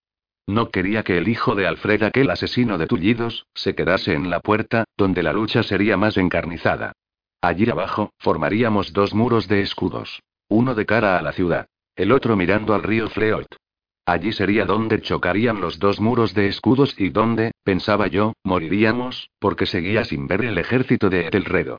No 0.46 0.68
quería 0.68 1.04
que 1.04 1.16
el 1.16 1.28
hijo 1.28 1.54
de 1.54 1.66
Alfred, 1.66 2.02
aquel 2.02 2.28
asesino 2.28 2.76
de 2.76 2.86
tullidos, 2.86 3.46
se 3.54 3.74
quedase 3.74 4.12
en 4.12 4.28
la 4.28 4.40
puerta, 4.40 4.84
donde 4.94 5.22
la 5.22 5.32
lucha 5.32 5.62
sería 5.62 5.96
más 5.96 6.18
encarnizada. 6.18 6.92
Allí 7.40 7.68
abajo, 7.70 8.12
formaríamos 8.18 8.92
dos 8.92 9.14
muros 9.14 9.48
de 9.48 9.62
escudos. 9.62 10.20
Uno 10.48 10.74
de 10.74 10.84
cara 10.84 11.18
a 11.18 11.22
la 11.22 11.32
ciudad. 11.32 11.66
El 11.96 12.12
otro 12.12 12.36
mirando 12.36 12.74
al 12.74 12.82
río 12.82 13.08
Fleot. 13.08 13.56
Allí 14.04 14.32
sería 14.32 14.66
donde 14.66 15.00
chocarían 15.00 15.62
los 15.62 15.78
dos 15.78 15.98
muros 15.98 16.34
de 16.34 16.48
escudos 16.48 16.94
y 16.98 17.08
donde, 17.08 17.52
pensaba 17.62 18.06
yo, 18.06 18.34
moriríamos, 18.44 19.30
porque 19.38 19.64
seguía 19.64 20.04
sin 20.04 20.26
ver 20.26 20.44
el 20.44 20.58
ejército 20.58 21.08
de 21.08 21.26
Etelredo. 21.26 21.78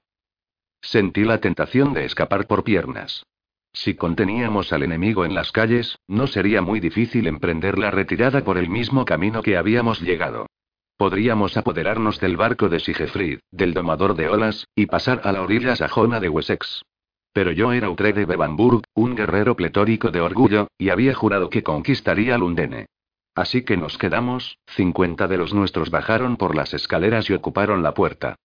Sentí 0.86 1.24
la 1.24 1.40
tentación 1.40 1.94
de 1.94 2.06
escapar 2.06 2.46
por 2.46 2.64
piernas. 2.64 3.26
Si 3.74 3.96
conteníamos 3.96 4.72
al 4.72 4.84
enemigo 4.84 5.26
en 5.26 5.34
las 5.34 5.52
calles, 5.52 5.98
no 6.08 6.28
sería 6.28 6.62
muy 6.62 6.80
difícil 6.80 7.26
emprender 7.26 7.80
la 7.80 7.90
retirada 7.90 8.44
por 8.44 8.60
el 8.60 8.70
mismo 8.70 9.04
camino 9.04 9.42
que 9.42 9.58
habíamos 9.58 10.00
llegado. 10.00 10.46
Podríamos 10.96 11.58
apoderarnos 11.58 12.20
del 12.20 12.38
barco 12.38 12.70
de 12.70 12.80
Sigefrid, 12.80 13.40
del 13.52 13.74
domador 13.74 14.16
de 14.16 14.30
olas, 14.30 14.68
y 14.76 14.86
pasar 14.86 15.22
a 15.24 15.32
la 15.32 15.42
orilla 15.42 15.76
sajona 15.76 16.20
de 16.20 16.30
Wessex. 16.30 16.84
Pero 17.34 17.52
yo 17.52 17.74
era 17.74 17.90
Utre 17.90 18.14
de 18.14 18.26
Bebamburg, 18.26 18.84
un 18.94 19.16
guerrero 19.16 19.56
pletórico 19.56 20.12
de 20.12 20.22
orgullo, 20.22 20.68
y 20.78 20.90
había 20.90 21.16
jurado 21.16 21.50
que 21.50 21.64
conquistaría 21.64 22.38
Lundene. 22.38 22.86
Así 23.34 23.64
que 23.64 23.76
nos 23.76 23.98
quedamos, 23.98 24.60
50 24.68 25.28
de 25.28 25.38
los 25.38 25.52
nuestros 25.52 25.90
bajaron 25.90 26.38
por 26.38 26.56
las 26.56 26.76
escaleras 26.76 27.28
y 27.30 27.34
ocuparon 27.34 27.82
la 27.82 27.96
puerta. 27.96 28.36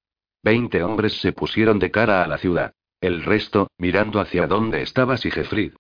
Veinte 0.43 0.83
hombres 0.83 1.21
se 1.21 1.33
pusieron 1.33 1.79
de 1.79 1.91
cara 1.91 2.23
a 2.23 2.27
la 2.27 2.39
ciudad. 2.39 2.73
El 3.01 3.23
resto, 3.23 3.69
mirando 3.79 4.21
hacia 4.21 4.47
donde 4.47 4.83
estaba 4.83 5.17
Sigefrid. 5.17 5.73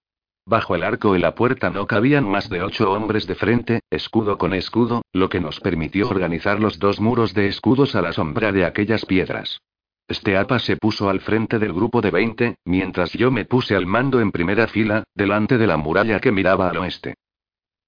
Bajo 0.46 0.74
el 0.74 0.82
arco 0.82 1.16
y 1.16 1.18
la 1.18 1.34
puerta 1.34 1.70
no 1.70 1.86
cabían 1.86 2.28
más 2.28 2.48
de 2.48 2.62
ocho 2.62 2.90
hombres 2.92 3.26
de 3.26 3.34
frente, 3.34 3.80
escudo 3.90 4.36
con 4.36 4.52
escudo, 4.54 5.02
lo 5.12 5.28
que 5.28 5.40
nos 5.40 5.60
permitió 5.60 6.08
organizar 6.08 6.60
los 6.60 6.78
dos 6.78 7.00
muros 7.00 7.34
de 7.34 7.46
escudos 7.46 7.94
a 7.94 8.02
la 8.02 8.12
sombra 8.12 8.52
de 8.52 8.64
aquellas 8.64 9.04
piedras. 9.06 9.60
Esteapa 10.08 10.58
se 10.58 10.76
puso 10.76 11.08
al 11.08 11.20
frente 11.20 11.58
del 11.58 11.72
grupo 11.72 12.00
de 12.00 12.10
veinte, 12.10 12.56
mientras 12.64 13.12
yo 13.12 13.30
me 13.30 13.44
puse 13.44 13.76
al 13.76 13.86
mando 13.86 14.20
en 14.20 14.32
primera 14.32 14.66
fila, 14.66 15.04
delante 15.14 15.56
de 15.56 15.66
la 15.68 15.76
muralla 15.76 16.20
que 16.20 16.32
miraba 16.32 16.68
al 16.68 16.78
oeste. 16.78 17.14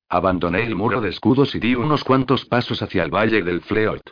Abandoné 0.08 0.62
el 0.62 0.76
muro 0.76 1.00
de 1.00 1.08
escudos 1.08 1.54
y 1.54 1.58
di 1.58 1.74
unos 1.74 2.04
cuantos 2.04 2.44
pasos 2.44 2.80
hacia 2.80 3.02
el 3.02 3.10
valle 3.10 3.42
del 3.42 3.62
Fleot. 3.62 4.02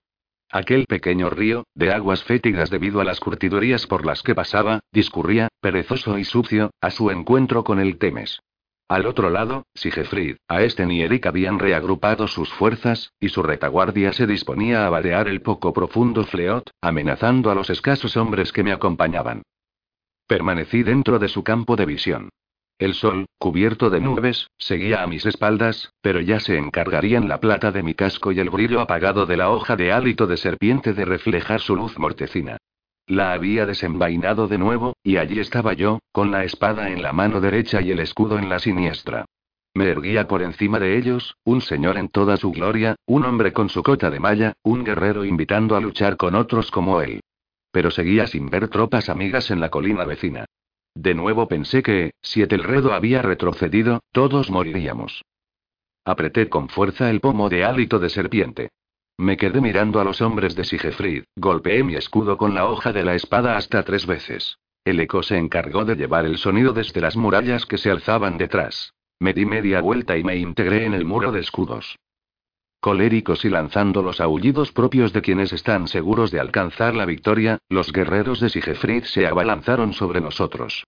Aquel 0.53 0.87
pequeño 0.87 1.31
río, 1.31 1.65
de 1.77 1.93
aguas 1.93 2.25
fétidas 2.25 2.71
debido 2.71 3.01
a 3.01 3.05
las 3.05 3.21
curtidurías 3.21 3.87
por 3.87 4.05
las 4.05 4.23
que 4.23 4.35
pasaba, 4.35 4.81
discurría, 4.93 5.49
perezoso 5.61 6.19
y 6.19 6.25
sucio, 6.25 6.73
a 6.81 6.91
su 6.91 7.11
encuentro 7.11 7.63
con 7.63 7.79
el 7.79 7.99
Temes. 7.99 8.41
Al 8.89 9.07
otro 9.07 9.31
lado, 9.31 9.67
Sigefrid, 9.75 10.39
Aesten 10.49 10.91
y 10.91 11.03
Eric 11.03 11.27
habían 11.27 11.61
reagrupado 11.61 12.27
sus 12.27 12.53
fuerzas, 12.53 13.13
y 13.21 13.29
su 13.29 13.45
retaguardia 13.45 14.13
se 14.13 14.27
disponía 14.27 14.85
a 14.85 14.91
vadear 14.91 15.29
el 15.29 15.43
poco 15.43 15.73
profundo 15.73 16.25
Fleot, 16.25 16.69
amenazando 16.81 17.53
a 17.53 17.55
los 17.55 17.71
escasos 17.71 18.17
hombres 18.17 18.53
que 18.53 18.65
me 18.65 18.73
acompañaban. 18.73 19.43
Permanecí 20.27 20.83
dentro 20.83 21.21
de 21.21 21.29
su 21.29 21.45
campo 21.45 21.77
de 21.77 21.87
visión. 21.87 22.31
El 22.81 22.95
sol, 22.95 23.27
cubierto 23.39 23.91
de 23.91 24.01
nubes, 24.01 24.49
seguía 24.57 25.03
a 25.03 25.07
mis 25.07 25.27
espaldas, 25.27 25.93
pero 26.01 26.19
ya 26.23 26.41
se 26.41 26.57
encargarían 26.57 27.29
la 27.29 27.39
plata 27.39 27.73
de 27.73 27.83
mi 27.83 27.93
casco 27.93 28.33
y 28.33 28.41
el 28.41 28.49
brillo 28.49 28.81
apagado 28.81 29.27
de 29.27 29.37
la 29.37 29.51
hoja 29.51 29.77
de 29.77 29.93
hálito 29.93 30.27
de 30.27 30.39
serpiente 30.39 30.95
de 30.95 31.05
reflejar 31.05 31.61
su 31.61 31.77
luz 31.77 31.99
mortecina. 31.99 32.57
La 33.07 33.35
había 33.35 33.67
desenvainado 33.67 34.49
de 34.49 34.57
nuevo, 34.57 34.95
y 35.03 35.19
allí 35.19 35.41
estaba 35.41 35.75
yo, 35.75 35.99
con 36.11 36.31
la 36.31 36.43
espada 36.45 36.89
en 36.89 37.03
la 37.03 37.13
mano 37.13 37.43
derecha 37.43 37.83
y 37.83 37.91
el 37.91 37.99
escudo 37.99 38.39
en 38.39 38.49
la 38.49 38.59
siniestra. 38.59 39.27
Me 39.75 39.91
erguía 39.91 40.27
por 40.27 40.41
encima 40.41 40.81
de 40.81 40.97
ellos, 40.97 41.37
un 41.45 41.61
señor 41.61 41.99
en 41.99 42.09
toda 42.09 42.39
su 42.39 42.51
gloria, 42.51 42.97
un 43.05 43.27
hombre 43.27 43.53
con 43.53 43.69
su 43.69 43.83
cota 43.83 44.09
de 44.11 44.21
malla, 44.21 44.55
un 44.63 44.85
guerrero 44.85 45.27
invitando 45.27 45.77
a 45.77 45.81
luchar 45.81 46.17
con 46.17 46.35
otros 46.35 46.71
como 46.71 47.03
él. 47.03 47.21
Pero 47.73 47.91
seguía 47.91 48.27
sin 48.27 48.49
ver 48.49 48.69
tropas 48.69 49.11
amigas 49.11 49.51
en 49.51 49.61
la 49.61 49.69
colina 49.69 50.07
vecina. 50.07 50.47
De 50.95 51.15
nuevo 51.15 51.49
pensé 51.49 51.83
que, 51.83 52.13
si 52.21 52.43
Etelredo 52.43 52.93
había 52.93 53.23
retrocedido, 53.23 54.01
todos 54.13 54.51
moriríamos. 54.51 55.23
Apreté 56.05 56.49
con 56.49 56.69
fuerza 56.69 57.11
el 57.11 57.21
pomo 57.21 57.49
de 57.49 57.65
hálito 57.65 57.99
de 57.99 58.09
serpiente. 58.09 58.71
Me 59.19 59.37
quedé 59.37 59.61
mirando 59.61 60.01
a 60.01 60.05
los 60.05 60.21
hombres 60.23 60.57
de 60.57 60.65
Sigefrid, 60.65 61.25
golpeé 61.37 61.85
mi 61.85 61.95
escudo 61.95 62.37
con 62.37 62.55
la 62.55 62.67
hoja 62.67 62.93
de 62.93 63.05
la 63.05 63.15
espada 63.15 63.57
hasta 63.57 63.83
tres 63.83 64.07
veces. 64.07 64.59
El 64.85 64.99
eco 64.99 65.23
se 65.23 65.37
encargó 65.37 65.85
de 65.85 65.95
llevar 65.95 66.25
el 66.25 66.39
sonido 66.39 66.73
desde 66.73 67.03
las 67.03 67.17
murallas 67.17 67.67
que 67.67 67.77
se 67.77 67.91
alzaban 67.91 68.39
detrás. 68.39 68.95
Me 69.19 69.35
di 69.35 69.45
media 69.45 69.83
vuelta 69.83 70.17
y 70.17 70.25
me 70.25 70.37
integré 70.37 70.87
en 70.87 70.95
el 70.95 71.05
muro 71.05 71.33
de 71.33 71.41
escudos. 71.41 71.99
Coléricos 72.81 73.45
y 73.45 73.51
lanzando 73.51 74.01
los 74.01 74.23
aullidos 74.23 74.73
propios 74.73 75.13
de 75.13 75.21
quienes 75.21 75.53
están 75.53 75.87
seguros 75.87 76.31
de 76.31 76.41
alcanzar 76.41 76.95
la 76.95 77.05
victoria, 77.05 77.59
los 77.69 77.93
guerreros 77.93 78.41
de 78.41 78.49
Sigefrid 78.49 79.05
se 79.05 79.27
abalanzaron 79.27 79.93
sobre 79.93 80.23
nosotros. 80.23 80.85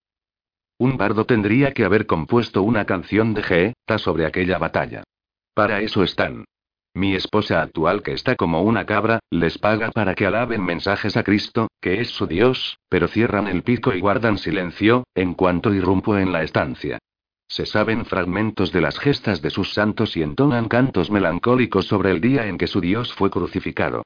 Un 0.79 0.97
bardo 0.97 1.27
tendría 1.27 1.73
que 1.73 1.85
haber 1.85 2.07
compuesto 2.07 2.63
una 2.63 2.87
canción 2.87 3.35
de 3.35 3.43
Geta 3.43 3.99
sobre 3.99 4.25
aquella 4.25 4.57
batalla. 4.57 5.05
Para 5.55 5.83
eso 5.83 6.03
están. 6.03 6.47
Mi 6.95 7.15
esposa 7.15 7.61
actual, 7.61 8.03
que 8.03 8.13
está 8.13 8.37
como 8.37 8.63
una 8.63 8.87
cabra, 8.87 9.21
les 9.31 9.59
paga 9.59 9.91
para 9.91 10.15
que 10.15 10.25
alaben 10.25 10.65
mensajes 10.65 11.17
a 11.19 11.23
Cristo, 11.23 11.69
que 11.81 12.01
es 12.01 12.09
su 12.09 12.27
Dios, 12.27 12.79
pero 12.89 13.07
cierran 13.07 13.49
el 13.49 13.63
pico 13.63 13.93
y 13.93 14.01
guardan 14.01 14.39
silencio, 14.39 15.05
en 15.15 15.35
cuanto 15.35 15.75
irrumpo 15.75 16.17
en 16.17 16.33
la 16.33 16.43
estancia. 16.43 16.99
Se 17.53 17.67
saben 17.67 18.07
fragmentos 18.07 18.73
de 18.73 18.81
las 18.81 18.99
gestas 18.99 19.43
de 19.43 19.51
sus 19.51 19.75
santos 19.75 20.17
y 20.17 20.23
entonan 20.23 20.69
cantos 20.69 21.11
melancólicos 21.11 21.85
sobre 21.85 22.11
el 22.11 22.19
día 22.19 22.47
en 22.47 22.57
que 22.57 22.67
su 22.67 22.81
Dios 22.81 23.13
fue 23.13 23.29
crucificado. 23.29 24.05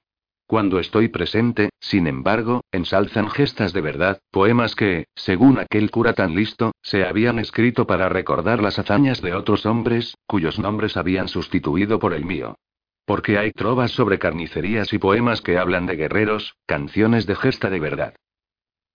Cuando 0.48 0.80
estoy 0.80 1.06
presente, 1.06 1.70
sin 1.78 2.08
embargo, 2.08 2.64
ensalzan 2.72 3.30
gestas 3.30 3.72
de 3.72 3.82
verdad, 3.82 4.18
poemas 4.32 4.74
que, 4.74 5.06
según 5.14 5.60
aquel 5.60 5.92
cura 5.92 6.12
tan 6.14 6.34
listo, 6.34 6.72
se 6.82 7.04
habían 7.04 7.38
escrito 7.38 7.86
para 7.86 8.08
recordar 8.08 8.60
las 8.60 8.80
hazañas 8.80 9.22
de 9.22 9.32
otros 9.34 9.64
hombres, 9.64 10.16
cuyos 10.26 10.58
nombres 10.58 10.96
habían 10.96 11.28
sustituido 11.28 12.00
por 12.00 12.14
el 12.14 12.24
mío. 12.24 12.56
Porque 13.04 13.38
hay 13.38 13.52
trovas 13.52 13.92
sobre 13.92 14.18
carnicerías 14.18 14.92
y 14.92 14.98
poemas 14.98 15.40
que 15.40 15.56
hablan 15.56 15.86
de 15.86 15.94
guerreros, 15.94 16.56
canciones 16.66 17.26
de 17.26 17.36
gesta 17.36 17.70
de 17.70 17.78
verdad. 17.78 18.14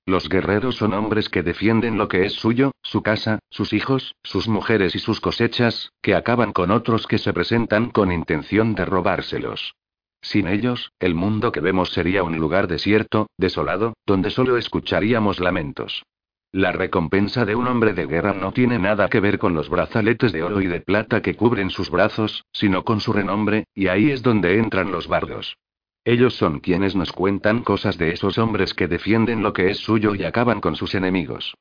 Los 0.06 0.30
guerreros 0.30 0.78
son 0.78 0.94
hombres 0.94 1.30
que 1.30 1.44
defienden 1.44 1.98
lo 1.98 2.08
que 2.08 2.26
es 2.26 2.34
suyo, 2.34 2.72
su 2.82 3.04
casa, 3.04 3.40
sus 3.50 3.72
hijos, 3.74 4.16
sus 4.24 4.48
mujeres 4.48 4.96
y 4.96 5.00
sus 5.00 5.22
cosechas, 5.22 5.92
que 6.02 6.16
acaban 6.16 6.54
con 6.54 6.72
otros 6.72 7.06
que 7.06 7.20
se 7.20 7.34
presentan 7.34 7.92
con 7.92 8.12
intención 8.12 8.74
de 8.74 8.86
robárselos. 8.86 9.76
Sin 10.22 10.48
ellos, 10.48 10.92
el 11.00 11.16
mundo 11.16 11.52
que 11.52 11.62
vemos 11.62 11.90
sería 11.90 12.24
un 12.24 12.38
lugar 12.38 12.68
desierto, 12.68 13.28
desolado, 13.38 13.94
donde 14.06 14.30
solo 14.30 14.58
escucharíamos 14.58 15.40
lamentos. 15.40 16.04
La 16.52 16.72
recompensa 16.72 17.46
de 17.46 17.56
un 17.56 17.68
hombre 17.68 17.94
de 17.94 18.08
guerra 18.08 18.34
no 18.34 18.52
tiene 18.52 18.78
nada 18.78 19.08
que 19.08 19.22
ver 19.22 19.40
con 19.40 19.54
los 19.54 19.70
brazaletes 19.70 20.34
de 20.34 20.44
oro 20.44 20.62
y 20.62 20.68
de 20.68 20.82
plata 20.82 21.22
que 21.22 21.36
cubren 21.36 21.70
sus 21.70 21.90
brazos, 21.90 22.44
sino 22.52 22.84
con 22.84 23.00
su 23.00 23.14
renombre, 23.14 23.66
y 23.74 23.88
ahí 23.88 24.12
es 24.12 24.22
donde 24.22 24.60
entran 24.60 24.92
los 24.92 25.08
bardos. 25.08 25.58
Ellos 26.04 26.34
son 26.34 26.62
quienes 26.62 26.96
nos 26.96 27.12
cuentan 27.12 27.62
cosas 27.64 27.98
de 28.00 28.12
esos 28.12 28.40
hombres 28.40 28.74
que 28.74 28.88
defienden 28.88 29.44
lo 29.44 29.54
que 29.54 29.70
es 29.70 29.78
suyo 29.78 30.16
y 30.16 30.24
acaban 30.24 30.60
con 30.60 30.76
sus 30.76 30.96
enemigos. 30.96 31.54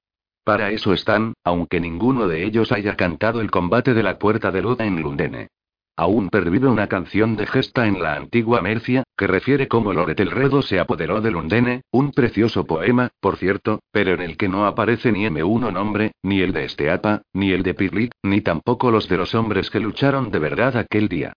Para 0.45 0.71
eso 0.71 0.95
están, 0.95 1.35
aunque 1.45 1.79
ninguno 1.79 2.27
de 2.27 2.45
ellos 2.45 2.73
haya 2.73 2.97
cantado 2.97 3.43
el 3.43 3.51
combate 3.51 3.93
de 3.93 4.03
la 4.03 4.19
puerta 4.19 4.51
de 4.51 4.63
Luda 4.63 4.87
en 4.87 5.03
Lundene. 5.03 5.49
Aún 5.95 6.31
pervive 6.31 6.67
una 6.69 6.87
canción 6.87 7.37
de 7.37 7.47
gesta 7.47 7.87
en 7.87 8.01
la 8.01 8.15
antigua 8.15 8.63
Mercia, 8.63 9.05
que 9.19 9.27
refiere 9.27 9.69
cómo 9.69 9.93
Loretelredo 9.93 10.63
se 10.63 10.81
apoderó 10.81 11.21
de 11.21 11.31
Lundene, 11.31 11.83
un 11.91 12.13
precioso 12.13 12.65
poema, 12.65 13.11
por 13.21 13.37
cierto, 13.37 13.81
pero 13.93 14.15
en 14.15 14.23
el 14.23 14.39
que 14.39 14.49
no 14.49 14.65
aparece 14.65 15.13
ni 15.13 15.27
M1 15.27 15.71
nombre, 15.71 16.13
ni 16.23 16.41
el 16.41 16.55
de 16.55 16.65
Esteapa, 16.65 17.21
ni 17.35 17.53
el 17.53 17.63
de 17.63 17.75
Pirlit, 17.75 18.13
ni 18.23 18.41
tampoco 18.41 18.91
los 18.91 19.07
de 19.11 19.19
los 19.19 19.35
hombres 19.35 19.69
que 19.69 19.81
lucharon 19.81 20.31
de 20.31 20.39
verdad 20.39 20.79
aquel 20.79 21.09
día. 21.09 21.35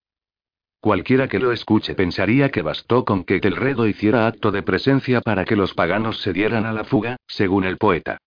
Cualquiera 0.84 1.30
que 1.30 1.40
lo 1.40 1.54
escuche 1.54 1.96
pensaría 1.96 2.50
que 2.50 2.62
bastó 2.62 3.06
con 3.06 3.24
que 3.24 3.40
Telredo 3.40 3.88
hiciera 3.88 4.28
acto 4.28 4.52
de 4.52 4.64
presencia 4.64 5.22
para 5.22 5.46
que 5.46 5.56
los 5.56 5.74
paganos 5.74 6.20
se 6.20 6.34
dieran 6.34 6.66
a 6.66 6.74
la 6.74 6.84
fuga, 6.84 7.16
según 7.26 7.64
el 7.64 7.78
poeta. 7.78 8.18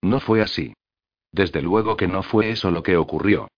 No 0.00 0.18
fue 0.18 0.40
así. 0.40 0.72
Desde 1.30 1.60
luego 1.60 1.98
que 1.98 2.08
no 2.08 2.22
fue 2.22 2.48
eso 2.48 2.70
lo 2.70 2.82
que 2.82 2.96
ocurrió. 2.96 3.48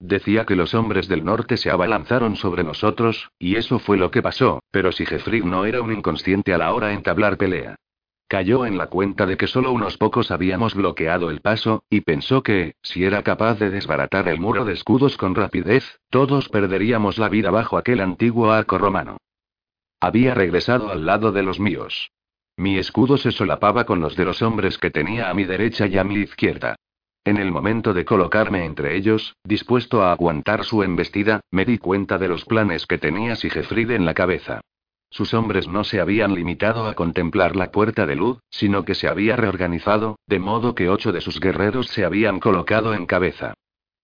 Decía 0.00 0.46
que 0.46 0.56
los 0.56 0.74
hombres 0.74 1.06
del 1.06 1.24
norte 1.24 1.56
se 1.56 1.70
abalanzaron 1.70 2.34
sobre 2.34 2.64
nosotros, 2.64 3.30
y 3.38 3.54
eso 3.54 3.78
fue 3.78 3.96
lo 3.98 4.10
que 4.10 4.20
pasó, 4.20 4.64
pero 4.72 4.90
si 4.90 5.06
Jeffrey 5.06 5.42
no 5.42 5.64
era 5.64 5.80
un 5.80 5.92
inconsciente 5.92 6.52
a 6.52 6.58
la 6.58 6.74
hora 6.74 6.88
de 6.88 6.94
entablar 6.94 7.36
pelea. 7.36 7.76
Cayó 8.36 8.66
en 8.66 8.76
la 8.76 8.88
cuenta 8.88 9.24
de 9.24 9.38
que 9.38 9.46
solo 9.46 9.72
unos 9.72 9.96
pocos 9.96 10.30
habíamos 10.30 10.74
bloqueado 10.74 11.30
el 11.30 11.40
paso, 11.40 11.84
y 11.88 12.02
pensó 12.02 12.42
que, 12.42 12.74
si 12.82 13.02
era 13.02 13.22
capaz 13.22 13.58
de 13.58 13.70
desbaratar 13.70 14.28
el 14.28 14.38
muro 14.38 14.66
de 14.66 14.74
escudos 14.74 15.16
con 15.16 15.34
rapidez, 15.34 16.00
todos 16.10 16.50
perderíamos 16.50 17.16
la 17.16 17.30
vida 17.30 17.50
bajo 17.50 17.78
aquel 17.78 18.00
antiguo 18.00 18.52
arco 18.52 18.76
romano. 18.76 19.16
Había 20.00 20.34
regresado 20.34 20.90
al 20.90 21.06
lado 21.06 21.32
de 21.32 21.44
los 21.44 21.58
míos. 21.58 22.10
Mi 22.58 22.76
escudo 22.76 23.16
se 23.16 23.32
solapaba 23.32 23.86
con 23.86 24.00
los 24.00 24.16
de 24.16 24.26
los 24.26 24.42
hombres 24.42 24.76
que 24.76 24.90
tenía 24.90 25.30
a 25.30 25.32
mi 25.32 25.44
derecha 25.44 25.86
y 25.86 25.96
a 25.96 26.04
mi 26.04 26.16
izquierda. 26.16 26.76
En 27.24 27.38
el 27.38 27.50
momento 27.50 27.94
de 27.94 28.04
colocarme 28.04 28.66
entre 28.66 28.98
ellos, 28.98 29.34
dispuesto 29.44 30.02
a 30.02 30.12
aguantar 30.12 30.64
su 30.64 30.82
embestida, 30.82 31.40
me 31.50 31.64
di 31.64 31.78
cuenta 31.78 32.18
de 32.18 32.28
los 32.28 32.44
planes 32.44 32.84
que 32.84 32.98
tenía 32.98 33.34
Sigefrid 33.34 33.92
en 33.92 34.04
la 34.04 34.12
cabeza. 34.12 34.60
Sus 35.10 35.34
hombres 35.34 35.68
no 35.68 35.84
se 35.84 36.00
habían 36.00 36.34
limitado 36.34 36.86
a 36.86 36.94
contemplar 36.94 37.56
la 37.56 37.70
puerta 37.70 38.06
de 38.06 38.16
luz, 38.16 38.38
sino 38.50 38.84
que 38.84 38.94
se 38.94 39.08
había 39.08 39.36
reorganizado, 39.36 40.16
de 40.26 40.38
modo 40.38 40.74
que 40.74 40.88
ocho 40.88 41.12
de 41.12 41.20
sus 41.20 41.40
guerreros 41.40 41.88
se 41.88 42.04
habían 42.04 42.40
colocado 42.40 42.92
en 42.94 43.06
cabeza. 43.06 43.54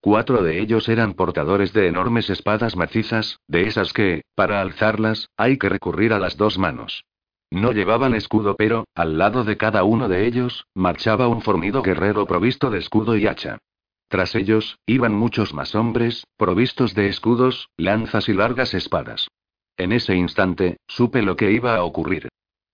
Cuatro 0.00 0.42
de 0.42 0.60
ellos 0.60 0.88
eran 0.88 1.14
portadores 1.14 1.72
de 1.72 1.86
enormes 1.86 2.28
espadas 2.28 2.76
macizas, 2.76 3.38
de 3.46 3.68
esas 3.68 3.92
que, 3.92 4.22
para 4.34 4.60
alzarlas, 4.60 5.28
hay 5.36 5.58
que 5.58 5.68
recurrir 5.68 6.12
a 6.12 6.18
las 6.18 6.36
dos 6.36 6.58
manos. 6.58 7.04
No 7.52 7.72
llevaban 7.72 8.14
escudo, 8.14 8.56
pero, 8.56 8.84
al 8.94 9.18
lado 9.18 9.44
de 9.44 9.56
cada 9.56 9.84
uno 9.84 10.08
de 10.08 10.26
ellos, 10.26 10.64
marchaba 10.74 11.28
un 11.28 11.42
fornido 11.42 11.82
guerrero 11.82 12.26
provisto 12.26 12.70
de 12.70 12.78
escudo 12.78 13.16
y 13.16 13.26
hacha. 13.26 13.58
Tras 14.08 14.34
ellos, 14.34 14.78
iban 14.86 15.14
muchos 15.14 15.54
más 15.54 15.74
hombres, 15.74 16.24
provistos 16.36 16.94
de 16.94 17.08
escudos, 17.08 17.68
lanzas 17.76 18.28
y 18.28 18.32
largas 18.32 18.74
espadas. 18.74 19.28
En 19.76 19.92
ese 19.92 20.14
instante, 20.14 20.76
supe 20.86 21.22
lo 21.22 21.36
que 21.36 21.52
iba 21.52 21.76
a 21.76 21.84
ocurrir. 21.84 22.28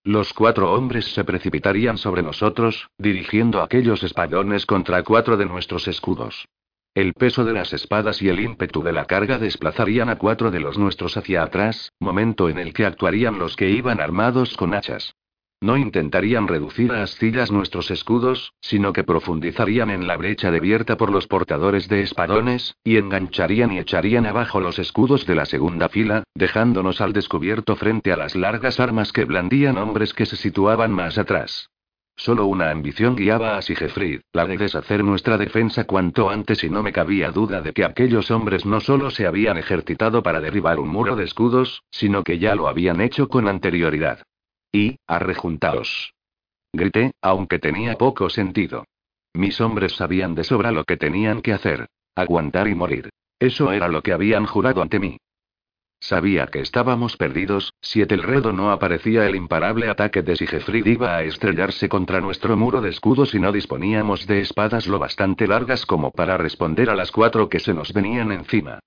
Los 0.04 0.32
cuatro 0.32 0.72
hombres 0.72 1.04
se 1.12 1.24
precipitarían 1.24 1.98
sobre 1.98 2.22
nosotros, 2.22 2.88
dirigiendo 2.98 3.62
aquellos 3.62 4.02
espadones 4.02 4.64
contra 4.66 5.02
cuatro 5.02 5.36
de 5.36 5.46
nuestros 5.46 5.86
escudos. 5.88 6.46
El 6.94 7.12
peso 7.14 7.44
de 7.44 7.52
las 7.52 7.72
espadas 7.72 8.22
y 8.22 8.28
el 8.28 8.40
ímpetu 8.40 8.82
de 8.82 8.92
la 8.92 9.04
carga 9.04 9.38
desplazarían 9.38 10.08
a 10.08 10.16
cuatro 10.16 10.50
de 10.50 10.60
los 10.60 10.78
nuestros 10.78 11.16
hacia 11.16 11.42
atrás, 11.42 11.92
momento 12.00 12.48
en 12.48 12.58
el 12.58 12.72
que 12.72 12.86
actuarían 12.86 13.38
los 13.38 13.54
que 13.54 13.70
iban 13.70 14.00
armados 14.00 14.56
con 14.56 14.74
hachas. 14.74 15.14
No 15.60 15.76
intentarían 15.76 16.46
reducir 16.46 16.92
a 16.92 17.02
astillas 17.02 17.50
nuestros 17.50 17.90
escudos, 17.90 18.52
sino 18.60 18.92
que 18.92 19.02
profundizarían 19.02 19.90
en 19.90 20.06
la 20.06 20.16
brecha 20.16 20.52
debierta 20.52 20.96
por 20.96 21.10
los 21.10 21.26
portadores 21.26 21.88
de 21.88 22.02
espadones, 22.02 22.76
y 22.84 22.96
engancharían 22.96 23.72
y 23.72 23.80
echarían 23.80 24.26
abajo 24.26 24.60
los 24.60 24.78
escudos 24.78 25.26
de 25.26 25.34
la 25.34 25.46
segunda 25.46 25.88
fila, 25.88 26.22
dejándonos 26.34 27.00
al 27.00 27.12
descubierto 27.12 27.74
frente 27.74 28.12
a 28.12 28.16
las 28.16 28.36
largas 28.36 28.78
armas 28.78 29.12
que 29.12 29.24
blandían 29.24 29.78
hombres 29.78 30.14
que 30.14 30.26
se 30.26 30.36
situaban 30.36 30.92
más 30.92 31.18
atrás. 31.18 31.70
Solo 32.14 32.46
una 32.46 32.70
ambición 32.70 33.16
guiaba 33.16 33.56
a 33.56 33.62
Sigefrid, 33.62 34.20
la 34.32 34.46
de 34.46 34.58
deshacer 34.58 35.02
nuestra 35.02 35.38
defensa 35.38 35.84
cuanto 35.84 36.30
antes 36.30 36.62
y 36.62 36.70
no 36.70 36.84
me 36.84 36.92
cabía 36.92 37.32
duda 37.32 37.62
de 37.62 37.72
que 37.72 37.84
aquellos 37.84 38.30
hombres 38.30 38.64
no 38.64 38.80
solo 38.80 39.10
se 39.10 39.26
habían 39.26 39.56
ejercitado 39.56 40.22
para 40.22 40.40
derribar 40.40 40.78
un 40.78 40.88
muro 40.88 41.16
de 41.16 41.24
escudos, 41.24 41.82
sino 41.90 42.22
que 42.22 42.38
ya 42.38 42.54
lo 42.54 42.68
habían 42.68 43.00
hecho 43.00 43.28
con 43.28 43.48
anterioridad. 43.48 44.20
Y, 44.72 44.98
arrejuntaos. 45.06 46.14
Grité, 46.72 47.12
aunque 47.22 47.58
tenía 47.58 47.96
poco 47.96 48.28
sentido. 48.28 48.84
Mis 49.34 49.60
hombres 49.60 49.96
sabían 49.96 50.34
de 50.34 50.44
sobra 50.44 50.72
lo 50.72 50.84
que 50.84 50.96
tenían 50.96 51.42
que 51.42 51.52
hacer. 51.52 51.86
Aguantar 52.14 52.68
y 52.68 52.74
morir. 52.74 53.10
Eso 53.38 53.72
era 53.72 53.88
lo 53.88 54.02
que 54.02 54.12
habían 54.12 54.46
jurado 54.46 54.82
ante 54.82 54.98
mí. 54.98 55.18
Sabía 56.00 56.46
que 56.46 56.60
estábamos 56.60 57.16
perdidos, 57.16 57.74
si 57.80 58.00
Etelredo 58.00 58.52
no 58.52 58.70
aparecía 58.70 59.26
el 59.26 59.34
imparable 59.34 59.88
ataque 59.88 60.22
de 60.22 60.36
Sigefrid 60.36 60.86
iba 60.86 61.16
a 61.16 61.22
estrellarse 61.24 61.88
contra 61.88 62.20
nuestro 62.20 62.56
muro 62.56 62.80
de 62.80 62.90
escudos 62.90 63.34
y 63.34 63.40
no 63.40 63.50
disponíamos 63.50 64.26
de 64.26 64.40
espadas 64.40 64.86
lo 64.86 65.00
bastante 65.00 65.48
largas 65.48 65.86
como 65.86 66.12
para 66.12 66.36
responder 66.36 66.88
a 66.88 66.94
las 66.94 67.10
cuatro 67.10 67.48
que 67.48 67.58
se 67.58 67.74
nos 67.74 67.92
venían 67.92 68.30
encima. 68.30 68.78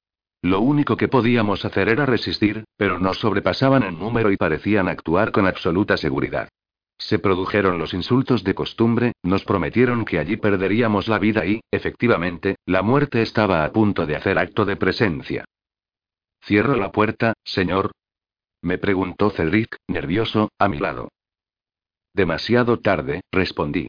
Lo 0.44 0.60
único 0.60 0.98
que 0.98 1.08
podíamos 1.08 1.66
hacer 1.66 1.90
era 1.90 2.06
resistir, 2.06 2.64
pero 2.76 2.98
nos 2.98 3.20
sobrepasaban 3.20 3.84
en 3.84 4.00
número 4.00 4.32
y 4.32 4.38
parecían 4.38 4.88
actuar 4.88 5.32
con 5.32 5.46
absoluta 5.46 5.98
seguridad. 5.98 6.50
Se 6.98 7.20
produjeron 7.20 7.78
los 7.78 7.94
insultos 7.94 8.44
de 8.44 8.56
costumbre, 8.56 9.14
nos 9.24 9.44
prometieron 9.44 10.06
que 10.06 10.20
allí 10.20 10.38
perderíamos 10.38 11.08
la 11.08 11.20
vida 11.20 11.46
y, 11.46 11.62
efectivamente, 11.72 12.56
la 12.66 12.82
muerte 12.82 13.22
estaba 13.22 13.66
a 13.66 13.72
punto 13.72 14.06
de 14.06 14.16
hacer 14.16 14.38
acto 14.38 14.66
de 14.66 14.76
presencia. 14.76 15.46
¿Cierro 16.44 16.76
la 16.76 16.92
puerta, 16.92 17.34
señor? 17.44 17.92
Me 18.64 18.78
preguntó 18.78 19.30
Cedric, 19.32 19.78
nervioso, 19.88 20.50
a 20.60 20.68
mi 20.68 20.78
lado. 20.78 21.10
Demasiado 22.14 22.80
tarde, 22.80 23.22
respondí. 23.32 23.88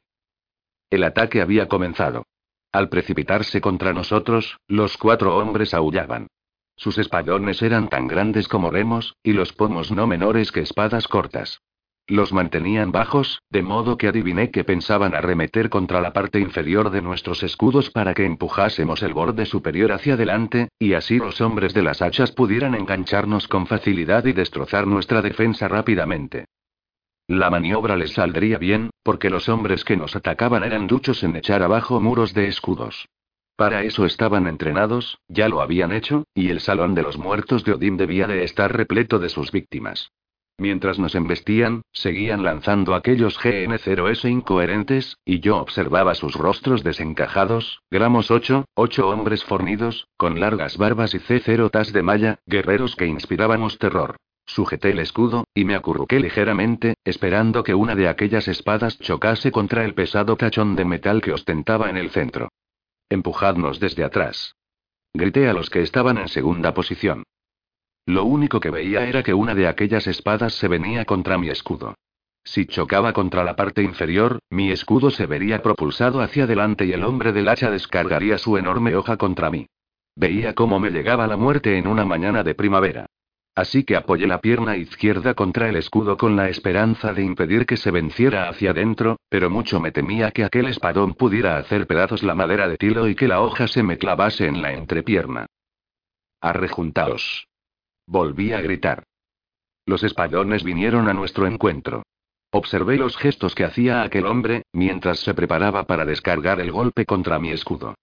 El 0.91 1.05
ataque 1.05 1.41
había 1.41 1.69
comenzado. 1.69 2.25
Al 2.73 2.89
precipitarse 2.89 3.61
contra 3.61 3.93
nosotros, 3.93 4.57
los 4.69 4.97
cuatro 4.97 5.37
hombres 5.37 5.75
aullaban. 5.75 6.29
Sus 6.77 6.99
espadones 6.99 7.63
eran 7.63 7.89
tan 7.89 8.07
grandes 8.07 8.49
como 8.49 8.71
remos, 8.71 9.15
y 9.23 9.33
los 9.33 9.53
pomos 9.53 9.91
no 9.93 10.07
menores 10.07 10.53
que 10.53 10.61
espadas 10.61 11.07
cortas. 11.09 11.61
Los 12.09 12.33
mantenían 12.33 12.91
bajos, 12.91 13.41
de 13.49 13.63
modo 13.63 13.97
que 13.97 14.09
adiviné 14.09 14.51
que 14.51 14.65
pensaban 14.65 15.15
arremeter 15.15 15.71
contra 15.71 16.01
la 16.01 16.13
parte 16.13 16.41
inferior 16.41 16.91
de 16.91 17.01
nuestros 17.01 17.45
escudos 17.45 17.91
para 17.91 18.13
que 18.13 18.25
empujásemos 18.25 19.03
el 19.05 19.15
borde 19.15 19.47
superior 19.47 19.93
hacia 19.93 20.15
adelante, 20.15 20.69
y 20.81 20.95
así 20.95 21.19
los 21.19 21.41
hombres 21.41 21.75
de 21.75 21.83
las 21.83 22.03
hachas 22.03 22.33
pudieran 22.33 22.75
engancharnos 22.75 23.47
con 23.47 23.67
facilidad 23.67 24.25
y 24.25 24.33
destrozar 24.33 24.87
nuestra 24.87 25.23
defensa 25.23 25.69
rápidamente. 25.69 26.47
La 27.29 27.51
maniobra 27.51 27.97
les 27.97 28.13
saldría 28.13 28.59
bien, 28.59 28.91
porque 29.05 29.31
los 29.31 29.49
hombres 29.49 29.85
que 29.85 29.97
nos 29.97 30.17
atacaban 30.17 30.65
eran 30.65 30.89
duchos 30.89 31.23
en 31.23 31.37
echar 31.37 31.63
abajo 31.63 32.01
muros 32.01 32.35
de 32.35 32.49
escudos. 32.49 33.07
Para 33.57 33.83
eso 33.85 34.07
estaban 34.07 34.47
entrenados, 34.47 35.19
ya 35.29 35.49
lo 35.49 35.61
habían 35.61 35.93
hecho, 35.93 36.25
y 36.35 36.49
el 36.49 36.61
salón 36.61 36.95
de 36.95 37.03
los 37.03 37.19
muertos 37.19 37.65
de 37.65 37.73
Odín 37.73 37.97
debía 37.97 38.27
de 38.27 38.45
estar 38.45 38.75
repleto 38.75 39.19
de 39.19 39.29
sus 39.29 39.53
víctimas. 39.53 40.11
Mientras 40.59 40.99
nos 40.99 41.15
embestían, 41.15 41.83
seguían 41.93 42.43
lanzando 42.45 42.95
aquellos 42.95 43.39
GN0S 43.39 44.31
incoherentes, 44.31 45.17
y 45.25 45.41
yo 45.41 45.57
observaba 45.57 46.15
sus 46.15 46.35
rostros 46.35 46.85
desencajados, 46.85 47.83
gramos 47.91 48.31
8, 48.31 48.67
ocho 48.75 49.09
hombres 49.09 49.45
fornidos, 49.45 50.07
con 50.17 50.41
largas 50.41 50.77
barbas 50.77 51.15
y 51.15 51.19
C0 51.19 51.71
tas 51.71 51.93
de 51.93 52.03
malla, 52.03 52.39
guerreros 52.47 52.97
que 52.97 53.07
inspirábamos 53.07 53.79
terror. 53.79 54.17
Sujeté 54.45 54.91
el 54.91 54.99
escudo, 54.99 55.45
y 55.55 55.65
me 55.65 55.75
acurruqué 55.75 56.21
ligeramente, 56.21 56.95
esperando 57.05 57.63
que 57.63 57.75
una 57.75 57.95
de 57.95 58.09
aquellas 58.09 58.49
espadas 58.49 58.99
chocase 58.99 59.53
contra 59.53 59.85
el 59.85 59.95
pesado 59.95 60.37
tachón 60.37 60.77
de 60.77 60.85
metal 60.85 61.23
que 61.23 61.33
ostentaba 61.33 61.89
en 61.91 61.97
el 61.97 62.11
centro. 62.11 62.49
Empujadnos 63.13 63.79
desde 63.79 64.05
atrás. 64.05 64.57
Grité 65.13 65.47
a 65.47 65.53
los 65.53 65.69
que 65.69 65.83
estaban 65.83 66.17
en 66.17 66.29
segunda 66.29 66.73
posición. 66.73 67.25
Lo 68.07 68.25
único 68.25 68.59
que 68.59 68.71
veía 68.71 69.07
era 69.07 69.23
que 69.23 69.35
una 69.35 69.55
de 69.55 69.69
aquellas 69.69 70.07
espadas 70.07 70.55
se 70.55 70.67
venía 70.67 71.05
contra 71.05 71.37
mi 71.37 71.51
escudo. 71.51 71.95
Si 72.43 72.65
chocaba 72.65 73.13
contra 73.13 73.45
la 73.45 73.55
parte 73.55 73.83
inferior, 73.83 74.39
mi 74.49 74.71
escudo 74.71 75.11
se 75.11 75.27
vería 75.27 75.63
propulsado 75.63 76.23
hacia 76.23 76.45
adelante 76.45 76.87
y 76.87 76.93
el 76.93 77.05
hombre 77.05 77.35
del 77.35 77.51
hacha 77.51 77.71
descargaría 77.71 78.39
su 78.39 78.57
enorme 78.57 78.97
hoja 78.97 79.19
contra 79.19 79.51
mí. 79.51 79.67
Veía 80.17 80.55
cómo 80.55 80.81
me 80.81 80.89
llegaba 80.89 81.27
la 81.27 81.37
muerte 81.37 81.77
en 81.77 81.89
una 81.89 82.07
mañana 82.07 82.43
de 82.43 82.55
primavera. 82.55 83.05
Así 83.55 83.85
que 83.85 83.97
apoyé 83.97 84.27
la 84.27 84.41
pierna 84.41 84.79
izquierda 84.79 85.35
contra 85.35 85.69
el 85.69 85.77
escudo 85.77 86.17
con 86.17 86.37
la 86.37 86.49
esperanza 86.49 87.13
de 87.13 87.23
impedir 87.23 87.67
que 87.67 87.77
se 87.77 87.91
venciera 87.91 88.49
hacia 88.49 88.71
adentro, 88.71 89.19
pero 89.29 89.51
mucho 89.51 89.79
me 89.79 89.93
temía 89.93 90.31
que 90.31 90.45
aquel 90.45 90.69
espadón 90.69 91.15
pudiera 91.15 91.59
hacer 91.59 91.87
pedazos 91.87 92.23
la 92.23 92.35
madera 92.35 92.67
de 92.67 92.79
tilo 92.79 93.09
y 93.09 93.15
que 93.15 93.29
la 93.29 93.43
hoja 93.43 93.69
se 93.69 93.83
me 93.83 93.99
clavase 93.99 94.47
en 94.47 94.63
la 94.63 94.73
entrepierna. 94.73 95.47
Arrejuntaos. 96.41 97.47
Volví 98.07 98.53
a 98.53 98.63
gritar. 98.63 99.05
Los 99.85 100.03
espadones 100.03 100.65
vinieron 100.65 101.09
a 101.09 101.13
nuestro 101.13 101.47
encuentro. 101.47 102.05
Observé 102.53 102.97
los 102.97 103.17
gestos 103.17 103.55
que 103.55 103.65
hacía 103.65 104.03
aquel 104.03 104.27
hombre, 104.27 104.63
mientras 104.73 105.19
se 105.21 105.35
preparaba 105.35 105.85
para 105.85 106.07
descargar 106.07 106.61
el 106.61 106.73
golpe 106.73 107.05
contra 107.05 107.39
mi 107.39 107.51
escudo. 107.51 107.95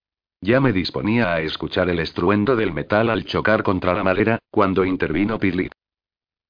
Ya 0.42 0.62
me 0.62 0.72
disponía 0.72 1.34
a 1.34 1.42
escuchar 1.42 1.90
el 1.90 2.00
estruendo 2.00 2.56
del 2.56 2.74
metal 2.74 3.10
al 3.10 3.26
chocar 3.26 3.62
contra 3.62 3.94
la 3.94 4.04
madera, 4.04 4.40
cuando 4.50 4.86
intervino 4.86 5.38
Pirlit. 5.38 5.74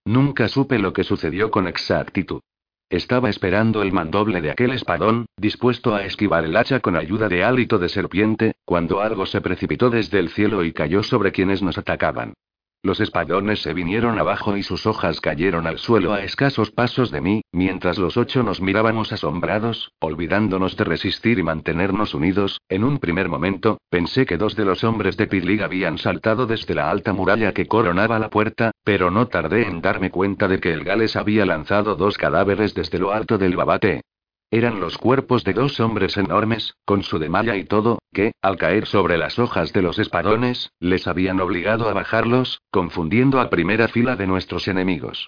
Nunca 0.06 0.48
supe 0.48 0.78
lo 0.78 0.94
que 0.94 1.04
sucedió 1.04 1.50
con 1.50 1.68
exactitud. 1.68 2.42
Estaba 2.90 3.30
esperando 3.30 3.82
el 3.82 3.92
mandoble 3.92 4.42
de 4.42 4.52
aquel 4.52 4.72
espadón, 4.72 5.26
dispuesto 5.38 5.96
a 5.96 6.06
esquivar 6.06 6.44
el 6.44 6.56
hacha 6.56 6.80
con 6.80 6.96
ayuda 6.96 7.30
de 7.30 7.44
hálito 7.44 7.78
de 7.78 7.90
serpiente, 7.90 8.54
cuando 8.66 9.02
algo 9.02 9.26
se 9.26 9.42
precipitó 9.42 9.90
desde 9.90 10.20
el 10.20 10.30
cielo 10.30 10.64
y 10.64 10.74
cayó 10.74 11.04
sobre 11.04 11.32
quienes 11.32 11.62
nos 11.62 11.78
atacaban. 11.78 12.34
Los 12.82 13.01
espadones 13.01 13.61
se 13.61 13.73
vinieron 13.73 14.19
abajo 14.19 14.55
y 14.55 14.63
sus 14.63 14.86
hojas 14.86 15.19
cayeron 15.19 15.67
al 15.67 15.80
suelo 15.80 16.13
a 16.13 16.23
escasos 16.23 16.71
pasos 16.71 17.11
de 17.11 17.19
mí, 17.19 17.41
mientras 17.51 17.97
los 17.97 18.15
ocho 18.15 18.41
nos 18.41 18.61
mirábamos 18.61 19.11
asombrados, 19.11 19.91
olvidándonos 19.99 20.77
de 20.77 20.86
resistir 20.86 21.39
y 21.39 21.43
mantenernos 21.43 22.13
unidos. 22.13 22.61
En 22.69 22.86
un 22.86 22.99
primer 22.99 23.27
momento, 23.27 23.80
pensé 23.89 24.25
que 24.25 24.38
dos 24.38 24.55
de 24.55 24.63
los 24.63 24.86
hombres 24.86 25.17
de 25.17 25.27
Pirlig 25.27 25.61
habían 25.61 25.97
saltado 25.97 26.47
desde 26.47 26.73
la 26.73 26.89
alta 26.89 27.11
muralla 27.11 27.53
que 27.53 27.67
coronaba 27.67 28.17
la 28.17 28.30
puerta, 28.30 28.71
pero 28.86 29.11
no 29.11 29.27
tardé 29.27 29.67
en 29.67 29.82
darme 29.82 30.09
cuenta 30.09 30.47
de 30.47 30.61
que 30.61 30.71
el 30.71 30.86
Gales 30.86 31.17
había 31.17 31.45
lanzado 31.45 31.95
dos 31.95 32.17
cadáveres 32.17 32.73
desde 32.75 32.97
lo 32.97 33.11
alto 33.11 33.38
del 33.38 33.57
babate. 33.57 34.03
Eran 34.52 34.80
los 34.80 34.97
cuerpos 34.97 35.43
de 35.43 35.54
dos 35.54 35.80
hombres 35.80 36.18
enormes, 36.18 36.76
con 36.84 37.04
su 37.04 37.20
demalla 37.20 37.56
y 37.56 37.66
todo, 37.66 38.00
que, 38.12 38.32
al 38.41 38.58
caer 38.58 38.88
sobre 38.88 39.18
las 39.18 39.38
hojas 39.38 39.74
de 39.74 39.84
los 39.84 40.00
espadones, 40.00 40.72
les 40.80 41.08
habían 41.08 41.39
obligado 41.39 41.88
a 41.88 41.93
bajarlos, 41.93 42.62
confundiendo 42.72 43.39
a 43.39 43.52
primera 43.52 43.88
fila 43.88 44.16
de 44.16 44.26
nuestros 44.26 44.68
enemigos. 44.68 45.28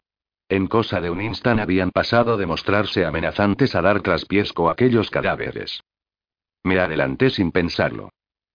En 0.49 0.67
cosa 0.67 0.99
de 0.99 1.11
un 1.11 1.22
instante 1.22 1.61
habían 1.61 1.91
pasado 1.91 2.36
de 2.36 2.47
mostrarse 2.47 3.05
amenazantes 3.05 3.76
a 3.76 3.82
dar 3.82 4.01
traspiesco 4.01 4.69
a 4.69 4.74
aquellos 4.74 5.11
cadáveres. 5.11 5.84
Me 6.63 6.80
adelanté 6.80 7.30
sin 7.30 7.51
pensarlo. 7.51 8.09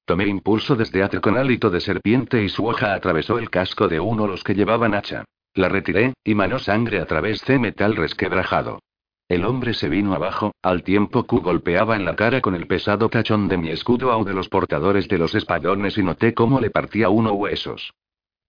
Tomé 0.04 0.26
impulso 0.26 0.74
desde 0.74 1.02
atrás 1.02 1.22
con 1.22 1.36
hálito 1.36 1.70
de 1.70 1.80
serpiente 1.80 2.42
y 2.42 2.48
su 2.48 2.66
hoja 2.66 2.92
atravesó 2.92 3.38
el 3.38 3.50
casco 3.50 3.88
de 3.88 4.00
uno 4.00 4.24
de 4.24 4.28
los 4.28 4.44
que 4.44 4.54
llevaban 4.54 4.94
hacha. 4.94 5.24
La 5.54 5.68
retiré, 5.68 6.12
y 6.22 6.34
manó 6.34 6.58
sangre 6.58 7.00
a 7.00 7.06
través 7.06 7.44
de 7.46 7.58
metal 7.58 7.96
resquebrajado. 7.96 8.80
El 9.28 9.44
hombre 9.44 9.74
se 9.74 9.88
vino 9.88 10.14
abajo, 10.14 10.52
al 10.62 10.84
tiempo 10.84 11.26
que 11.26 11.38
golpeaba 11.38 11.96
en 11.96 12.04
la 12.04 12.14
cara 12.14 12.40
con 12.40 12.54
el 12.54 12.68
pesado 12.68 13.08
tachón 13.08 13.48
de 13.48 13.56
mi 13.56 13.70
escudo 13.70 14.12
a 14.12 14.16
uno 14.16 14.26
de 14.26 14.34
los 14.34 14.48
portadores 14.48 15.08
de 15.08 15.18
los 15.18 15.34
espadones 15.34 15.98
y 15.98 16.02
noté 16.02 16.32
cómo 16.32 16.60
le 16.60 16.70
partía 16.70 17.08
uno 17.08 17.32
huesos. 17.32 17.92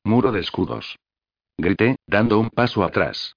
Muro 0.03 0.31
de 0.31 0.41
escudos. 0.41 0.95
Grité, 1.57 1.95
dando 2.05 2.39
un 2.39 2.51
paso 2.51 2.83
atrás. 2.83 3.35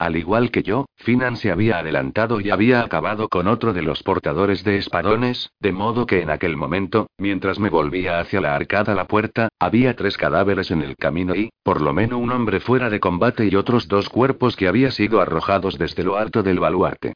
Al 0.00 0.16
igual 0.16 0.50
que 0.50 0.62
yo, 0.62 0.86
Finan 0.96 1.36
se 1.36 1.50
había 1.50 1.78
adelantado 1.78 2.40
y 2.40 2.48
había 2.48 2.80
acabado 2.80 3.28
con 3.28 3.46
otro 3.46 3.74
de 3.74 3.82
los 3.82 4.02
portadores 4.02 4.64
de 4.64 4.78
espadones, 4.78 5.50
de 5.60 5.72
modo 5.72 6.06
que 6.06 6.22
en 6.22 6.30
aquel 6.30 6.56
momento, 6.56 7.10
mientras 7.18 7.58
me 7.58 7.68
volvía 7.68 8.18
hacia 8.18 8.40
la 8.40 8.56
arcada 8.56 8.94
la 8.94 9.06
puerta, 9.06 9.50
había 9.58 9.94
tres 9.96 10.16
cadáveres 10.16 10.70
en 10.70 10.80
el 10.80 10.96
camino 10.96 11.36
y, 11.36 11.50
por 11.62 11.82
lo 11.82 11.92
menos 11.92 12.18
un 12.18 12.32
hombre 12.32 12.60
fuera 12.60 12.88
de 12.88 12.98
combate 12.98 13.44
y 13.44 13.54
otros 13.54 13.88
dos 13.88 14.08
cuerpos 14.08 14.56
que 14.56 14.68
habían 14.68 14.90
sido 14.90 15.20
arrojados 15.20 15.76
desde 15.76 16.02
lo 16.02 16.16
alto 16.16 16.42
del 16.42 16.60
baluarte. 16.60 17.12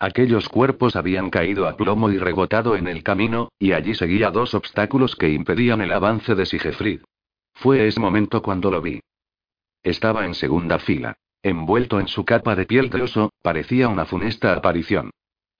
Aquellos 0.00 0.48
cuerpos 0.48 0.96
habían 0.96 1.30
caído 1.30 1.68
a 1.68 1.76
plomo 1.76 2.10
y 2.10 2.18
rebotado 2.18 2.74
en 2.74 2.88
el 2.88 3.04
camino, 3.04 3.50
y 3.60 3.74
allí 3.74 3.94
seguía 3.94 4.32
dos 4.32 4.54
obstáculos 4.54 5.14
que 5.14 5.28
impedían 5.28 5.82
el 5.82 5.92
avance 5.92 6.34
de 6.34 6.46
Sigefrid. 6.46 7.02
Fue 7.52 7.86
ese 7.86 8.00
momento 8.00 8.42
cuando 8.42 8.72
lo 8.72 8.82
vi. 8.82 8.98
Estaba 9.84 10.26
en 10.26 10.34
segunda 10.34 10.80
fila. 10.80 11.16
Envuelto 11.44 12.00
en 12.00 12.08
su 12.08 12.24
capa 12.24 12.56
de 12.56 12.64
piel 12.64 12.88
de 12.88 13.02
oso, 13.02 13.30
parecía 13.42 13.88
una 13.88 14.06
funesta 14.06 14.54
aparición. 14.54 15.10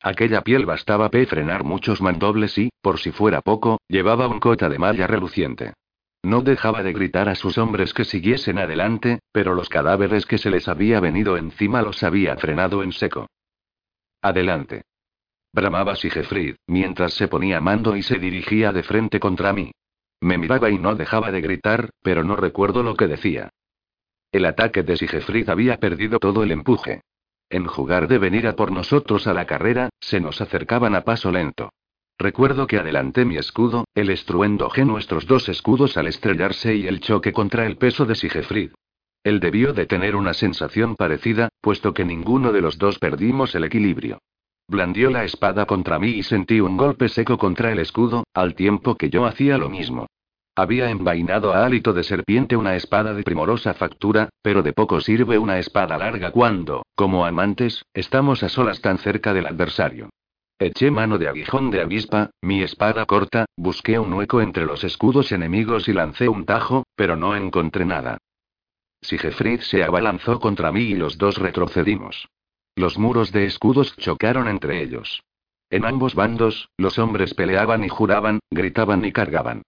Aquella 0.00 0.40
piel 0.40 0.64
bastaba 0.64 1.10
para 1.10 1.26
frenar 1.26 1.62
muchos 1.62 2.00
mandobles 2.00 2.56
y, 2.56 2.70
por 2.80 2.98
si 2.98 3.10
fuera 3.10 3.42
poco, 3.42 3.82
llevaba 3.86 4.26
un 4.26 4.40
cota 4.40 4.70
de 4.70 4.78
malla 4.78 5.06
reluciente. 5.06 5.74
No 6.22 6.40
dejaba 6.40 6.82
de 6.82 6.94
gritar 6.94 7.28
a 7.28 7.34
sus 7.34 7.58
hombres 7.58 7.92
que 7.92 8.06
siguiesen 8.06 8.58
adelante, 8.58 9.18
pero 9.30 9.54
los 9.54 9.68
cadáveres 9.68 10.24
que 10.24 10.38
se 10.38 10.48
les 10.48 10.68
había 10.68 11.00
venido 11.00 11.36
encima 11.36 11.82
los 11.82 12.02
había 12.02 12.34
frenado 12.38 12.82
en 12.82 12.92
seco. 12.92 13.26
Adelante. 14.22 14.84
Bramaba 15.52 15.96
Sigefrid, 15.96 16.54
mientras 16.66 17.12
se 17.12 17.28
ponía 17.28 17.60
mando 17.60 17.94
y 17.94 18.02
se 18.02 18.18
dirigía 18.18 18.72
de 18.72 18.84
frente 18.84 19.20
contra 19.20 19.52
mí. 19.52 19.70
Me 20.22 20.38
miraba 20.38 20.70
y 20.70 20.78
no 20.78 20.94
dejaba 20.94 21.30
de 21.30 21.42
gritar, 21.42 21.90
pero 22.02 22.24
no 22.24 22.36
recuerdo 22.36 22.82
lo 22.82 22.96
que 22.96 23.06
decía. 23.06 23.50
El 24.34 24.46
ataque 24.46 24.82
de 24.82 24.96
Sigefrid 24.96 25.48
había 25.48 25.76
perdido 25.76 26.18
todo 26.18 26.42
el 26.42 26.50
empuje. 26.50 27.02
En 27.48 27.62
lugar 27.62 28.08
de 28.08 28.18
venir 28.18 28.48
a 28.48 28.56
por 28.56 28.72
nosotros 28.72 29.28
a 29.28 29.32
la 29.32 29.46
carrera, 29.46 29.90
se 30.00 30.18
nos 30.18 30.40
acercaban 30.40 30.96
a 30.96 31.02
paso 31.02 31.30
lento. 31.30 31.72
Recuerdo 32.18 32.66
que 32.66 32.78
adelanté 32.78 33.24
mi 33.24 33.36
escudo, 33.36 33.84
el 33.94 34.10
estruendo 34.10 34.68
ge 34.70 34.84
nuestros 34.84 35.28
dos 35.28 35.48
escudos 35.48 35.96
al 35.96 36.08
estrellarse 36.08 36.74
y 36.74 36.88
el 36.88 36.98
choque 36.98 37.32
contra 37.32 37.64
el 37.64 37.76
peso 37.76 38.06
de 38.06 38.16
Sigefrid. 38.16 38.72
Él 39.22 39.38
debió 39.38 39.72
de 39.72 39.86
tener 39.86 40.16
una 40.16 40.34
sensación 40.34 40.96
parecida, 40.96 41.48
puesto 41.60 41.94
que 41.94 42.04
ninguno 42.04 42.50
de 42.50 42.60
los 42.60 42.76
dos 42.76 42.98
perdimos 42.98 43.54
el 43.54 43.62
equilibrio. 43.62 44.18
Blandió 44.66 45.10
la 45.10 45.22
espada 45.22 45.64
contra 45.64 46.00
mí 46.00 46.08
y 46.08 46.24
sentí 46.24 46.58
un 46.58 46.76
golpe 46.76 47.08
seco 47.08 47.38
contra 47.38 47.70
el 47.70 47.78
escudo, 47.78 48.24
al 48.34 48.56
tiempo 48.56 48.96
que 48.96 49.10
yo 49.10 49.26
hacía 49.26 49.58
lo 49.58 49.68
mismo. 49.68 50.08
Había 50.56 50.88
envainado 50.88 51.52
a 51.52 51.66
hálito 51.66 51.92
de 51.92 52.04
serpiente 52.04 52.56
una 52.56 52.76
espada 52.76 53.12
de 53.12 53.24
primorosa 53.24 53.74
factura, 53.74 54.28
pero 54.40 54.62
de 54.62 54.72
poco 54.72 55.00
sirve 55.00 55.36
una 55.36 55.58
espada 55.58 55.98
larga 55.98 56.30
cuando, 56.30 56.84
como 56.94 57.26
amantes, 57.26 57.84
estamos 57.92 58.44
a 58.44 58.48
solas 58.48 58.80
tan 58.80 58.98
cerca 58.98 59.34
del 59.34 59.46
adversario. 59.46 60.10
Eché 60.60 60.92
mano 60.92 61.18
de 61.18 61.26
aguijón 61.26 61.72
de 61.72 61.80
avispa, 61.80 62.30
mi 62.40 62.62
espada 62.62 63.04
corta, 63.04 63.46
busqué 63.56 63.98
un 63.98 64.12
hueco 64.12 64.40
entre 64.40 64.64
los 64.64 64.84
escudos 64.84 65.32
enemigos 65.32 65.88
y 65.88 65.92
lancé 65.92 66.28
un 66.28 66.44
tajo, 66.44 66.84
pero 66.94 67.16
no 67.16 67.34
encontré 67.34 67.84
nada. 67.84 68.18
Sigefrid 69.02 69.60
se 69.60 69.82
abalanzó 69.82 70.38
contra 70.38 70.70
mí 70.70 70.82
y 70.82 70.94
los 70.94 71.18
dos 71.18 71.38
retrocedimos. 71.38 72.28
Los 72.76 72.96
muros 72.96 73.32
de 73.32 73.46
escudos 73.46 73.96
chocaron 73.96 74.46
entre 74.46 74.82
ellos. 74.82 75.24
En 75.68 75.84
ambos 75.84 76.14
bandos, 76.14 76.68
los 76.76 77.00
hombres 77.00 77.34
peleaban 77.34 77.82
y 77.82 77.88
juraban, 77.88 78.38
gritaban 78.50 79.04
y 79.04 79.10
cargaban. 79.10 79.62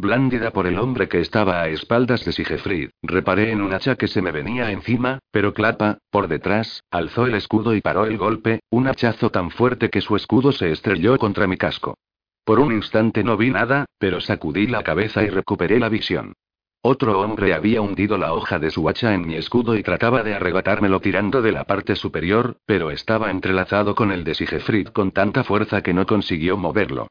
Blándida 0.00 0.50
por 0.50 0.66
el 0.66 0.78
hombre 0.78 1.10
que 1.10 1.20
estaba 1.20 1.60
a 1.60 1.68
espaldas 1.68 2.24
de 2.24 2.32
Sigefrid, 2.32 2.88
reparé 3.02 3.52
en 3.52 3.60
un 3.60 3.74
hacha 3.74 3.96
que 3.96 4.08
se 4.08 4.22
me 4.22 4.32
venía 4.32 4.70
encima, 4.70 5.18
pero 5.30 5.52
Clapa, 5.52 5.98
por 6.10 6.26
detrás, 6.26 6.82
alzó 6.90 7.26
el 7.26 7.34
escudo 7.34 7.74
y 7.74 7.82
paró 7.82 8.06
el 8.06 8.16
golpe, 8.16 8.60
un 8.70 8.88
hachazo 8.88 9.28
tan 9.28 9.50
fuerte 9.50 9.90
que 9.90 10.00
su 10.00 10.16
escudo 10.16 10.52
se 10.52 10.72
estrelló 10.72 11.18
contra 11.18 11.46
mi 11.46 11.58
casco. 11.58 11.98
Por 12.46 12.60
un 12.60 12.72
instante 12.72 13.22
no 13.22 13.36
vi 13.36 13.50
nada, 13.50 13.84
pero 13.98 14.22
sacudí 14.22 14.66
la 14.68 14.82
cabeza 14.82 15.22
y 15.22 15.28
recuperé 15.28 15.78
la 15.78 15.90
visión. 15.90 16.32
Otro 16.80 17.20
hombre 17.20 17.52
había 17.52 17.82
hundido 17.82 18.16
la 18.16 18.32
hoja 18.32 18.58
de 18.58 18.70
su 18.70 18.88
hacha 18.88 19.12
en 19.12 19.26
mi 19.26 19.34
escudo 19.34 19.76
y 19.76 19.82
trataba 19.82 20.22
de 20.22 20.32
arrebatármelo 20.32 21.00
tirando 21.00 21.42
de 21.42 21.52
la 21.52 21.64
parte 21.64 21.94
superior, 21.94 22.56
pero 22.64 22.90
estaba 22.90 23.30
entrelazado 23.30 23.94
con 23.94 24.12
el 24.12 24.24
de 24.24 24.34
Sigefrid 24.34 24.88
con 24.88 25.10
tanta 25.10 25.44
fuerza 25.44 25.82
que 25.82 25.92
no 25.92 26.06
consiguió 26.06 26.56
moverlo. 26.56 27.08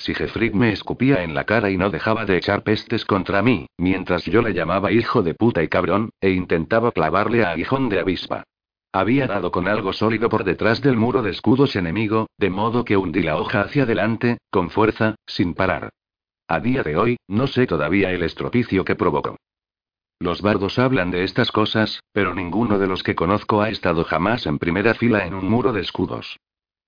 Sigefrid 0.00 0.54
me 0.54 0.72
escupía 0.72 1.22
en 1.22 1.34
la 1.34 1.44
cara 1.44 1.70
y 1.70 1.76
no 1.76 1.90
dejaba 1.90 2.24
de 2.24 2.38
echar 2.38 2.62
pestes 2.62 3.04
contra 3.04 3.42
mí, 3.42 3.66
mientras 3.76 4.24
yo 4.24 4.40
le 4.40 4.54
llamaba 4.54 4.90
hijo 4.90 5.22
de 5.22 5.34
puta 5.34 5.62
y 5.62 5.68
cabrón, 5.68 6.10
e 6.20 6.30
intentaba 6.30 6.90
clavarle 6.90 7.44
a 7.44 7.50
aguijón 7.50 7.88
de 7.90 8.00
avispa. 8.00 8.44
Había 8.92 9.26
dado 9.26 9.52
con 9.52 9.68
algo 9.68 9.92
sólido 9.92 10.28
por 10.28 10.44
detrás 10.44 10.80
del 10.80 10.96
muro 10.96 11.22
de 11.22 11.30
escudos 11.30 11.76
enemigo, 11.76 12.28
de 12.38 12.50
modo 12.50 12.84
que 12.84 12.96
hundí 12.96 13.22
la 13.22 13.36
hoja 13.36 13.60
hacia 13.60 13.84
adelante, 13.84 14.38
con 14.50 14.70
fuerza, 14.70 15.14
sin 15.26 15.54
parar. 15.54 15.90
A 16.48 16.58
día 16.58 16.82
de 16.82 16.96
hoy, 16.96 17.16
no 17.28 17.46
sé 17.46 17.66
todavía 17.66 18.10
el 18.10 18.22
estropicio 18.22 18.84
que 18.84 18.96
provocó. 18.96 19.36
Los 20.18 20.42
bardos 20.42 20.78
hablan 20.78 21.10
de 21.10 21.24
estas 21.24 21.52
cosas, 21.52 22.00
pero 22.12 22.34
ninguno 22.34 22.78
de 22.78 22.86
los 22.86 23.02
que 23.02 23.14
conozco 23.14 23.62
ha 23.62 23.70
estado 23.70 24.04
jamás 24.04 24.46
en 24.46 24.58
primera 24.58 24.94
fila 24.94 25.24
en 25.26 25.34
un 25.34 25.48
muro 25.48 25.72
de 25.72 25.82
escudos. 25.82 26.38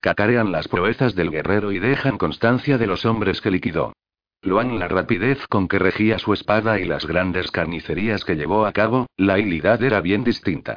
Cacarean 0.03 0.51
las 0.51 0.67
proezas 0.67 1.15
del 1.15 1.31
guerrero 1.31 1.71
y 1.71 1.79
dejan 1.79 2.17
constancia 2.17 2.77
de 2.77 2.87
los 2.87 3.05
hombres 3.05 3.39
que 3.39 3.49
liquidó. 3.49 3.93
Loan 4.41 4.77
la 4.77 4.89
rapidez 4.89 5.47
con 5.47 5.69
que 5.69 5.79
regía 5.79 6.19
su 6.19 6.33
espada 6.33 6.77
y 6.77 6.83
las 6.83 7.07
grandes 7.07 7.49
carnicerías 7.51 8.25
que 8.25 8.35
llevó 8.35 8.65
a 8.65 8.73
cabo, 8.73 9.05
la 9.15 9.39
hilidad 9.39 9.81
era 9.81 10.01
bien 10.01 10.25
distinta. 10.25 10.75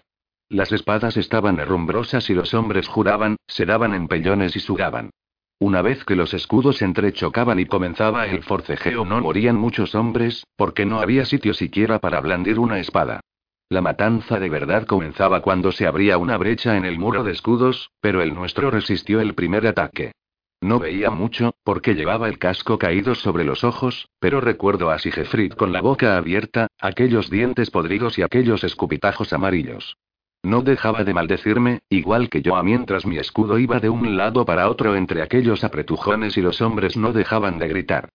Las 0.48 0.70
espadas 0.70 1.16
estaban 1.16 1.58
herrumbrosas 1.58 2.30
y 2.30 2.34
los 2.34 2.54
hombres 2.54 2.86
juraban, 2.86 3.34
se 3.48 3.66
daban 3.66 3.94
empellones 3.94 4.54
y 4.54 4.60
sudaban. 4.60 5.10
Una 5.58 5.82
vez 5.82 6.04
que 6.04 6.14
los 6.14 6.32
escudos 6.32 6.80
entrechocaban 6.80 7.58
y 7.58 7.66
comenzaba 7.66 8.28
el 8.28 8.44
forcejeo 8.44 9.04
no 9.04 9.20
morían 9.20 9.56
muchos 9.56 9.96
hombres, 9.96 10.44
porque 10.54 10.86
no 10.86 11.00
había 11.00 11.24
sitio 11.24 11.52
siquiera 11.52 11.98
para 11.98 12.20
blandir 12.20 12.60
una 12.60 12.78
espada. 12.78 13.22
La 13.68 13.80
matanza 13.80 14.38
de 14.38 14.48
verdad 14.48 14.86
comenzaba 14.86 15.42
cuando 15.42 15.72
se 15.72 15.88
abría 15.88 16.18
una 16.18 16.36
brecha 16.36 16.76
en 16.76 16.84
el 16.84 17.00
muro 17.00 17.24
de 17.24 17.32
escudos, 17.32 17.90
pero 18.00 18.22
el 18.22 18.32
nuestro 18.32 18.70
resistió 18.70 19.20
el 19.20 19.34
primer 19.34 19.66
ataque. 19.66 20.12
No 20.60 20.78
veía 20.78 21.10
mucho, 21.10 21.52
porque 21.64 21.94
llevaba 21.94 22.28
el 22.28 22.38
casco 22.38 22.78
caído 22.78 23.16
sobre 23.16 23.44
los 23.44 23.64
ojos, 23.64 24.08
pero 24.20 24.40
recuerdo 24.40 24.90
a 24.90 24.98
Sigefrid 24.98 25.52
con 25.52 25.72
la 25.72 25.80
boca 25.80 26.16
abierta, 26.16 26.68
aquellos 26.80 27.28
dientes 27.28 27.70
podridos 27.70 28.18
y 28.18 28.22
aquellos 28.22 28.62
escupitajos 28.62 29.32
amarillos. 29.32 29.96
No 30.44 30.62
dejaba 30.62 31.02
de 31.02 31.12
maldecirme, 31.12 31.80
igual 31.88 32.30
que 32.30 32.42
yo 32.42 32.54
a 32.54 32.62
mientras 32.62 33.04
mi 33.04 33.18
escudo 33.18 33.58
iba 33.58 33.80
de 33.80 33.88
un 33.88 34.16
lado 34.16 34.44
para 34.44 34.70
otro 34.70 34.94
entre 34.94 35.22
aquellos 35.22 35.64
apretujones 35.64 36.36
y 36.36 36.40
los 36.40 36.60
hombres 36.60 36.96
no 36.96 37.12
dejaban 37.12 37.58
de 37.58 37.66
gritar. 37.66 38.10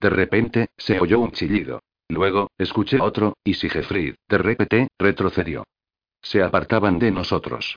De 0.00 0.10
repente, 0.10 0.68
se 0.76 0.98
oyó 0.98 1.20
un 1.20 1.30
chillido. 1.30 1.80
Luego, 2.08 2.50
escuché 2.56 3.00
otro, 3.00 3.36
y 3.44 3.54
Sigefrid, 3.54 4.14
de 4.28 4.38
repente, 4.38 4.88
retrocedió. 4.98 5.64
Se 6.22 6.42
apartaban 6.42 6.98
de 6.98 7.10
nosotros. 7.10 7.76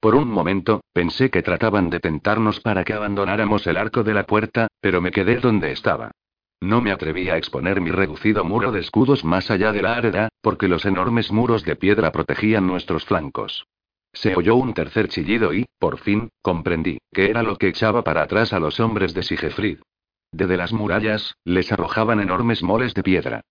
Por 0.00 0.14
un 0.14 0.28
momento, 0.30 0.82
pensé 0.92 1.30
que 1.30 1.42
trataban 1.42 1.90
de 1.90 2.00
tentarnos 2.00 2.60
para 2.60 2.84
que 2.84 2.94
abandonáramos 2.94 3.66
el 3.66 3.76
arco 3.76 4.02
de 4.02 4.14
la 4.14 4.24
puerta, 4.24 4.68
pero 4.80 5.00
me 5.00 5.10
quedé 5.10 5.36
donde 5.36 5.72
estaba. 5.72 6.10
No 6.60 6.80
me 6.82 6.92
atreví 6.92 7.30
a 7.30 7.36
exponer 7.36 7.80
mi 7.80 7.90
reducido 7.90 8.44
muro 8.44 8.70
de 8.70 8.80
escudos 8.80 9.24
más 9.24 9.50
allá 9.50 9.72
de 9.72 9.82
la 9.82 9.94
arena, 9.94 10.28
porque 10.42 10.68
los 10.68 10.84
enormes 10.84 11.32
muros 11.32 11.64
de 11.64 11.76
piedra 11.76 12.12
protegían 12.12 12.66
nuestros 12.66 13.04
flancos. 13.04 13.66
Se 14.12 14.34
oyó 14.34 14.56
un 14.56 14.74
tercer 14.74 15.08
chillido 15.08 15.54
y, 15.54 15.66
por 15.78 15.98
fin, 15.98 16.30
comprendí, 16.42 16.98
que 17.12 17.30
era 17.30 17.42
lo 17.42 17.56
que 17.56 17.68
echaba 17.68 18.02
para 18.02 18.22
atrás 18.22 18.52
a 18.52 18.58
los 18.58 18.80
hombres 18.80 19.14
de 19.14 19.22
Sigefrid. 19.22 19.78
Desde 20.32 20.56
las 20.56 20.72
murallas, 20.72 21.34
les 21.44 21.72
arrojaban 21.72 22.20
enormes 22.20 22.62
moles 22.62 22.92
de 22.94 23.02
piedra. 23.02 23.42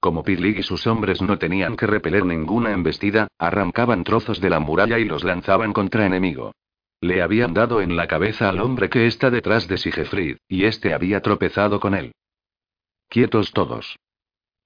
Como 0.00 0.22
Pidlig 0.22 0.58
y 0.58 0.62
sus 0.62 0.86
hombres 0.86 1.20
no 1.20 1.38
tenían 1.38 1.76
que 1.76 1.86
repeler 1.86 2.24
ninguna 2.24 2.72
embestida, 2.72 3.28
arrancaban 3.38 4.04
trozos 4.04 4.40
de 4.40 4.50
la 4.50 4.60
muralla 4.60 4.98
y 4.98 5.04
los 5.04 5.24
lanzaban 5.24 5.72
contra 5.72 6.06
enemigo. 6.06 6.52
Le 7.00 7.22
habían 7.22 7.54
dado 7.54 7.80
en 7.80 7.96
la 7.96 8.06
cabeza 8.06 8.48
al 8.48 8.60
hombre 8.60 8.88
que 8.90 9.06
está 9.06 9.30
detrás 9.30 9.66
de 9.66 9.76
Sigefrid, 9.76 10.36
y 10.48 10.64
este 10.64 10.94
había 10.94 11.20
tropezado 11.20 11.80
con 11.80 11.94
él. 11.94 12.12
Quietos 13.08 13.52
todos. 13.52 13.96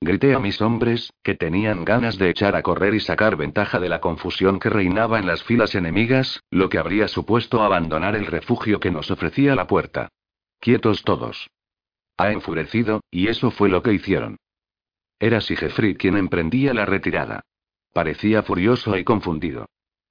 Grité 0.01 0.35
a 0.35 0.41
mis 0.41 0.61
hombres, 0.61 1.12
que 1.22 1.35
tenían 1.35 1.85
ganas 1.85 2.18
de 2.18 2.28
echar 2.28 2.57
a 2.57 2.62
correr 2.62 2.95
y 2.95 3.01
sacar 3.01 3.37
ventaja 3.37 3.78
de 3.78 3.89
la 3.89 4.01
confusión 4.01 4.59
que 4.59 4.68
reinaba 4.68 5.18
en 5.18 5.26
las 5.26 5.45
filas 5.45 5.74
enemigas, 5.74 6.41
lo 6.51 6.68
que 6.68 6.78
habría 6.78 7.07
supuesto 7.07 7.62
abandonar 7.62 8.16
el 8.16 8.26
refugio 8.26 8.80
que 8.80 8.91
nos 8.91 9.11
ofrecía 9.11 9.55
la 9.55 9.66
puerta. 9.66 10.09
Quietos 10.59 11.05
todos. 11.05 11.49
Ha 12.16 12.33
enfurecido, 12.33 13.01
y 13.11 13.28
eso 13.28 13.51
fue 13.51 13.68
lo 13.68 13.83
que 13.83 13.93
hicieron. 13.93 14.39
Era 15.22 15.40
Sigefrid 15.40 15.98
quien 15.98 16.16
emprendía 16.16 16.74
la 16.74 16.84
retirada. 16.84 17.44
Parecía 17.92 18.42
furioso 18.42 18.98
y 18.98 19.04
confundido. 19.04 19.66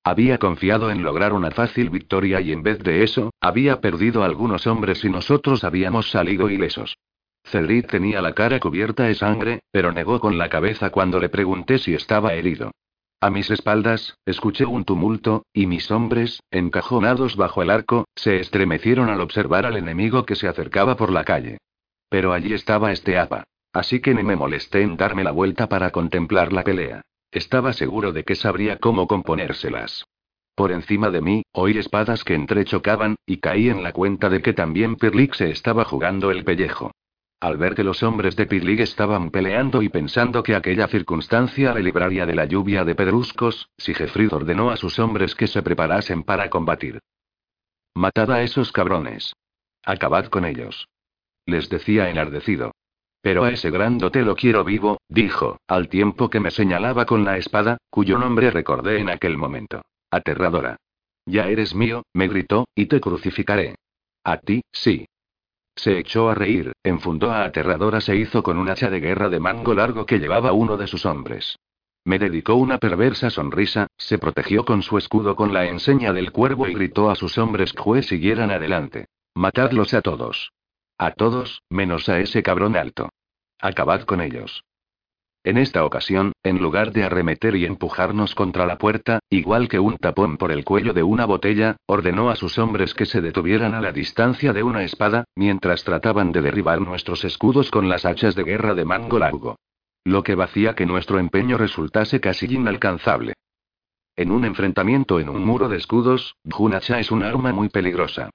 Había 0.05 0.37
confiado 0.37 0.89
en 0.89 1.03
lograr 1.03 1.33
una 1.33 1.51
fácil 1.51 1.89
victoria 1.89 2.39
y 2.39 2.53
en 2.53 2.63
vez 2.63 2.79
de 2.79 3.03
eso, 3.03 3.33
había 3.41 3.81
perdido 3.81 4.23
algunos 4.23 4.67
hombres 4.67 5.03
y 5.03 5.09
nosotros 5.09 5.65
habíamos 5.65 6.09
salido 6.11 6.49
ilesos. 6.49 6.97
Cedric 7.43 7.87
tenía 7.91 8.21
la 8.21 8.33
cara 8.33 8.61
cubierta 8.61 9.03
de 9.03 9.15
sangre, 9.15 9.59
pero 9.69 9.91
negó 9.91 10.21
con 10.21 10.37
la 10.37 10.47
cabeza 10.47 10.91
cuando 10.91 11.19
le 11.19 11.27
pregunté 11.27 11.77
si 11.77 11.93
estaba 11.93 12.33
herido. 12.33 12.71
A 13.19 13.29
mis 13.29 13.51
espaldas, 13.51 14.17
escuché 14.25 14.65
un 14.65 14.85
tumulto, 14.85 15.43
y 15.51 15.67
mis 15.67 15.91
hombres, 15.91 16.41
encajonados 16.51 17.35
bajo 17.35 17.61
el 17.61 17.69
arco, 17.69 18.05
se 18.15 18.39
estremecieron 18.39 19.09
al 19.09 19.19
observar 19.19 19.65
al 19.65 19.75
enemigo 19.75 20.25
que 20.25 20.35
se 20.35 20.47
acercaba 20.47 20.95
por 20.95 21.11
la 21.11 21.25
calle. 21.25 21.57
Pero 22.07 22.31
allí 22.31 22.53
estaba 22.53 22.93
este 22.93 23.19
apa. 23.19 23.43
Así 23.73 24.01
que 24.01 24.13
ni 24.13 24.23
me 24.23 24.35
molesté 24.35 24.81
en 24.81 24.97
darme 24.97 25.23
la 25.23 25.31
vuelta 25.31 25.67
para 25.67 25.91
contemplar 25.91 26.51
la 26.51 26.63
pelea. 26.63 27.01
Estaba 27.31 27.71
seguro 27.73 28.11
de 28.11 28.23
que 28.23 28.35
sabría 28.35 28.77
cómo 28.77 29.07
componérselas. 29.07 30.05
Por 30.55 30.71
encima 30.71 31.09
de 31.09 31.21
mí, 31.21 31.43
oí 31.53 31.77
espadas 31.77 32.23
que 32.25 32.35
entrechocaban, 32.35 33.15
y 33.25 33.37
caí 33.37 33.69
en 33.69 33.83
la 33.83 33.93
cuenta 33.93 34.29
de 34.29 34.41
que 34.41 34.53
también 34.53 34.97
Pirlik 34.97 35.33
se 35.33 35.49
estaba 35.49 35.85
jugando 35.85 36.29
el 36.29 36.43
pellejo. 36.43 36.91
Al 37.39 37.57
ver 37.57 37.73
que 37.73 37.83
los 37.83 38.03
hombres 38.03 38.35
de 38.35 38.45
Pirlig 38.45 38.81
estaban 38.81 39.31
peleando 39.31 39.81
y 39.81 39.89
pensando 39.89 40.43
que 40.43 40.55
aquella 40.55 40.87
circunstancia 40.87 41.73
le 41.73 41.81
libraría 41.81 42.25
de 42.25 42.35
la 42.35 42.45
lluvia 42.45 42.83
de 42.83 42.93
pedruscos, 42.93 43.69
Sigefrid 43.77 44.31
ordenó 44.33 44.69
a 44.69 44.77
sus 44.77 44.99
hombres 44.99 45.33
que 45.33 45.47
se 45.47 45.63
preparasen 45.63 46.23
para 46.23 46.49
combatir. 46.49 46.99
Matad 47.95 48.31
a 48.31 48.43
esos 48.43 48.71
cabrones. 48.71 49.33
Acabad 49.83 50.25
con 50.25 50.45
ellos. 50.45 50.87
Les 51.47 51.69
decía 51.69 52.09
enardecido. 52.09 52.73
Pero 53.21 53.43
a 53.43 53.51
ese 53.51 53.69
grandote 53.69 54.23
lo 54.23 54.35
quiero 54.35 54.63
vivo, 54.63 54.99
dijo, 55.07 55.59
al 55.67 55.89
tiempo 55.89 56.29
que 56.29 56.39
me 56.39 56.51
señalaba 56.51 57.05
con 57.05 57.23
la 57.23 57.37
espada, 57.37 57.77
cuyo 57.89 58.17
nombre 58.17 58.49
recordé 58.49 58.99
en 58.99 59.09
aquel 59.09 59.37
momento. 59.37 59.81
Aterradora. 60.09 60.77
Ya 61.25 61.47
eres 61.47 61.75
mío, 61.75 62.03
me 62.13 62.27
gritó, 62.27 62.67
y 62.73 62.87
te 62.87 62.99
crucificaré. 62.99 63.75
A 64.23 64.37
ti, 64.37 64.61
sí. 64.71 65.05
Se 65.75 65.99
echó 65.99 66.29
a 66.29 66.35
reír, 66.35 66.73
enfundó 66.83 67.31
a 67.31 67.43
Aterradora 67.43 68.01
se 68.01 68.15
hizo 68.15 68.43
con 68.43 68.57
un 68.57 68.69
hacha 68.69 68.89
de 68.89 68.99
guerra 68.99 69.29
de 69.29 69.39
mango 69.39 69.73
largo 69.73 70.05
que 70.05 70.19
llevaba 70.19 70.51
uno 70.51 70.77
de 70.77 70.87
sus 70.87 71.05
hombres. 71.05 71.57
Me 72.03 72.17
dedicó 72.17 72.55
una 72.55 72.79
perversa 72.79 73.29
sonrisa, 73.29 73.87
se 73.97 74.17
protegió 74.17 74.65
con 74.65 74.81
su 74.81 74.97
escudo 74.97 75.35
con 75.35 75.53
la 75.53 75.65
enseña 75.65 76.11
del 76.13 76.31
cuervo 76.31 76.67
y 76.67 76.73
gritó 76.73 77.11
a 77.11 77.15
sus 77.15 77.37
hombres 77.37 77.73
que 77.73 78.01
siguieran 78.01 78.49
adelante. 78.49 79.05
Matadlos 79.35 79.93
a 79.93 80.01
todos. 80.01 80.51
A 81.01 81.09
todos, 81.09 81.63
menos 81.67 82.09
a 82.09 82.19
ese 82.19 82.43
cabrón 82.43 82.75
alto. 82.75 83.09
Acabad 83.59 84.03
con 84.03 84.21
ellos. 84.21 84.65
En 85.43 85.57
esta 85.57 85.83
ocasión, 85.83 86.33
en 86.43 86.59
lugar 86.59 86.91
de 86.91 87.03
arremeter 87.03 87.55
y 87.55 87.65
empujarnos 87.65 88.35
contra 88.35 88.67
la 88.67 88.77
puerta, 88.77 89.17
igual 89.31 89.67
que 89.67 89.79
un 89.79 89.97
tapón 89.97 90.37
por 90.37 90.51
el 90.51 90.63
cuello 90.63 90.93
de 90.93 91.01
una 91.01 91.25
botella, 91.25 91.77
ordenó 91.87 92.29
a 92.29 92.35
sus 92.35 92.59
hombres 92.59 92.93
que 92.93 93.07
se 93.07 93.19
detuvieran 93.19 93.73
a 93.73 93.81
la 93.81 93.91
distancia 93.91 94.53
de 94.53 94.61
una 94.61 94.83
espada, 94.83 95.23
mientras 95.33 95.83
trataban 95.83 96.31
de 96.31 96.43
derribar 96.43 96.81
nuestros 96.81 97.25
escudos 97.25 97.71
con 97.71 97.89
las 97.89 98.05
hachas 98.05 98.35
de 98.35 98.43
guerra 98.43 98.75
de 98.75 98.85
mango 98.85 99.17
largo. 99.17 99.55
Lo 100.03 100.21
que 100.21 100.35
vacía 100.35 100.75
que 100.75 100.85
nuestro 100.85 101.17
empeño 101.17 101.57
resultase 101.57 102.19
casi 102.19 102.45
inalcanzable. 102.45 103.33
En 104.15 104.29
un 104.29 104.45
enfrentamiento 104.45 105.19
en 105.19 105.29
un 105.29 105.43
muro 105.43 105.67
de 105.67 105.77
escudos, 105.77 106.35
un 106.59 106.75
hacha 106.75 106.99
es 106.99 107.09
un 107.09 107.23
arma 107.23 107.51
muy 107.53 107.69
peligrosa. 107.69 108.29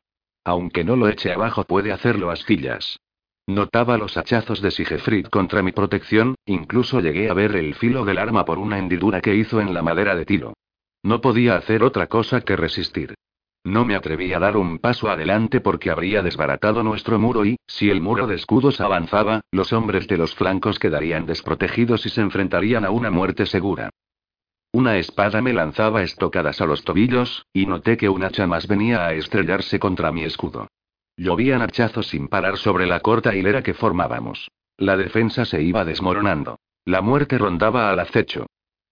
Aunque 0.46 0.84
no 0.84 0.94
lo 0.94 1.08
eche 1.08 1.32
abajo 1.32 1.64
puede 1.64 1.90
hacerlo 1.90 2.30
astillas. 2.30 3.00
Notaba 3.48 3.98
los 3.98 4.16
hachazos 4.16 4.62
de 4.62 4.70
Sigefrid 4.70 5.26
contra 5.26 5.60
mi 5.60 5.72
protección, 5.72 6.36
incluso 6.46 7.00
llegué 7.00 7.28
a 7.28 7.34
ver 7.34 7.56
el 7.56 7.74
filo 7.74 8.04
del 8.04 8.18
arma 8.18 8.44
por 8.44 8.60
una 8.60 8.78
hendidura 8.78 9.20
que 9.20 9.34
hizo 9.34 9.60
en 9.60 9.74
la 9.74 9.82
madera 9.82 10.14
de 10.14 10.24
tiro. 10.24 10.54
No 11.02 11.20
podía 11.20 11.56
hacer 11.56 11.82
otra 11.82 12.06
cosa 12.06 12.42
que 12.42 12.54
resistir. 12.54 13.14
No 13.64 13.84
me 13.84 13.96
atreví 13.96 14.32
a 14.34 14.38
dar 14.38 14.56
un 14.56 14.78
paso 14.78 15.10
adelante 15.10 15.60
porque 15.60 15.90
habría 15.90 16.22
desbaratado 16.22 16.84
nuestro 16.84 17.18
muro 17.18 17.44
y, 17.44 17.56
si 17.66 17.90
el 17.90 18.00
muro 18.00 18.28
de 18.28 18.36
escudos 18.36 18.80
avanzaba, 18.80 19.40
los 19.50 19.72
hombres 19.72 20.06
de 20.06 20.16
los 20.16 20.36
flancos 20.36 20.78
quedarían 20.78 21.26
desprotegidos 21.26 22.06
y 22.06 22.10
se 22.10 22.20
enfrentarían 22.20 22.84
a 22.84 22.90
una 22.90 23.10
muerte 23.10 23.46
segura. 23.46 23.90
Una 24.76 24.98
espada 24.98 25.40
me 25.40 25.54
lanzaba 25.54 26.02
estocadas 26.02 26.60
a 26.60 26.66
los 26.66 26.84
tobillos, 26.84 27.46
y 27.54 27.64
noté 27.64 27.96
que 27.96 28.10
un 28.10 28.22
hacha 28.22 28.46
más 28.46 28.68
venía 28.68 29.06
a 29.06 29.14
estrellarse 29.14 29.78
contra 29.78 30.12
mi 30.12 30.22
escudo. 30.22 30.68
Llovían 31.16 31.62
hachazos 31.62 32.08
sin 32.08 32.28
parar 32.28 32.58
sobre 32.58 32.84
la 32.84 33.00
corta 33.00 33.34
hilera 33.34 33.62
que 33.62 33.72
formábamos. 33.72 34.50
La 34.76 34.98
defensa 34.98 35.46
se 35.46 35.62
iba 35.62 35.86
desmoronando. 35.86 36.58
La 36.84 37.00
muerte 37.00 37.38
rondaba 37.38 37.88
al 37.88 38.00
acecho. 38.00 38.48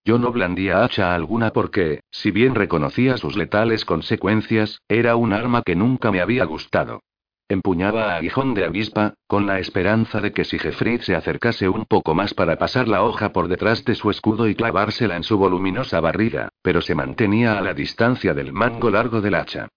Yo 0.07 0.19
no 0.19 0.33
blandía 0.33 0.83
hacha 0.85 1.15
alguna 1.15 1.51
porque, 1.51 2.01
si 2.11 2.31
bien 2.31 2.55
reconocía 2.55 3.19
sus 3.19 3.37
letales 3.37 3.85
consecuencias, 3.85 4.81
era 4.89 5.17
un 5.17 5.35
arma 5.35 5.61
que 5.61 5.77
nunca 5.77 6.11
me 6.11 6.23
había 6.23 6.47
gustado. 6.47 7.03
Empuñaba 7.47 8.13
a 8.13 8.17
aguijón 8.17 8.55
de 8.55 8.65
avispa, 8.65 9.13
con 9.27 9.47
la 9.47 9.59
esperanza 9.59 10.23
de 10.23 10.33
que 10.33 10.45
Sigefrid 10.45 11.03
se 11.03 11.15
acercase 11.15 11.69
un 11.69 11.85
poco 11.85 12.15
más 12.15 12.33
para 12.33 12.57
pasar 12.57 12.89
la 12.89 13.05
hoja 13.05 13.35
por 13.35 13.49
detrás 13.49 13.85
de 13.85 13.95
su 13.95 14.11
escudo 14.11 14.49
y 14.49 14.55
clavársela 14.55 15.15
en 15.17 15.25
su 15.25 15.37
voluminosa 15.37 16.01
barriga, 16.01 16.49
pero 16.63 16.81
se 16.81 16.95
mantenía 16.95 17.59
a 17.59 17.61
la 17.61 17.75
distancia 17.75 18.33
del 18.33 18.55
mango 18.55 18.91
largo 18.91 19.21
del 19.21 19.35
hacha. 19.35 19.69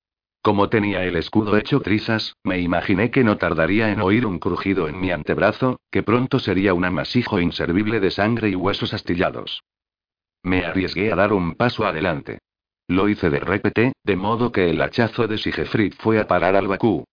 Como 0.42 0.70
tenía 0.70 1.04
el 1.04 1.18
escudo 1.18 1.58
hecho 1.58 1.82
trizas, 1.82 2.38
me 2.42 2.62
imaginé 2.62 3.12
que 3.12 3.26
no 3.26 3.36
tardaría 3.36 3.92
en 3.92 4.00
oír 4.00 4.26
un 4.26 4.40
crujido 4.40 4.88
en 4.88 5.02
mi 5.02 5.12
antebrazo, 5.12 5.82
que 5.92 6.04
pronto 6.04 6.40
sería 6.40 6.74
un 6.74 6.86
amasijo 6.86 7.42
inservible 7.42 8.00
de 8.00 8.12
sangre 8.12 8.48
y 8.48 8.56
huesos 8.56 8.94
astillados. 8.94 9.62
Me 10.42 10.64
arriesgué 10.64 11.12
a 11.12 11.18
dar 11.18 11.34
un 11.34 11.56
paso 11.56 11.86
adelante. 11.86 12.40
Lo 12.88 13.10
hice 13.10 13.30
de 13.30 13.42
repente, 13.42 13.92
de 14.06 14.16
modo 14.16 14.54
que 14.54 14.70
el 14.70 14.82
hachazo 14.82 15.28
de 15.28 15.38
Sigefrid 15.38 15.96
fue 16.00 16.22
a 16.22 16.28
parar 16.28 16.56
al 16.56 16.70
Bakú, 16.70 17.04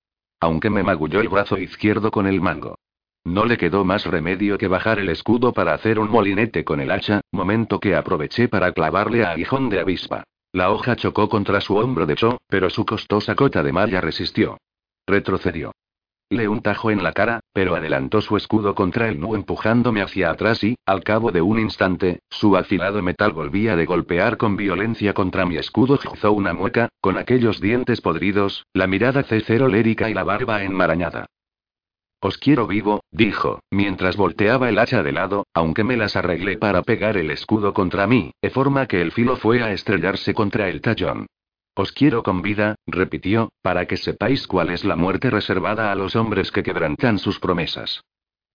aunque 0.44 0.70
me 0.70 0.82
magulló 0.82 1.20
el 1.20 1.28
brazo 1.28 1.58
izquierdo 1.58 2.10
con 2.10 2.26
el 2.26 2.40
mango. 2.40 2.76
No 3.24 3.46
le 3.46 3.56
quedó 3.56 3.84
más 3.84 4.04
remedio 4.04 4.58
que 4.58 4.68
bajar 4.68 4.98
el 4.98 5.08
escudo 5.08 5.52
para 5.52 5.72
hacer 5.72 5.98
un 5.98 6.10
molinete 6.10 6.62
con 6.62 6.80
el 6.80 6.90
hacha, 6.90 7.22
momento 7.32 7.80
que 7.80 7.96
aproveché 7.96 8.48
para 8.48 8.72
clavarle 8.72 9.24
a 9.24 9.30
aguijón 9.30 9.70
de 9.70 9.80
avispa. 9.80 10.24
La 10.52 10.70
hoja 10.70 10.94
chocó 10.94 11.28
contra 11.28 11.60
su 11.60 11.76
hombro 11.76 12.04
de 12.06 12.16
Cho, 12.16 12.38
pero 12.46 12.68
su 12.68 12.84
costosa 12.84 13.34
cota 13.34 13.62
de 13.62 13.72
malla 13.72 14.00
resistió. 14.00 14.58
Retrocedió. 15.06 15.72
Le 16.34 16.48
un 16.48 16.62
tajo 16.62 16.90
en 16.90 17.04
la 17.04 17.12
cara, 17.12 17.38
pero 17.52 17.76
adelantó 17.76 18.20
su 18.20 18.36
escudo 18.36 18.74
contra 18.74 19.08
el 19.08 19.20
nu 19.20 19.36
empujándome 19.36 20.02
hacia 20.02 20.30
atrás 20.30 20.64
y, 20.64 20.74
al 20.84 21.04
cabo 21.04 21.30
de 21.30 21.40
un 21.40 21.60
instante, 21.60 22.18
su 22.28 22.56
afilado 22.56 23.00
metal 23.02 23.32
volvía 23.32 23.76
de 23.76 23.86
golpear 23.86 24.36
con 24.36 24.56
violencia 24.56 25.12
contra 25.14 25.46
mi 25.46 25.58
escudo. 25.58 25.96
Hizo 26.12 26.32
una 26.32 26.52
mueca, 26.52 26.88
con 27.00 27.18
aquellos 27.18 27.60
dientes 27.60 28.00
podridos, 28.00 28.66
la 28.72 28.88
mirada 28.88 29.22
cero 29.22 29.68
lérica 29.68 30.10
y 30.10 30.14
la 30.14 30.24
barba 30.24 30.64
enmarañada. 30.64 31.26
Os 32.18 32.36
quiero 32.36 32.66
vivo, 32.66 33.04
dijo, 33.12 33.60
mientras 33.70 34.16
volteaba 34.16 34.68
el 34.68 34.80
hacha 34.80 35.04
de 35.04 35.12
lado, 35.12 35.46
aunque 35.54 35.84
me 35.84 35.96
las 35.96 36.16
arreglé 36.16 36.58
para 36.58 36.82
pegar 36.82 37.16
el 37.16 37.30
escudo 37.30 37.72
contra 37.72 38.08
mí, 38.08 38.32
de 38.42 38.50
forma 38.50 38.86
que 38.86 39.00
el 39.00 39.12
filo 39.12 39.36
fue 39.36 39.62
a 39.62 39.70
estrellarse 39.72 40.34
contra 40.34 40.68
el 40.68 40.80
tallón. 40.80 41.26
Os 41.76 41.90
quiero 41.90 42.22
con 42.22 42.40
vida, 42.40 42.76
repitió, 42.86 43.50
para 43.60 43.86
que 43.86 43.96
sepáis 43.96 44.46
cuál 44.46 44.70
es 44.70 44.84
la 44.84 44.94
muerte 44.94 45.28
reservada 45.28 45.90
a 45.90 45.96
los 45.96 46.14
hombres 46.14 46.52
que 46.52 46.62
quebrantan 46.62 47.18
sus 47.18 47.40
promesas. 47.40 48.04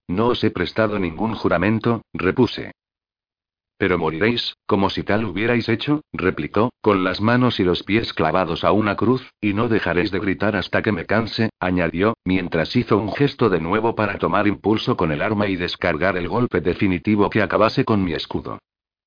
No 0.08 0.28
os 0.28 0.44
he 0.44 0.52
prestado 0.52 0.98
ningún 1.00 1.36
juramento, 1.36 2.02
repuse. 2.14 2.72
Pero 3.78 3.98
moriréis, 3.98 4.56
como 4.66 4.90
si 4.90 5.04
tal 5.04 5.26
hubierais 5.26 5.68
hecho, 5.68 6.02
replicó, 6.14 6.72
con 6.82 7.04
las 7.04 7.22
manos 7.22 7.60
y 7.60 7.64
los 7.64 7.84
pies 7.84 8.14
clavados 8.14 8.64
a 8.64 8.72
una 8.72 8.96
cruz, 8.96 9.30
y 9.42 9.54
no 9.54 9.68
dejaréis 9.68 10.12
de 10.12 10.20
gritar 10.20 10.56
hasta 10.56 10.82
que 10.82 10.92
me 10.92 11.06
canse, 11.06 11.50
añadió, 11.60 12.16
mientras 12.26 12.76
hizo 12.76 12.98
un 12.98 13.14
gesto 13.14 13.50
de 13.50 13.60
nuevo 13.60 13.96
para 13.96 14.18
tomar 14.18 14.48
impulso 14.48 14.98
con 14.98 15.12
el 15.12 15.22
arma 15.22 15.48
y 15.48 15.58
descargar 15.58 16.18
el 16.18 16.28
golpe 16.30 16.62
definitivo 16.62 17.30
que 17.30 17.42
acabase 17.42 17.84
con 17.84 18.04
mi 18.04 18.14
escudo. 18.14 18.60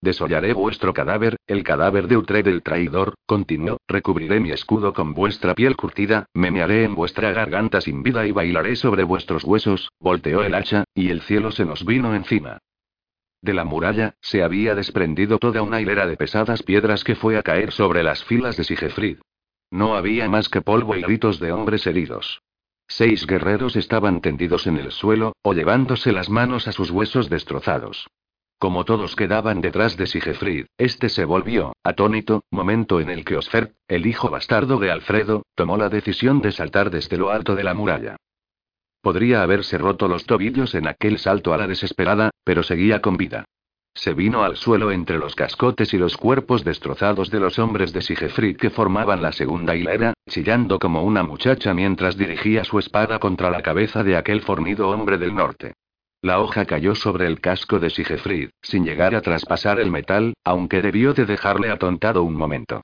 Desollaré 0.03 0.53
vuestro 0.53 0.92
cadáver, 0.92 1.36
el 1.46 1.62
cadáver 1.62 2.09
de 2.09 2.16
Utred 2.16 2.48
el 2.48 2.64
traidor, 2.64 3.14
continuó, 3.24 3.78
recubriré 3.86 4.40
mi 4.40 4.50
escudo 4.50 4.92
con 4.92 5.14
vuestra 5.14 5.55
piel 5.55 5.76
curtida, 5.76 6.26
me 6.34 6.50
mearé 6.50 6.82
en 6.82 6.96
vuestra 6.96 7.30
garganta 7.30 7.80
sin 7.80 8.03
vida 8.03 8.26
y 8.26 8.32
bailaré 8.32 8.74
sobre 8.74 9.05
vuestros 9.05 9.44
huesos, 9.44 9.92
volteó 10.00 10.42
el 10.42 10.57
hacha, 10.57 10.82
y 10.92 11.11
el 11.11 11.20
cielo 11.20 11.53
se 11.53 11.64
nos 11.64 11.86
vino 11.86 12.16
encima. 12.16 12.59
De 13.42 13.55
la 13.55 13.64
muralla, 13.64 14.16
se 14.20 14.42
había 14.42 14.74
desprendido 14.74 15.38
toda 15.38 15.62
una 15.62 15.80
hilera 15.80 16.09
de 16.09 16.16
pesadas 16.16 16.64
piedras 16.64 17.05
que 17.05 17.14
fue 17.14 17.38
a 17.38 17.44
caer 17.44 17.70
sobre 17.70 18.03
las 18.03 18.24
filas 18.24 18.57
de 18.57 18.64
Sigefrid. 18.64 19.18
No 19.70 19.94
había 19.94 20.28
más 20.28 20.48
que 20.48 20.62
polvo 20.62 20.96
y 20.96 21.03
gritos 21.03 21.38
de 21.38 21.53
hombres 21.53 21.86
heridos. 21.86 22.42
Seis 22.88 23.24
guerreros 23.24 23.76
estaban 23.76 24.20
tendidos 24.20 24.66
en 24.66 24.78
el 24.78 24.90
suelo, 24.90 25.32
o 25.42 25.55
llevándose 25.55 26.11
las 26.11 26.28
manos 26.28 26.66
a 26.66 26.72
sus 26.72 26.90
huesos 26.90 27.30
destrozados. 27.30 28.09
Como 28.62 28.84
todos 28.84 29.16
quedaban 29.16 29.60
detrás 29.60 29.96
de 29.96 30.06
Sigefrid, 30.06 30.66
este 30.78 31.08
se 31.08 31.24
volvió, 31.24 31.72
atónito, 31.82 32.44
momento 32.52 33.00
en 33.00 33.10
el 33.10 33.24
que 33.24 33.36
Osfer, 33.36 33.72
el 33.88 34.06
hijo 34.06 34.30
bastardo 34.30 34.78
de 34.78 34.92
Alfredo, 34.92 35.42
tomó 35.56 35.76
la 35.76 35.88
decisión 35.88 36.40
de 36.40 36.52
saltar 36.52 36.90
desde 36.90 37.16
lo 37.16 37.32
alto 37.32 37.56
de 37.56 37.64
la 37.64 37.74
muralla. 37.74 38.14
Podría 39.00 39.42
haberse 39.42 39.78
roto 39.78 40.06
los 40.06 40.26
tobillos 40.26 40.76
en 40.76 40.86
aquel 40.86 41.18
salto 41.18 41.52
a 41.52 41.56
la 41.56 41.66
desesperada, 41.66 42.30
pero 42.44 42.62
seguía 42.62 43.02
con 43.02 43.16
vida. 43.16 43.46
Se 43.94 44.14
vino 44.14 44.44
al 44.44 44.56
suelo 44.56 44.92
entre 44.92 45.18
los 45.18 45.34
cascotes 45.34 45.92
y 45.92 45.98
los 45.98 46.16
cuerpos 46.16 46.62
destrozados 46.62 47.32
de 47.32 47.40
los 47.40 47.58
hombres 47.58 47.92
de 47.92 48.00
Sigefrid 48.00 48.58
que 48.58 48.70
formaban 48.70 49.22
la 49.22 49.32
segunda 49.32 49.74
hilera, 49.74 50.14
chillando 50.28 50.78
como 50.78 51.02
una 51.02 51.24
muchacha 51.24 51.74
mientras 51.74 52.16
dirigía 52.16 52.62
su 52.62 52.78
espada 52.78 53.18
contra 53.18 53.50
la 53.50 53.60
cabeza 53.60 54.04
de 54.04 54.16
aquel 54.16 54.40
fornido 54.40 54.88
hombre 54.88 55.18
del 55.18 55.34
norte. 55.34 55.72
La 56.22 56.38
hoja 56.38 56.66
cayó 56.66 56.94
sobre 56.94 57.26
el 57.26 57.40
casco 57.40 57.80
de 57.80 57.90
Sigefrid, 57.90 58.50
sin 58.62 58.84
llegar 58.84 59.16
a 59.16 59.22
traspasar 59.22 59.80
el 59.80 59.90
metal, 59.90 60.34
aunque 60.44 60.80
debió 60.80 61.14
de 61.14 61.26
dejarle 61.26 61.68
atontado 61.68 62.22
un 62.22 62.36
momento. 62.36 62.82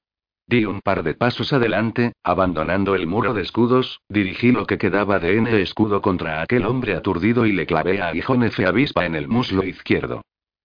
Di 0.49 0.64
un 0.64 0.80
par 0.80 1.05
de 1.05 1.14
pasos 1.14 1.53
adelante, 1.53 2.14
abandonando 2.24 2.97
el 2.97 3.07
muro 3.07 3.34
de 3.34 3.43
escudos, 3.43 4.01
dirigí 4.09 4.51
lo 4.51 4.66
que 4.66 4.76
quedaba 4.76 5.20
de 5.20 5.36
N 5.36 5.62
escudo 5.62 6.03
contra 6.03 6.43
aquel 6.43 6.66
hombre 6.66 6.97
aturdido 6.97 7.47
y 7.47 7.53
le 7.53 7.64
clavé 7.64 8.03
a 8.03 8.09
aguijón 8.09 8.43
avispa 8.43 9.07
en 9.07 9.14
el 9.14 9.28
muslo 9.28 9.62
izquierdo. 9.62 10.22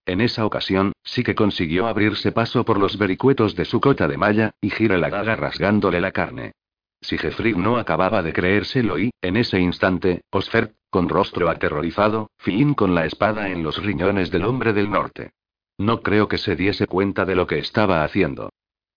En 0.08 0.20
esa 0.20 0.44
ocasión, 0.44 0.94
sí 1.04 1.24
que 1.24 1.36
consiguió 1.36 1.86
abrirse 1.86 2.32
paso 2.32 2.66
por 2.66 2.80
los 2.80 2.98
vericuetos 2.98 3.56
de 3.56 3.66
su 3.66 3.80
cota 3.82 4.08
de 4.08 4.18
malla, 4.18 4.52
y 4.62 4.72
giré 4.72 4.98
la 4.98 5.12
daga 5.12 5.36
rasgándole 5.36 6.02
la 6.02 6.12
carne. 6.12 6.54
Sigefrid 7.04 7.56
no 7.56 7.78
acababa 7.78 8.24
de 8.24 8.34
creérselo 8.34 8.98
y, 8.98 9.12
en 9.22 9.38
ese 9.38 9.60
instante, 9.60 10.22
Osfer, 10.32 10.74
con 10.90 11.10
rostro 11.10 11.50
aterrorizado, 11.50 12.30
fin 12.38 12.74
con 12.74 12.96
la 12.96 13.06
espada 13.06 13.50
en 13.50 13.64
los 13.64 13.84
riñones 13.84 14.32
del 14.32 14.46
hombre 14.46 14.74
del 14.74 14.90
norte. 14.90 15.32
No 15.78 16.02
creo 16.02 16.28
que 16.28 16.38
se 16.38 16.56
diese 16.56 16.88
cuenta 16.88 17.26
de 17.26 17.36
lo 17.36 17.48
que 17.48 17.60
estaba 17.60 18.04
haciendo. 18.04 18.50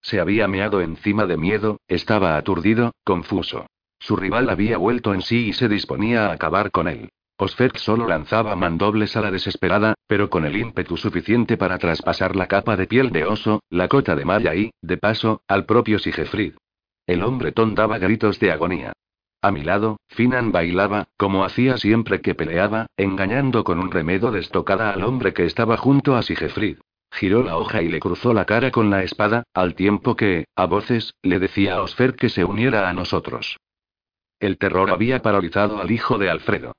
Se 0.02 0.20
había 0.20 0.46
meado 0.46 0.80
encima 0.82 1.26
de 1.26 1.36
miedo, 1.36 1.80
estaba 1.88 2.36
aturdido, 2.36 2.92
confuso. 3.02 3.66
Su 3.98 4.14
rival 4.14 4.50
había 4.50 4.78
vuelto 4.78 5.14
en 5.14 5.22
sí 5.22 5.48
y 5.48 5.52
se 5.52 5.68
disponía 5.68 6.26
a 6.26 6.32
acabar 6.32 6.70
con 6.70 6.86
él. 6.86 7.08
Osfert 7.38 7.76
solo 7.76 8.06
lanzaba 8.06 8.56
mandobles 8.56 9.16
a 9.16 9.20
la 9.20 9.30
desesperada, 9.30 9.94
pero 10.06 10.30
con 10.30 10.46
el 10.46 10.56
ímpetu 10.56 10.96
suficiente 10.96 11.56
para 11.56 11.78
traspasar 11.78 12.34
la 12.34 12.46
capa 12.46 12.76
de 12.76 12.86
piel 12.86 13.10
de 13.10 13.24
oso, 13.24 13.60
la 13.68 13.88
cota 13.88 14.14
de 14.14 14.24
malla 14.24 14.54
y, 14.54 14.70
de 14.80 14.96
paso, 14.96 15.42
al 15.46 15.66
propio 15.66 15.98
Sigefrid. 15.98 16.54
El 17.06 17.22
hombre 17.22 17.52
daba 17.54 17.98
gritos 17.98 18.40
de 18.40 18.50
agonía. 18.50 18.92
A 19.42 19.52
mi 19.52 19.62
lado, 19.62 19.98
Finan 20.08 20.50
bailaba, 20.50 21.08
como 21.16 21.44
hacía 21.44 21.76
siempre 21.76 22.20
que 22.20 22.34
peleaba, 22.34 22.86
engañando 22.96 23.62
con 23.62 23.78
un 23.78 23.90
remedo 23.92 24.32
de 24.32 24.40
estocada 24.40 24.90
al 24.90 25.04
hombre 25.04 25.32
que 25.32 25.44
estaba 25.44 25.76
junto 25.76 26.16
a 26.16 26.22
Sigefrid. 26.22 26.78
Giró 27.12 27.44
la 27.44 27.56
hoja 27.56 27.82
y 27.82 27.88
le 27.88 28.00
cruzó 28.00 28.34
la 28.34 28.44
cara 28.44 28.70
con 28.70 28.90
la 28.90 29.04
espada, 29.04 29.44
al 29.54 29.74
tiempo 29.74 30.16
que, 30.16 30.46
a 30.56 30.66
voces, 30.66 31.14
le 31.22 31.38
decía 31.38 31.76
a 31.76 31.82
Osfer 31.82 32.16
que 32.16 32.28
se 32.28 32.44
uniera 32.44 32.88
a 32.88 32.92
nosotros. 32.92 33.58
El 34.40 34.58
terror 34.58 34.90
había 34.90 35.22
paralizado 35.22 35.80
al 35.80 35.90
hijo 35.90 36.18
de 36.18 36.28
Alfredo. 36.28 36.72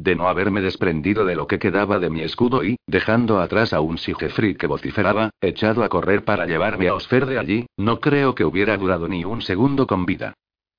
De 0.00 0.16
no 0.16 0.28
haberme 0.28 0.62
desprendido 0.62 1.26
de 1.26 1.34
lo 1.34 1.46
que 1.46 1.58
quedaba 1.58 1.98
de 1.98 2.08
mi 2.08 2.22
escudo 2.22 2.64
y, 2.64 2.78
dejando 2.86 3.38
atrás 3.38 3.74
a 3.74 3.82
un 3.82 3.98
Sigefrid 3.98 4.56
que 4.56 4.66
vociferaba, 4.66 5.28
echado 5.42 5.84
a 5.84 5.90
correr 5.90 6.24
para 6.24 6.46
llevarme 6.46 6.88
a 6.88 6.94
Osfer 6.94 7.26
de 7.26 7.38
allí, 7.38 7.66
no 7.76 8.00
creo 8.00 8.34
que 8.34 8.46
hubiera 8.46 8.78
durado 8.78 9.08
ni 9.08 9.26
un 9.26 9.42
segundo 9.42 9.86
con 9.86 10.06
vida. 10.06 10.32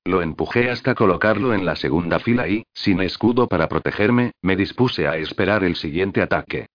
Lo 0.04 0.22
empujé 0.22 0.70
hasta 0.70 0.96
colocarlo 0.96 1.54
en 1.54 1.64
la 1.64 1.76
segunda 1.76 2.18
fila 2.18 2.48
y, 2.48 2.64
sin 2.74 3.00
escudo 3.00 3.46
para 3.46 3.68
protegerme, 3.68 4.32
me 4.42 4.56
dispuse 4.56 5.06
a 5.06 5.16
esperar 5.16 5.62
el 5.62 5.76
siguiente 5.76 6.20
ataque. 6.20 6.66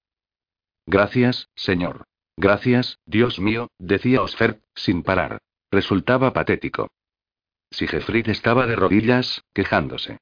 Gracias, 0.86 1.50
señor. 1.54 2.06
Gracias, 2.38 2.98
Dios 3.06 3.42
mío, 3.42 3.68
decía 3.78 4.22
Osfer, 4.22 4.62
sin 4.74 5.04
parar. 5.04 5.40
Resultaba 5.70 6.32
patético. 6.32 6.88
Sigefrid 7.72 8.30
estaba 8.30 8.68
de 8.68 8.78
rodillas, 8.78 9.44
quejándose. 9.54 10.20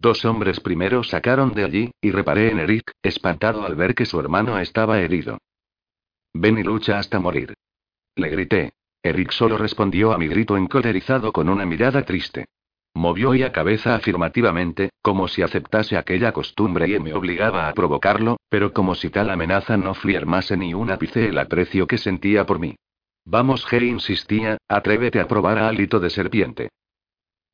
Dos 0.00 0.24
hombres 0.24 0.60
primero 0.60 1.04
sacaron 1.04 1.52
de 1.52 1.62
allí, 1.62 1.90
y 2.00 2.10
reparé 2.10 2.50
en 2.50 2.58
Eric, 2.58 2.92
espantado 3.02 3.66
al 3.66 3.74
ver 3.74 3.94
que 3.94 4.06
su 4.06 4.18
hermano 4.18 4.58
estaba 4.58 4.98
herido. 4.98 5.36
Ven 6.32 6.58
y 6.58 6.62
lucha 6.62 6.98
hasta 6.98 7.20
morir. 7.20 7.52
Le 8.16 8.30
grité. 8.30 8.72
Eric 9.02 9.30
solo 9.30 9.58
respondió 9.58 10.12
a 10.12 10.18
mi 10.18 10.26
grito 10.26 10.56
encolerizado 10.56 11.32
con 11.32 11.50
una 11.50 11.66
mirada 11.66 12.02
triste. 12.02 12.46
Movió 12.94 13.34
la 13.34 13.52
cabeza 13.52 13.94
afirmativamente, 13.94 14.88
como 15.02 15.28
si 15.28 15.42
aceptase 15.42 15.98
aquella 15.98 16.32
costumbre 16.32 16.88
y 16.88 16.98
me 16.98 17.12
obligaba 17.12 17.68
a 17.68 17.74
provocarlo, 17.74 18.38
pero 18.48 18.72
como 18.72 18.94
si 18.94 19.10
tal 19.10 19.28
amenaza 19.28 19.76
no 19.76 19.92
fliarmase 19.92 20.56
ni 20.56 20.72
un 20.72 20.90
ápice 20.90 21.28
el 21.28 21.38
aprecio 21.38 21.86
que 21.86 21.98
sentía 21.98 22.46
por 22.46 22.58
mí. 22.58 22.76
Vamos, 23.26 23.66
G 23.66 23.86
insistía, 23.86 24.56
atrévete 24.66 25.20
a 25.20 25.28
probar 25.28 25.58
a 25.58 25.68
hálito 25.68 26.00
de 26.00 26.08
serpiente. 26.08 26.70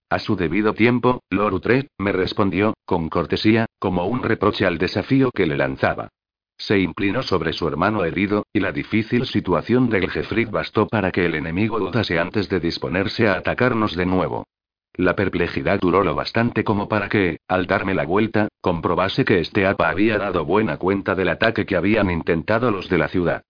A 0.08 0.20
su 0.20 0.36
debido 0.36 0.72
tiempo, 0.72 1.20
Lord 1.30 1.54
Utrecht, 1.54 1.88
me 1.98 2.12
respondió, 2.12 2.74
con 2.84 3.08
cortesía, 3.08 3.66
como 3.80 4.06
un 4.06 4.22
reproche 4.22 4.64
al 4.64 4.78
desafío 4.78 5.32
que 5.32 5.46
le 5.46 5.56
lanzaba. 5.56 6.10
Se 6.58 6.78
inclinó 6.78 7.22
sobre 7.22 7.52
su 7.52 7.66
hermano 7.66 8.04
herido, 8.04 8.46
y 8.52 8.60
la 8.60 8.70
difícil 8.72 9.26
situación 9.26 9.90
de 9.90 10.08
Gelfrid 10.08 10.48
bastó 10.48 10.86
para 10.86 11.10
que 11.10 11.26
el 11.26 11.34
enemigo 11.34 11.80
dudase 11.80 12.18
antes 12.18 12.48
de 12.48 12.60
disponerse 12.60 13.26
a 13.28 13.34
atacarnos 13.34 13.96
de 13.96 14.06
nuevo. 14.06 14.46
La 14.94 15.14
perplejidad 15.14 15.80
duró 15.80 16.02
lo 16.02 16.14
bastante 16.14 16.64
como 16.64 16.88
para 16.88 17.08
que, 17.08 17.40
al 17.48 17.66
darme 17.66 17.92
la 17.92 18.06
vuelta, 18.06 18.48
comprobase 18.62 19.24
que 19.24 19.40
este 19.40 19.66
APA 19.66 19.90
había 19.90 20.18
dado 20.18 20.46
buena 20.46 20.78
cuenta 20.78 21.14
del 21.14 21.28
ataque 21.28 21.66
que 21.66 21.76
habían 21.76 22.10
intentado 22.10 22.70
los 22.70 22.88
de 22.88 22.98
la 22.98 23.08
ciudad. 23.08 23.42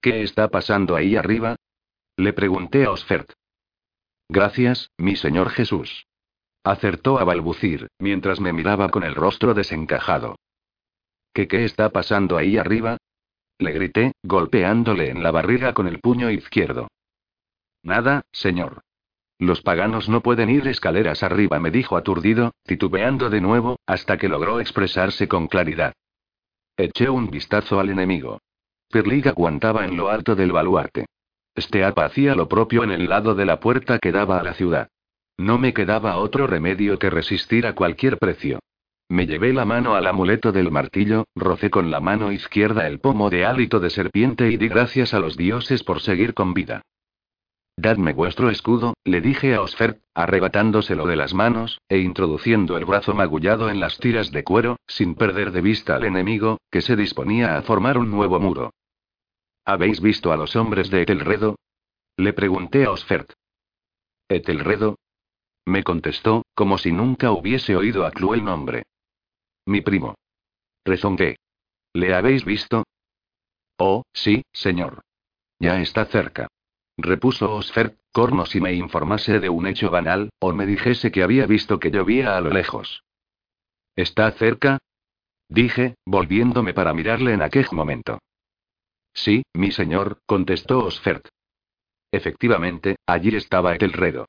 ¿Qué 0.00 0.22
está 0.22 0.48
pasando 0.48 0.96
ahí 0.96 1.14
arriba? 1.14 1.56
Le 2.16 2.32
pregunté 2.32 2.86
a 2.86 2.90
Osfert. 2.90 3.32
Gracias, 4.28 4.90
mi 4.98 5.16
señor 5.16 5.50
Jesús. 5.50 6.06
Acertó 6.62 7.18
a 7.18 7.24
balbucir, 7.24 7.88
mientras 7.98 8.40
me 8.40 8.52
miraba 8.52 8.90
con 8.90 9.02
el 9.02 9.14
rostro 9.14 9.54
desencajado. 9.54 10.36
¿Qué 11.32 11.48
qué 11.48 11.64
está 11.64 11.90
pasando 11.90 12.36
ahí 12.36 12.58
arriba? 12.58 12.98
Le 13.58 13.72
grité, 13.72 14.12
golpeándole 14.22 15.10
en 15.10 15.22
la 15.22 15.30
barriga 15.30 15.72
con 15.72 15.88
el 15.88 16.00
puño 16.00 16.30
izquierdo. 16.30 16.88
Nada, 17.82 18.22
señor. 18.32 18.82
Los 19.38 19.62
paganos 19.62 20.08
no 20.08 20.20
pueden 20.20 20.50
ir 20.50 20.66
escaleras 20.66 21.22
arriba, 21.22 21.58
me 21.60 21.70
dijo 21.70 21.96
aturdido, 21.96 22.52
titubeando 22.64 23.30
de 23.30 23.40
nuevo, 23.40 23.78
hasta 23.86 24.18
que 24.18 24.28
logró 24.28 24.60
expresarse 24.60 25.28
con 25.28 25.46
claridad. 25.46 25.94
Eché 26.76 27.08
un 27.08 27.30
vistazo 27.30 27.80
al 27.80 27.88
enemigo. 27.88 28.40
Perliga 28.88 29.30
aguantaba 29.30 29.84
en 29.84 29.96
lo 29.96 30.08
alto 30.08 30.34
del 30.34 30.52
baluarte. 30.52 31.06
Este 31.58 31.82
apa 31.82 32.04
hacía 32.04 32.36
lo 32.36 32.46
propio 32.48 32.84
en 32.84 32.92
el 32.92 33.08
lado 33.08 33.34
de 33.34 33.44
la 33.44 33.58
puerta 33.58 33.98
que 33.98 34.12
daba 34.12 34.38
a 34.38 34.44
la 34.44 34.54
ciudad. 34.54 34.90
No 35.36 35.58
me 35.58 35.74
quedaba 35.74 36.18
otro 36.18 36.46
remedio 36.46 37.00
que 37.00 37.10
resistir 37.10 37.66
a 37.66 37.74
cualquier 37.74 38.16
precio. 38.18 38.60
Me 39.08 39.26
llevé 39.26 39.52
la 39.52 39.64
mano 39.64 39.96
al 39.96 40.06
amuleto 40.06 40.52
del 40.52 40.70
martillo, 40.70 41.24
rocé 41.34 41.68
con 41.68 41.90
la 41.90 41.98
mano 41.98 42.30
izquierda 42.30 42.86
el 42.86 43.00
pomo 43.00 43.28
de 43.28 43.44
hálito 43.44 43.80
de 43.80 43.90
serpiente 43.90 44.52
y 44.52 44.56
di 44.56 44.68
gracias 44.68 45.14
a 45.14 45.18
los 45.18 45.36
dioses 45.36 45.82
por 45.82 46.00
seguir 46.00 46.32
con 46.32 46.54
vida. 46.54 46.82
Dadme 47.76 48.12
vuestro 48.12 48.50
escudo, 48.50 48.94
le 49.02 49.20
dije 49.20 49.56
a 49.56 49.62
Osfer, 49.62 49.98
arrebatándoselo 50.14 51.06
de 51.06 51.16
las 51.16 51.34
manos, 51.34 51.80
e 51.88 51.98
introduciendo 51.98 52.76
el 52.76 52.84
brazo 52.84 53.14
magullado 53.14 53.68
en 53.68 53.80
las 53.80 53.98
tiras 53.98 54.30
de 54.30 54.44
cuero, 54.44 54.76
sin 54.86 55.16
perder 55.16 55.50
de 55.50 55.62
vista 55.62 55.96
al 55.96 56.04
enemigo, 56.04 56.58
que 56.70 56.82
se 56.82 56.94
disponía 56.94 57.56
a 57.56 57.62
formar 57.62 57.98
un 57.98 58.12
nuevo 58.12 58.38
muro. 58.38 58.70
¿Habéis 59.68 60.00
visto 60.00 60.32
a 60.32 60.36
los 60.38 60.56
hombres 60.56 60.90
de 60.90 61.02
Etelredo? 61.02 61.58
Le 62.16 62.32
pregunté 62.32 62.86
a 62.86 62.90
Osfert. 62.90 63.34
¿Etelredo? 64.26 64.96
Me 65.66 65.84
contestó, 65.84 66.46
como 66.54 66.78
si 66.78 66.90
nunca 66.90 67.32
hubiese 67.32 67.76
oído 67.76 68.06
a 68.06 68.10
el 68.34 68.44
nombre. 68.44 68.84
Mi 69.66 69.82
primo. 69.82 70.14
Rezongué. 70.86 71.36
¿Le 71.92 72.14
habéis 72.14 72.46
visto? 72.46 72.84
Oh, 73.76 74.04
sí, 74.14 74.42
señor. 74.52 75.02
Ya 75.58 75.80
está 75.82 76.06
cerca 76.06 76.48
repuso 76.98 77.54
Osfer, 77.54 77.96
corno 78.12 78.44
si 78.44 78.60
me 78.60 78.72
informase 78.72 79.38
de 79.38 79.48
un 79.48 79.66
hecho 79.66 79.90
banal, 79.90 80.30
o 80.40 80.52
me 80.52 80.66
dijese 80.66 81.12
que 81.12 81.22
había 81.22 81.46
visto 81.46 81.78
que 81.78 81.90
llovía 81.90 82.36
a 82.36 82.40
lo 82.40 82.50
lejos. 82.50 83.04
¿Está 83.94 84.30
cerca? 84.32 84.78
Dije, 85.48 85.94
volviéndome 86.04 86.74
para 86.74 86.92
mirarle 86.92 87.32
en 87.32 87.42
aquel 87.42 87.66
momento. 87.72 88.18
Sí, 89.24 89.42
mi 89.52 89.72
señor, 89.72 90.20
contestó 90.26 90.84
Osfert. 90.84 91.26
Efectivamente, 92.12 92.96
allí 93.04 93.34
estaba 93.34 93.74
Etelredo. 93.74 94.26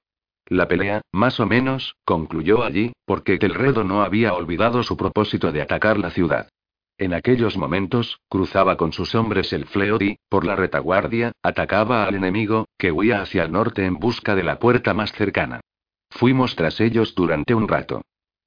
La 0.48 0.68
pelea, 0.68 1.02
más 1.12 1.40
o 1.40 1.46
menos, 1.46 1.96
concluyó 2.04 2.64
allí, 2.64 2.94
porque 3.06 3.36
Etelredo 3.36 3.84
no 3.84 4.02
había 4.02 4.34
olvidado 4.34 4.82
su 4.82 4.98
propósito 4.98 5.52
de 5.52 5.62
atacar 5.62 6.00
la 6.00 6.10
ciudad. 6.10 6.50
En 6.98 7.14
aquellos 7.14 7.56
momentos, 7.56 8.18
cruzaba 8.30 8.78
con 8.78 8.92
sus 8.92 9.14
hombres 9.14 9.54
el 9.54 9.68
Fleod 9.68 10.02
y, 10.02 10.18
por 10.28 10.44
la 10.44 10.56
retaguardia, 10.56 11.34
atacaba 11.44 12.06
al 12.06 12.16
enemigo, 12.16 12.66
que 12.76 12.92
huía 12.92 13.22
hacia 13.22 13.44
el 13.44 13.52
norte 13.52 13.86
en 13.86 14.00
busca 14.00 14.34
de 14.36 14.44
la 14.44 14.58
puerta 14.58 14.96
más 14.96 15.12
cercana. 15.12 15.62
Fuimos 16.10 16.56
tras 16.56 16.82
ellos 16.82 17.14
durante 17.14 17.54
un 17.54 17.68
rato. 17.68 18.02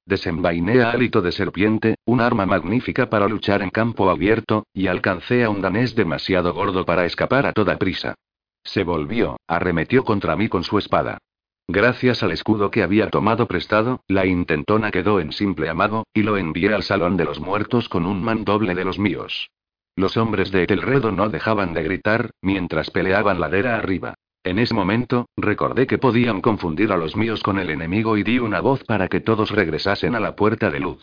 Desenvainé 0.05 0.81
a 0.81 0.91
hálito 0.91 1.21
de 1.21 1.31
serpiente, 1.31 1.95
un 2.05 2.19
arma 2.19 2.45
magnífica 2.45 3.09
para 3.09 3.27
luchar 3.27 3.61
en 3.61 3.69
campo 3.69 4.09
abierto, 4.09 4.65
y 4.73 4.87
alcancé 4.87 5.43
a 5.43 5.49
un 5.49 5.61
danés 5.61 5.95
demasiado 5.95 6.53
gordo 6.53 6.85
para 6.85 7.05
escapar 7.05 7.45
a 7.45 7.53
toda 7.53 7.77
prisa. 7.77 8.15
Se 8.63 8.83
volvió, 8.83 9.37
arremetió 9.47 10.03
contra 10.03 10.35
mí 10.35 10.49
con 10.49 10.63
su 10.63 10.77
espada. 10.77 11.19
Gracias 11.67 12.23
al 12.23 12.31
escudo 12.31 12.69
que 12.69 12.83
había 12.83 13.09
tomado 13.09 13.47
prestado, 13.47 14.01
la 14.07 14.25
intentona 14.25 14.91
quedó 14.91 15.21
en 15.21 15.31
simple 15.31 15.69
amago, 15.69 16.05
y 16.13 16.23
lo 16.23 16.37
envié 16.37 16.73
al 16.73 16.83
salón 16.83 17.15
de 17.15 17.23
los 17.23 17.39
muertos 17.39 17.87
con 17.87 18.05
un 18.05 18.21
mandoble 18.21 18.75
de 18.75 18.83
los 18.83 18.99
míos. 18.99 19.49
Los 19.95 20.17
hombres 20.17 20.51
de 20.51 20.63
Etelredo 20.63 21.11
no 21.11 21.29
dejaban 21.29 21.73
de 21.73 21.83
gritar, 21.83 22.31
mientras 22.41 22.89
peleaban 22.89 23.39
ladera 23.39 23.77
arriba. 23.77 24.15
En 24.43 24.59
ese 24.59 24.73
momento, 24.73 25.29
recordé 25.37 25.87
que 25.87 25.97
podían 25.97 26.41
confundir 26.41 26.91
a 26.91 26.97
los 26.97 27.15
míos 27.15 27.41
con 27.41 27.59
el 27.59 27.69
enemigo 27.69 28.17
y 28.17 28.23
di 28.23 28.39
una 28.39 28.59
voz 28.59 28.83
para 28.83 29.07
que 29.07 29.21
todos 29.21 29.51
regresasen 29.51 30.15
a 30.15 30.19
la 30.19 30.35
puerta 30.35 30.69
de 30.69 30.81
luz. 30.81 31.01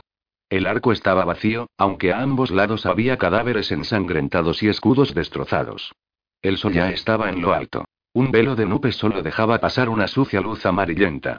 El 0.51 0.67
arco 0.67 0.93
estaba 0.93 1.25
vacío, 1.25 1.69
aunque 1.79 2.13
a 2.13 2.21
ambos 2.21 2.51
lados 2.51 2.85
había 2.85 3.17
cadáveres 3.17 3.71
ensangrentados 3.73 4.63
y 4.63 4.69
escudos 4.69 5.15
destrozados. 5.15 5.93
El 6.43 6.59
sol 6.59 6.73
ya 6.75 6.91
estaba 6.91 7.31
en 7.31 7.41
lo 7.41 7.55
alto. 7.55 7.87
Un 8.13 8.31
velo 8.31 8.57
de 8.57 8.67
nubes 8.67 8.97
solo 8.97 9.23
dejaba 9.23 9.59
pasar 9.59 9.89
una 9.89 10.09
sucia 10.09 10.41
luz 10.41 10.67
amarillenta. 10.67 11.39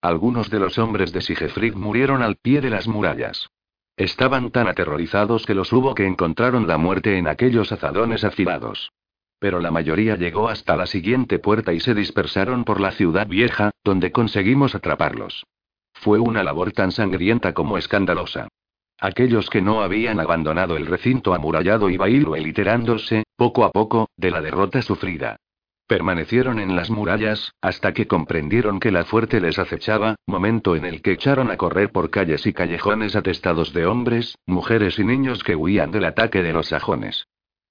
Algunos 0.00 0.48
de 0.48 0.60
los 0.60 0.78
hombres 0.78 1.12
de 1.12 1.20
Sigefrid 1.20 1.74
murieron 1.74 2.22
al 2.22 2.36
pie 2.36 2.60
de 2.60 2.70
las 2.70 2.88
murallas. 2.88 3.48
Estaban 3.96 4.50
tan 4.50 4.68
aterrorizados 4.68 5.44
que 5.44 5.54
los 5.54 5.72
hubo 5.72 5.94
que 5.94 6.06
encontraron 6.06 6.66
la 6.66 6.78
muerte 6.78 7.18
en 7.18 7.28
aquellos 7.28 7.72
azadones 7.72 8.24
afilados. 8.24 8.92
Pero 9.40 9.58
la 9.58 9.72
mayoría 9.72 10.16
llegó 10.16 10.48
hasta 10.48 10.76
la 10.76 10.86
siguiente 10.86 11.40
puerta 11.40 11.72
y 11.72 11.80
se 11.80 11.94
dispersaron 11.94 12.64
por 12.64 12.80
la 12.80 12.92
ciudad 12.92 13.26
vieja, 13.26 13.72
donde 13.82 14.12
conseguimos 14.12 14.74
atraparlos. 14.74 15.44
Fue 15.94 16.20
una 16.20 16.44
labor 16.44 16.72
tan 16.72 16.92
sangrienta 16.92 17.54
como 17.54 17.78
escandalosa. 17.78 18.48
Aquellos 18.98 19.48
que 19.48 19.62
no 19.62 19.82
habían 19.82 20.20
abandonado 20.20 20.76
el 20.76 20.86
recinto 20.86 21.32
amurallado 21.32 21.88
iban 21.88 22.10
eliterándose, 22.10 23.24
poco 23.34 23.64
a 23.64 23.72
poco, 23.72 24.10
de 24.16 24.30
la 24.30 24.42
derrota 24.42 24.82
sufrida. 24.82 25.36
Permanecieron 25.86 26.60
en 26.60 26.76
las 26.76 26.90
murallas, 26.90 27.52
hasta 27.62 27.94
que 27.94 28.06
comprendieron 28.06 28.78
que 28.78 28.92
la 28.92 29.04
fuerte 29.04 29.40
les 29.40 29.58
acechaba, 29.58 30.16
momento 30.26 30.76
en 30.76 30.84
el 30.84 31.00
que 31.00 31.12
echaron 31.12 31.50
a 31.50 31.56
correr 31.56 31.90
por 31.90 32.10
calles 32.10 32.46
y 32.46 32.52
callejones 32.52 33.16
atestados 33.16 33.72
de 33.72 33.86
hombres, 33.86 34.36
mujeres 34.46 34.98
y 34.98 35.04
niños 35.04 35.42
que 35.42 35.56
huían 35.56 35.90
del 35.90 36.04
ataque 36.04 36.42
de 36.42 36.52
los 36.52 36.68
sajones. 36.68 37.26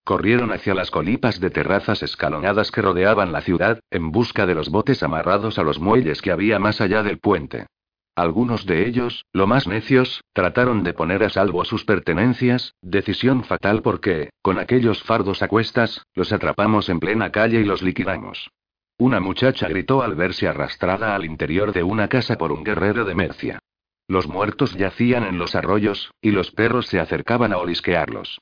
Corrieron 0.10 0.52
hacia 0.52 0.74
las 0.74 0.90
colipas 0.90 1.40
de 1.40 1.52
terrazas 1.52 2.02
escalonadas 2.02 2.72
que 2.72 2.82
rodeaban 2.82 3.32
la 3.32 3.42
ciudad, 3.42 3.80
en 3.92 4.12
busca 4.12 4.48
de 4.48 4.56
los 4.56 4.70
botes 4.70 5.04
amarrados 5.04 5.60
a 5.60 5.64
los 5.64 5.80
muelles 5.80 6.24
que 6.24 6.32
había 6.32 6.58
más 6.58 6.82
allá 6.82 7.04
del 7.04 7.20
puente. 7.20 7.68
Algunos 8.16 8.66
de 8.66 8.88
ellos, 8.88 9.26
lo 9.34 9.46
más 9.46 9.68
necios, 9.68 10.24
trataron 10.34 10.82
de 10.82 10.94
poner 10.94 11.24
a 11.24 11.30
salvo 11.30 11.64
sus 11.64 11.86
pertenencias, 11.86 12.74
decisión 12.82 13.44
fatal 13.44 13.84
porque, 13.84 14.32
con 14.42 14.58
aquellos 14.58 15.04
fardos 15.04 15.44
a 15.44 15.48
cuestas, 15.48 16.02
los 16.16 16.34
atrapamos 16.34 16.90
en 16.90 17.00
plena 17.00 17.32
calle 17.32 17.62
y 17.62 17.64
los 17.64 17.84
liquidamos. 17.84 18.50
Una 18.98 19.20
muchacha 19.20 19.68
gritó 19.68 20.02
al 20.02 20.16
verse 20.16 20.48
arrastrada 20.48 21.14
al 21.14 21.24
interior 21.24 21.72
de 21.72 21.84
una 21.84 22.08
casa 22.08 22.36
por 22.36 22.52
un 22.52 22.64
guerrero 22.64 23.06
de 23.06 23.14
Mercia. 23.14 23.60
Los 24.08 24.28
muertos 24.28 24.74
yacían 24.74 25.24
en 25.24 25.38
los 25.38 25.54
arroyos, 25.54 26.10
y 26.20 26.32
los 26.32 26.50
perros 26.50 26.88
se 26.88 27.00
acercaban 27.00 27.54
a 27.54 27.58
olisquearlos. 27.58 28.40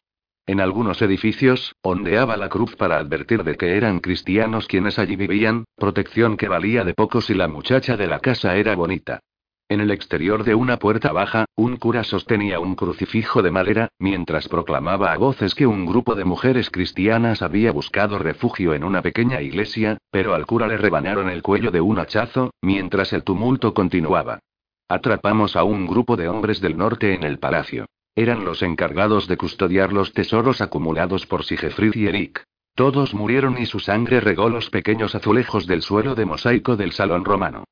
En 0.48 0.62
algunos 0.62 1.02
edificios, 1.02 1.76
ondeaba 1.82 2.38
la 2.38 2.48
cruz 2.48 2.74
para 2.78 3.00
advertir 3.00 3.43
de 3.43 3.58
que 3.58 3.76
eran 3.76 4.00
cristianos 4.00 4.66
quienes 4.66 4.98
allí 4.98 5.18
vivían, 5.18 5.66
protección 5.76 6.38
que 6.38 6.48
valía 6.48 6.86
de 6.86 6.93
poco 6.93 7.20
si 7.20 7.34
la 7.34 7.50
muchacha 7.50 7.98
de 7.98 8.08
la 8.08 8.20
casa 8.20 8.56
era 8.56 8.74
bonita. 8.74 9.20
En 9.68 9.82
el 9.82 9.91
exterior 9.91 10.45
de 10.45 10.56
una 10.56 10.78
puerta 10.78 11.12
baja, 11.12 11.43
un 11.58 11.76
cura 11.76 12.06
sostenía 12.06 12.62
un 12.62 12.76
crucifijo 12.76 13.41
de 13.41 13.52
madera, 13.52 13.89
mientras 14.00 14.48
proclamaba 14.48 15.12
a 15.12 15.18
voces 15.18 15.54
que 15.54 15.68
un 15.68 15.86
grupo 15.86 16.16
de 16.16 16.24
mujeres 16.24 16.70
cristianas 16.70 17.41
había 17.41 17.74
buscado 17.74 18.18
refugio 18.18 18.74
en 18.74 18.86
una 18.86 19.02
pequeña 19.02 19.41
iglesia, 19.41 19.98
pero 20.12 20.34
al 20.34 20.45
cura 20.45 20.68
le 20.68 20.78
rebanaron 20.78 21.30
el 21.30 21.41
cuello 21.41 21.72
de 21.72 21.82
un 21.82 22.00
hachazo, 22.00 22.52
mientras 22.62 23.12
el 23.12 23.24
tumulto 23.24 23.74
continuaba. 23.74 24.39
Atrapamos 24.88 25.58
a 25.58 25.66
un 25.66 25.86
grupo 25.88 26.16
de 26.16 26.30
hombres 26.30 26.62
del 26.62 26.78
norte 26.78 27.14
en 27.14 27.24
el 27.24 27.38
palacio. 27.38 27.88
Eran 28.18 28.45
los 28.45 28.63
encargados 28.63 29.28
de 29.28 29.38
custodiar 29.38 29.93
los 29.93 30.11
tesoros 30.11 30.59
acumulados 30.59 31.28
por 31.28 31.43
Sigefrid 31.43 31.93
y 31.93 32.07
Eric. 32.07 32.43
Todos 32.74 33.13
murieron 33.13 33.61
y 33.61 33.68
su 33.68 33.80
sangre 33.80 34.22
regó 34.22 34.49
los 34.49 34.72
pequeños 34.72 35.13
azulejos 35.13 35.68
del 35.68 35.84
suelo 35.84 36.15
de 36.15 36.26
mosaico 36.26 36.76
del 36.76 36.93
salón 36.93 37.26
romano. 37.26 37.65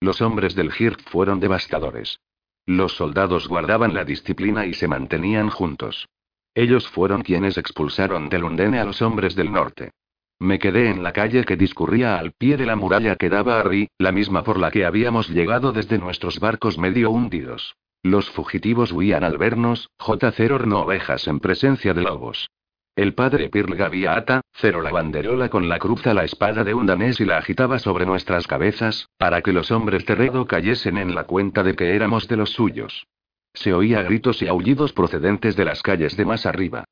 Los 0.00 0.22
hombres 0.22 0.56
del 0.56 0.72
Hirf 0.76 1.00
fueron 1.04 1.38
devastadores. 1.38 2.18
Los 2.66 2.96
soldados 2.96 3.46
guardaban 3.46 3.94
la 3.94 4.04
disciplina 4.04 4.66
y 4.66 4.74
se 4.74 4.88
mantenían 4.88 5.50
juntos. 5.50 6.08
Ellos 6.52 6.88
fueron 6.88 7.22
quienes 7.22 7.56
expulsaron 7.56 8.28
de 8.28 8.40
Lundene 8.40 8.80
a 8.80 8.84
los 8.84 9.00
hombres 9.02 9.36
del 9.36 9.52
norte. 9.52 9.92
Me 10.40 10.58
quedé 10.58 10.90
en 10.90 11.04
la 11.04 11.12
calle 11.12 11.44
que 11.44 11.56
discurría 11.56 12.18
al 12.18 12.32
pie 12.32 12.56
de 12.56 12.66
la 12.66 12.74
muralla 12.74 13.14
que 13.14 13.28
daba 13.28 13.60
a 13.60 13.62
Ri, 13.62 13.88
la 13.98 14.10
misma 14.10 14.42
por 14.42 14.58
la 14.58 14.72
que 14.72 14.84
habíamos 14.84 15.28
llegado 15.28 15.70
desde 15.70 15.98
nuestros 15.98 16.40
barcos 16.40 16.76
medio 16.76 17.12
hundidos. 17.12 17.76
Los 18.02 18.30
fugitivos 18.30 18.92
huían 18.92 19.24
al 19.24 19.36
vernos, 19.36 19.90
J0 19.98 20.50
horno 20.52 20.80
ovejas 20.80 21.28
en 21.28 21.38
presencia 21.38 21.92
de 21.92 22.02
lobos. 22.02 22.48
El 22.96 23.14
padre 23.14 23.50
Pirl 23.50 23.76
ata, 24.08 24.40
cero 24.52 24.80
la 24.80 24.90
banderola 24.90 25.48
con 25.48 25.68
la 25.68 25.78
cruz 25.78 26.06
a 26.06 26.14
la 26.14 26.24
espada 26.24 26.64
de 26.64 26.74
un 26.74 26.86
danés 26.86 27.20
y 27.20 27.24
la 27.24 27.38
agitaba 27.38 27.78
sobre 27.78 28.06
nuestras 28.06 28.46
cabezas, 28.46 29.08
para 29.18 29.42
que 29.42 29.52
los 29.52 29.70
hombres 29.70 30.06
de 30.06 30.14
Redo 30.14 30.46
cayesen 30.46 30.96
en 30.96 31.14
la 31.14 31.24
cuenta 31.24 31.62
de 31.62 31.76
que 31.76 31.94
éramos 31.94 32.26
de 32.26 32.36
los 32.36 32.50
suyos. 32.50 33.06
Se 33.52 33.74
oía 33.74 34.02
gritos 34.02 34.40
y 34.42 34.48
aullidos 34.48 34.92
procedentes 34.92 35.54
de 35.56 35.64
las 35.66 35.82
calles 35.82 36.16
de 36.16 36.24
más 36.24 36.46
arriba. 36.46 36.84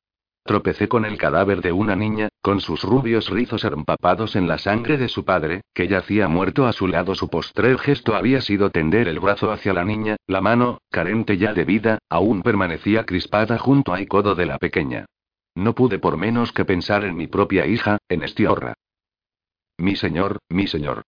Tropecé 0.49 0.87
con 0.87 1.05
el 1.05 1.19
cadáver 1.19 1.61
de 1.61 1.71
una 1.71 1.95
niña, 1.95 2.29
con 2.41 2.59
sus 2.59 2.81
rubios 2.81 3.29
rizos 3.29 3.63
empapados 3.65 4.35
en 4.35 4.47
la 4.47 4.57
sangre 4.57 4.97
de 4.97 5.07
su 5.07 5.23
padre, 5.23 5.61
que 5.75 5.87
yacía 5.87 6.27
muerto 6.27 6.65
a 6.65 6.73
su 6.73 6.87
lado. 6.87 7.13
Su 7.13 7.29
postrer 7.29 7.77
gesto 7.77 8.15
había 8.15 8.41
sido 8.41 8.71
tender 8.71 9.07
el 9.07 9.19
brazo 9.19 9.51
hacia 9.51 9.73
la 9.73 9.85
niña, 9.85 10.15
la 10.25 10.41
mano, 10.41 10.79
carente 10.89 11.37
ya 11.37 11.53
de 11.53 11.65
vida, 11.65 11.99
aún 12.09 12.41
permanecía 12.41 13.05
crispada 13.05 13.59
junto 13.59 13.93
al 13.93 14.07
codo 14.07 14.33
de 14.33 14.47
la 14.47 14.57
pequeña. 14.57 15.05
No 15.53 15.75
pude 15.75 15.99
por 15.99 16.17
menos 16.17 16.51
que 16.51 16.65
pensar 16.65 17.03
en 17.03 17.15
mi 17.15 17.27
propia 17.27 17.67
hija, 17.67 17.99
en 18.09 18.23
Estiorra. 18.23 18.73
Mi 19.77 19.95
señor, 19.95 20.39
mi 20.49 20.65
señor. 20.65 21.03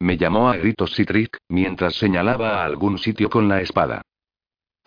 Me 0.00 0.18
llamó 0.18 0.50
a 0.50 0.56
gritos 0.58 0.94
Citric, 0.94 1.38
mientras 1.48 1.94
señalaba 1.94 2.60
a 2.60 2.66
algún 2.66 2.98
sitio 2.98 3.30
con 3.30 3.48
la 3.48 3.62
espada. 3.62 4.02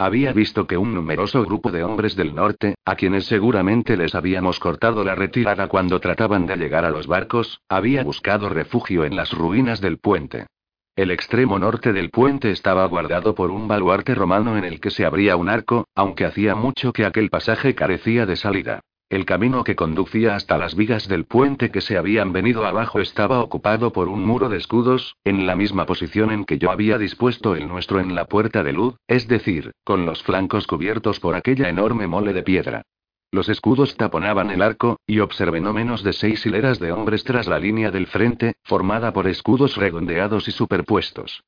Había 0.01 0.31
visto 0.31 0.65
que 0.65 0.77
un 0.77 0.93
numeroso 0.93 1.43
grupo 1.43 1.71
de 1.71 1.83
hombres 1.83 2.15
del 2.15 2.33
norte, 2.33 2.75
a 2.85 2.95
quienes 2.95 3.25
seguramente 3.25 3.97
les 3.97 4.15
habíamos 4.15 4.57
cortado 4.57 5.03
la 5.03 5.13
retirada 5.13 5.67
cuando 5.67 5.99
trataban 5.99 6.45
de 6.45 6.55
llegar 6.55 6.85
a 6.85 6.89
los 6.89 7.05
barcos, 7.05 7.59
había 7.67 8.01
buscado 8.05 8.47
refugio 8.47 9.03
en 9.03 9.17
las 9.17 9.33
ruinas 9.33 9.81
del 9.81 9.97
puente. 9.97 10.47
El 10.95 11.11
extremo 11.11 11.59
norte 11.59 11.91
del 11.91 12.11
puente 12.11 12.49
estaba 12.49 12.85
guardado 12.85 13.35
por 13.35 13.51
un 13.51 13.67
baluarte 13.67 14.15
romano 14.15 14.57
en 14.57 14.63
el 14.63 14.79
que 14.79 14.89
se 14.89 15.03
abría 15.05 15.35
un 15.35 15.49
arco, 15.49 15.89
aunque 15.95 16.23
hacía 16.23 16.55
mucho 16.55 16.93
que 16.93 17.03
aquel 17.03 17.29
pasaje 17.29 17.75
carecía 17.75 18.25
de 18.25 18.37
salida. 18.37 18.79
El 19.09 19.25
camino 19.25 19.63
que 19.63 19.75
conducía 19.75 20.35
hasta 20.35 20.59
las 20.59 20.75
vigas 20.75 21.07
del 21.07 21.25
puente 21.25 21.71
que 21.71 21.81
se 21.81 21.97
habían 21.97 22.31
venido 22.31 22.67
abajo 22.67 22.99
estaba 22.99 23.39
ocupado 23.41 23.91
por 23.91 24.07
un 24.07 24.23
muro 24.23 24.49
de 24.49 24.57
escudos, 24.57 25.17
en 25.23 25.47
la 25.47 25.55
misma 25.55 25.87
posición 25.87 26.29
en 26.29 26.45
que 26.45 26.59
yo 26.59 26.69
había 26.69 26.99
dispuesto 26.99 27.55
el 27.55 27.67
nuestro 27.67 27.99
en 27.99 28.13
la 28.13 28.25
puerta 28.25 28.63
de 28.63 28.71
luz, 28.71 28.97
es 29.07 29.27
decir, 29.27 29.71
con 29.83 30.05
los 30.05 30.21
flancos 30.21 30.67
cubiertos 30.67 31.19
por 31.19 31.33
aquella 31.33 31.69
enorme 31.69 32.05
mole 32.05 32.33
de 32.33 32.43
piedra. 32.43 32.83
Los 33.31 33.49
escudos 33.49 33.97
taponaban 33.97 34.51
el 34.51 34.61
arco, 34.61 34.99
y 35.07 35.19
observé 35.21 35.59
no 35.59 35.73
menos 35.73 36.03
de 36.03 36.13
seis 36.13 36.45
hileras 36.45 36.79
de 36.79 36.91
hombres 36.91 37.23
tras 37.23 37.47
la 37.47 37.57
línea 37.57 37.89
del 37.89 38.05
frente, 38.05 38.57
formada 38.63 39.11
por 39.11 39.27
escudos 39.27 39.75
redondeados 39.75 40.47
y 40.47 40.51
superpuestos. 40.51 41.43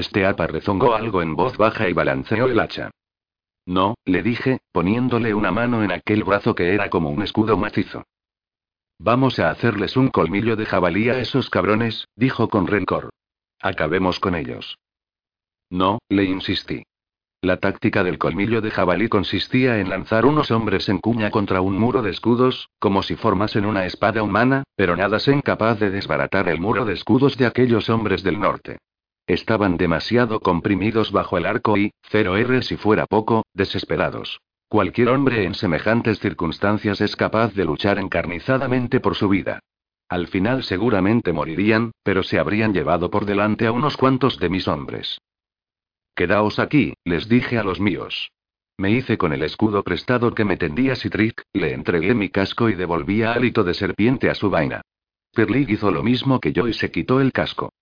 Steapa 0.00 0.48
rezongó 0.48 0.94
algo 0.94 1.22
en 1.22 1.36
voz 1.36 1.56
baja 1.56 1.88
y 1.88 1.92
balanceó 1.92 2.46
el 2.46 2.58
hacha. 2.58 2.90
No, 3.66 3.94
le 4.04 4.22
dije, 4.22 4.60
poniéndole 4.72 5.34
una 5.34 5.52
mano 5.52 5.82
en 5.82 5.92
aquel 5.92 6.24
brazo 6.24 6.54
que 6.54 6.74
era 6.74 6.90
como 6.90 7.10
un 7.10 7.22
escudo 7.22 7.56
macizo. 7.56 8.04
Vamos 8.98 9.38
a 9.38 9.50
hacerles 9.50 9.96
un 9.96 10.08
colmillo 10.08 10.56
de 10.56 10.66
jabalí 10.66 11.08
a 11.08 11.18
esos 11.18 11.50
cabrones, 11.50 12.08
dijo 12.16 12.48
con 12.48 12.66
rencor. 12.66 13.10
Acabemos 13.60 14.20
con 14.20 14.34
ellos. 14.34 14.78
No, 15.70 15.98
le 16.08 16.24
insistí. 16.24 16.84
La 17.40 17.56
táctica 17.56 18.04
del 18.04 18.18
colmillo 18.18 18.60
de 18.60 18.70
jabalí 18.70 19.08
consistía 19.08 19.80
en 19.80 19.88
lanzar 19.88 20.26
unos 20.26 20.52
hombres 20.52 20.88
en 20.88 20.98
cuña 20.98 21.32
contra 21.32 21.60
un 21.60 21.76
muro 21.76 22.02
de 22.02 22.10
escudos, 22.10 22.68
como 22.78 23.02
si 23.02 23.16
formasen 23.16 23.66
una 23.66 23.84
espada 23.84 24.22
humana, 24.22 24.62
pero 24.76 24.96
nada 24.96 25.18
se 25.18 25.32
incapaz 25.32 25.80
de 25.80 25.90
desbaratar 25.90 26.48
el 26.48 26.60
muro 26.60 26.84
de 26.84 26.94
escudos 26.94 27.36
de 27.36 27.46
aquellos 27.46 27.90
hombres 27.90 28.22
del 28.22 28.38
norte. 28.38 28.78
Estaban 29.26 29.76
demasiado 29.76 30.40
comprimidos 30.40 31.12
bajo 31.12 31.38
el 31.38 31.46
arco 31.46 31.76
y, 31.76 31.92
cero 32.02 32.36
R 32.36 32.62
si 32.62 32.76
fuera 32.76 33.06
poco, 33.06 33.44
desesperados. 33.54 34.40
Cualquier 34.68 35.10
hombre 35.10 35.44
en 35.44 35.54
semejantes 35.54 36.18
circunstancias 36.18 37.00
es 37.00 37.14
capaz 37.14 37.54
de 37.54 37.64
luchar 37.64 37.98
encarnizadamente 37.98 39.00
por 39.00 39.14
su 39.14 39.28
vida. 39.28 39.60
Al 40.08 40.28
final 40.28 40.62
seguramente 40.62 41.32
morirían, 41.32 41.92
pero 42.02 42.22
se 42.22 42.38
habrían 42.38 42.72
llevado 42.74 43.10
por 43.10 43.24
delante 43.24 43.66
a 43.66 43.72
unos 43.72 43.96
cuantos 43.96 44.38
de 44.38 44.48
mis 44.48 44.68
hombres. 44.68 45.18
Quedaos 46.14 46.58
aquí, 46.58 46.94
les 47.04 47.28
dije 47.28 47.58
a 47.58 47.64
los 47.64 47.80
míos. 47.80 48.30
Me 48.76 48.90
hice 48.90 49.16
con 49.16 49.32
el 49.32 49.42
escudo 49.42 49.82
prestado 49.82 50.34
que 50.34 50.44
me 50.44 50.56
tendía 50.56 50.96
Citric, 50.96 51.44
le 51.52 51.72
entregué 51.72 52.14
mi 52.14 52.30
casco 52.30 52.68
y 52.68 52.74
devolví 52.74 53.22
hálito 53.22 53.64
de 53.64 53.74
serpiente 53.74 54.28
a 54.28 54.34
su 54.34 54.50
vaina. 54.50 54.82
Perlig 55.32 55.70
hizo 55.70 55.90
lo 55.90 56.02
mismo 56.02 56.40
que 56.40 56.52
yo 56.52 56.68
y 56.68 56.74
se 56.74 56.90
quitó 56.90 57.20
el 57.20 57.32
casco. 57.32 57.72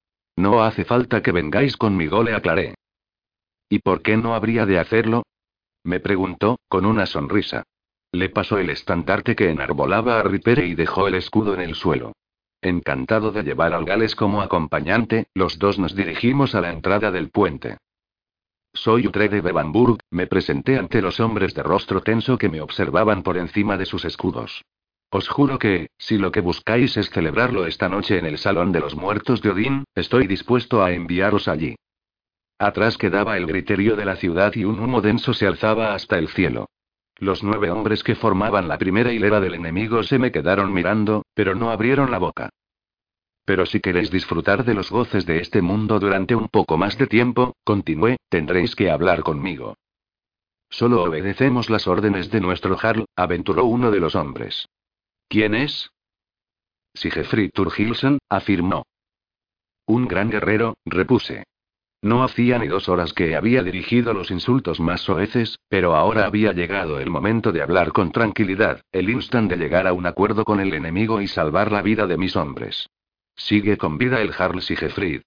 No 0.41 0.65
hace 0.65 0.87
falta 0.87 1.23
que 1.23 1.33
vengáis 1.33 1.77
conmigo, 1.77 2.23
le 2.23 2.35
aclaré. 2.35 2.75
¿Y 3.69 3.81
por 3.81 4.01
qué 4.01 4.17
no 4.17 4.35
habría 4.35 4.65
de 4.65 4.79
hacerlo? 4.79 5.25
Me 5.85 6.01
preguntó, 6.01 6.59
con 6.67 6.87
una 6.87 7.05
sonrisa. 7.05 7.65
Le 8.11 8.31
pasó 8.31 8.57
el 8.57 8.71
estandarte 8.71 9.37
que 9.37 9.51
enarbolaba 9.51 10.19
a 10.19 10.23
Ripere 10.23 10.67
y 10.67 10.75
dejó 10.75 11.09
el 11.09 11.17
escudo 11.17 11.53
en 11.53 11.61
el 11.61 11.75
suelo. 11.75 12.15
Encantado 12.63 13.33
de 13.33 13.43
llevar 13.43 13.75
al 13.75 13.85
Gales 13.85 14.15
como 14.17 14.41
acompañante, 14.41 15.27
los 15.35 15.59
dos 15.59 15.79
nos 15.79 15.95
dirigimos 15.95 16.55
a 16.55 16.63
la 16.63 16.73
entrada 16.73 17.11
del 17.11 17.29
puente. 17.29 17.77
Soy 18.73 19.07
Utre 19.07 19.29
de 19.29 19.43
Bebamburg, 19.43 19.99
me 20.11 20.27
presenté 20.27 20.79
ante 20.79 21.03
los 21.03 21.21
hombres 21.21 21.53
de 21.53 21.63
rostro 21.63 22.01
tenso 22.01 22.39
que 22.39 22.49
me 22.49 22.63
observaban 22.63 23.23
por 23.23 23.37
encima 23.37 23.77
de 23.77 23.85
sus 23.85 24.07
escudos. 24.07 24.63
Os 25.13 25.29
juro 25.29 25.59
que, 25.59 25.91
si 25.99 26.19
lo 26.19 26.31
que 26.31 26.41
buscáis 26.41 26.97
es 26.97 27.11
celebrarlo 27.11 27.67
esta 27.67 27.89
noche 27.89 28.19
en 28.19 28.27
el 28.27 28.39
Salón 28.39 28.71
de 28.71 28.79
los 28.79 28.95
Muertos 28.95 29.43
de 29.43 29.51
Odín, 29.51 29.85
estoy 29.97 30.29
dispuesto 30.29 30.85
a 30.85 30.93
enviaros 30.93 31.49
allí. 31.49 31.75
Atrás 32.61 32.97
quedaba 32.97 33.37
el 33.37 33.47
griterío 33.47 33.97
de 33.97 34.05
la 34.05 34.15
ciudad 34.15 34.55
y 34.55 34.65
un 34.65 34.79
humo 34.79 35.01
denso 35.01 35.35
se 35.35 35.49
alzaba 35.49 35.95
hasta 35.95 36.17
el 36.17 36.29
cielo. 36.29 36.69
Los 37.17 37.43
nueve 37.43 37.71
hombres 37.71 38.05
que 38.05 38.15
formaban 38.15 38.69
la 38.69 38.79
primera 38.79 39.13
hilera 39.13 39.41
del 39.41 39.55
enemigo 39.55 40.05
se 40.05 40.19
me 40.19 40.31
quedaron 40.31 40.73
mirando, 40.73 41.25
pero 41.35 41.57
no 41.57 41.71
abrieron 41.71 42.13
la 42.13 42.19
boca. 42.19 42.51
Pero 43.45 43.67
si 43.67 43.81
queréis 43.81 44.13
disfrutar 44.13 44.65
de 44.65 44.75
los 44.75 44.91
goces 44.91 45.27
de 45.27 45.41
este 45.41 45.61
mundo 45.61 45.99
durante 45.99 46.37
un 46.37 46.49
poco 46.49 46.79
más 46.79 46.97
de 46.99 47.09
tiempo, 47.09 47.57
continué, 47.65 48.17
tendréis 48.29 48.77
que 48.77 48.91
hablar 48.91 49.23
conmigo. 49.23 49.75
Solo 50.69 51.03
obedecemos 51.03 51.69
las 51.69 51.89
órdenes 51.89 52.31
de 52.31 52.41
nuestro 52.41 52.77
Jarl, 52.77 53.07
aventuró 53.17 53.65
uno 53.65 53.91
de 53.91 53.99
los 53.99 54.15
hombres. 54.15 54.69
¿Quién 55.31 55.55
es? 55.55 55.93
Sigefrid 56.93 57.53
Turgilson, 57.55 58.19
afirmó. 58.29 58.83
Un 59.87 60.09
gran 60.09 60.29
guerrero, 60.29 60.75
repuse. 60.85 61.45
No 62.03 62.25
hacía 62.25 62.59
ni 62.59 62.67
dos 62.67 62.89
horas 62.89 63.13
que 63.13 63.37
había 63.37 63.63
dirigido 63.63 64.13
los 64.13 64.33
insultos 64.33 64.81
más 64.81 65.03
soeces, 65.03 65.61
pero 65.69 65.95
ahora 65.95 66.27
había 66.27 66.53
llegado 66.53 66.99
el 66.99 67.11
momento 67.11 67.53
de 67.53 67.63
hablar 67.63 67.93
con 67.93 68.11
tranquilidad, 68.11 68.83
el 68.91 69.09
instante 69.09 69.57
de 69.57 69.63
llegar 69.63 69.87
a 69.87 69.93
un 69.93 70.05
acuerdo 70.07 70.45
con 70.45 70.59
el 70.59 70.75
enemigo 70.75 71.21
y 71.21 71.29
salvar 71.29 71.71
la 71.71 71.83
vida 71.83 72.09
de 72.09 72.17
mis 72.17 72.35
hombres. 72.35 72.89
Sigue 73.37 73.77
con 73.77 73.99
vida 73.99 74.21
el 74.23 74.33
Jarl 74.33 74.61
Sigefrid. 74.61 75.23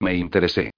Me 0.00 0.16
interesé. 0.16 0.72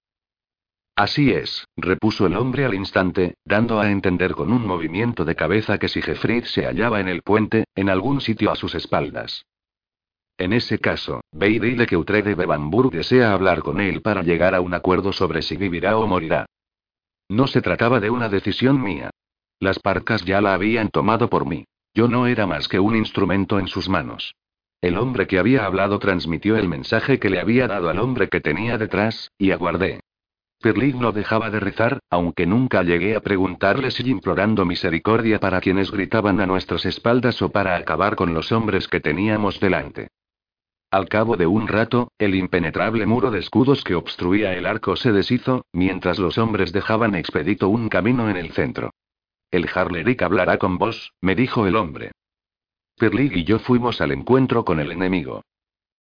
Así 0.99 1.30
es, 1.30 1.64
repuso 1.76 2.26
el 2.26 2.34
hombre 2.34 2.64
al 2.64 2.74
instante, 2.74 3.34
dando 3.44 3.78
a 3.78 3.88
entender 3.88 4.32
con 4.32 4.53
un 4.53 4.66
movimiento 4.66 5.24
de 5.24 5.36
cabeza 5.36 5.78
que 5.78 5.86
Sigefrid 5.86 6.42
se 6.42 6.64
hallaba 6.64 6.99
en 6.99 7.07
el 7.07 7.22
puente, 7.22 7.66
en 7.76 7.88
algún 7.88 8.20
sitio 8.20 8.51
a 8.51 8.57
sus 8.57 8.74
espaldas. 8.74 9.46
En 10.38 10.53
ese 10.53 10.80
caso, 10.80 11.20
ve 11.30 11.51
y 11.51 11.61
dile 11.61 11.86
que 11.86 11.96
Utre 11.96 12.22
de 12.22 12.34
Bebamburg 12.34 12.90
desea 12.90 13.32
hablar 13.32 13.61
con 13.61 13.80
él 13.80 14.03
para 14.03 14.24
llegar 14.24 14.57
a 14.57 14.61
un 14.61 14.74
acuerdo 14.74 15.12
sobre 15.12 15.42
si 15.42 15.57
vivirá 15.57 15.96
o 15.99 16.07
morirá. 16.09 16.46
No 17.28 17.46
se 17.46 17.62
trataba 17.62 18.01
de 18.01 18.11
una 18.11 18.28
decisión 18.28 18.82
mía. 18.82 19.11
Las 19.61 19.78
parcas 19.78 20.24
ya 20.24 20.40
la 20.40 20.53
habían 20.53 20.88
tomado 20.88 21.30
por 21.30 21.46
mí. 21.46 21.64
Yo 21.94 22.09
no 22.09 22.26
era 22.26 22.49
más 22.49 22.66
que 22.66 22.80
un 22.80 22.96
instrumento 22.96 23.61
en 23.61 23.68
sus 23.68 23.88
manos. 23.88 24.34
El 24.80 24.99
hombre 24.99 25.28
que 25.28 25.38
había 25.38 25.64
hablado 25.64 26.01
transmitió 26.01 26.57
el 26.57 26.66
mensaje 26.66 27.20
que 27.20 27.30
le 27.30 27.38
había 27.38 27.68
dado 27.68 27.88
al 27.88 28.01
hombre 28.01 28.28
que 28.28 28.40
tenía 28.40 28.78
detrás, 28.78 29.30
y 29.38 29.53
aguardé. 29.53 30.01
Perlig 30.61 30.96
no 30.96 31.12
dejaba 31.12 31.50
de 31.50 31.61
rezar, 31.61 32.00
aunque 32.11 32.44
nunca 32.44 32.82
llegué 32.82 33.14
a 33.14 33.20
preguntarle 33.20 33.92
si 33.92 34.09
implorando 34.11 34.64
misericordia 34.64 35.38
para 35.38 35.61
quienes 35.61 35.92
gritaban 35.92 36.40
a 36.40 36.46
nuestras 36.46 36.84
espaldas 36.84 37.40
o 37.42 37.50
para 37.50 37.76
acabar 37.76 38.16
con 38.16 38.34
los 38.34 38.50
hombres 38.50 38.88
que 38.88 39.00
teníamos 39.00 39.61
delante. 39.61 40.09
Al 40.90 41.09
cabo 41.09 41.36
de 41.36 41.46
un 41.46 41.68
rato, 41.68 42.12
el 42.18 42.34
impenetrable 42.34 43.06
muro 43.06 43.30
de 43.30 43.38
escudos 43.38 43.84
que 43.84 43.94
obstruía 43.94 44.54
el 44.54 44.66
arco 44.66 44.96
se 44.96 45.12
deshizo, 45.12 45.64
mientras 45.72 46.18
los 46.18 46.38
hombres 46.38 46.72
dejaban 46.72 47.14
expedito 47.14 47.68
un 47.68 47.88
camino 47.88 48.28
en 48.28 48.36
el 48.36 48.52
centro. 48.52 48.94
El 49.50 49.68
Harleric 49.72 50.22
hablará 50.22 50.59
con 50.59 50.76
vos, 50.78 51.12
me 51.20 51.34
dijo 51.34 51.66
el 51.66 51.76
hombre. 51.76 52.12
Perlig 52.96 53.36
y 53.36 53.44
yo 53.44 53.61
fuimos 53.61 54.00
al 54.00 54.11
encuentro 54.11 54.64
con 54.64 54.80
el 54.80 54.90
enemigo. 54.90 55.44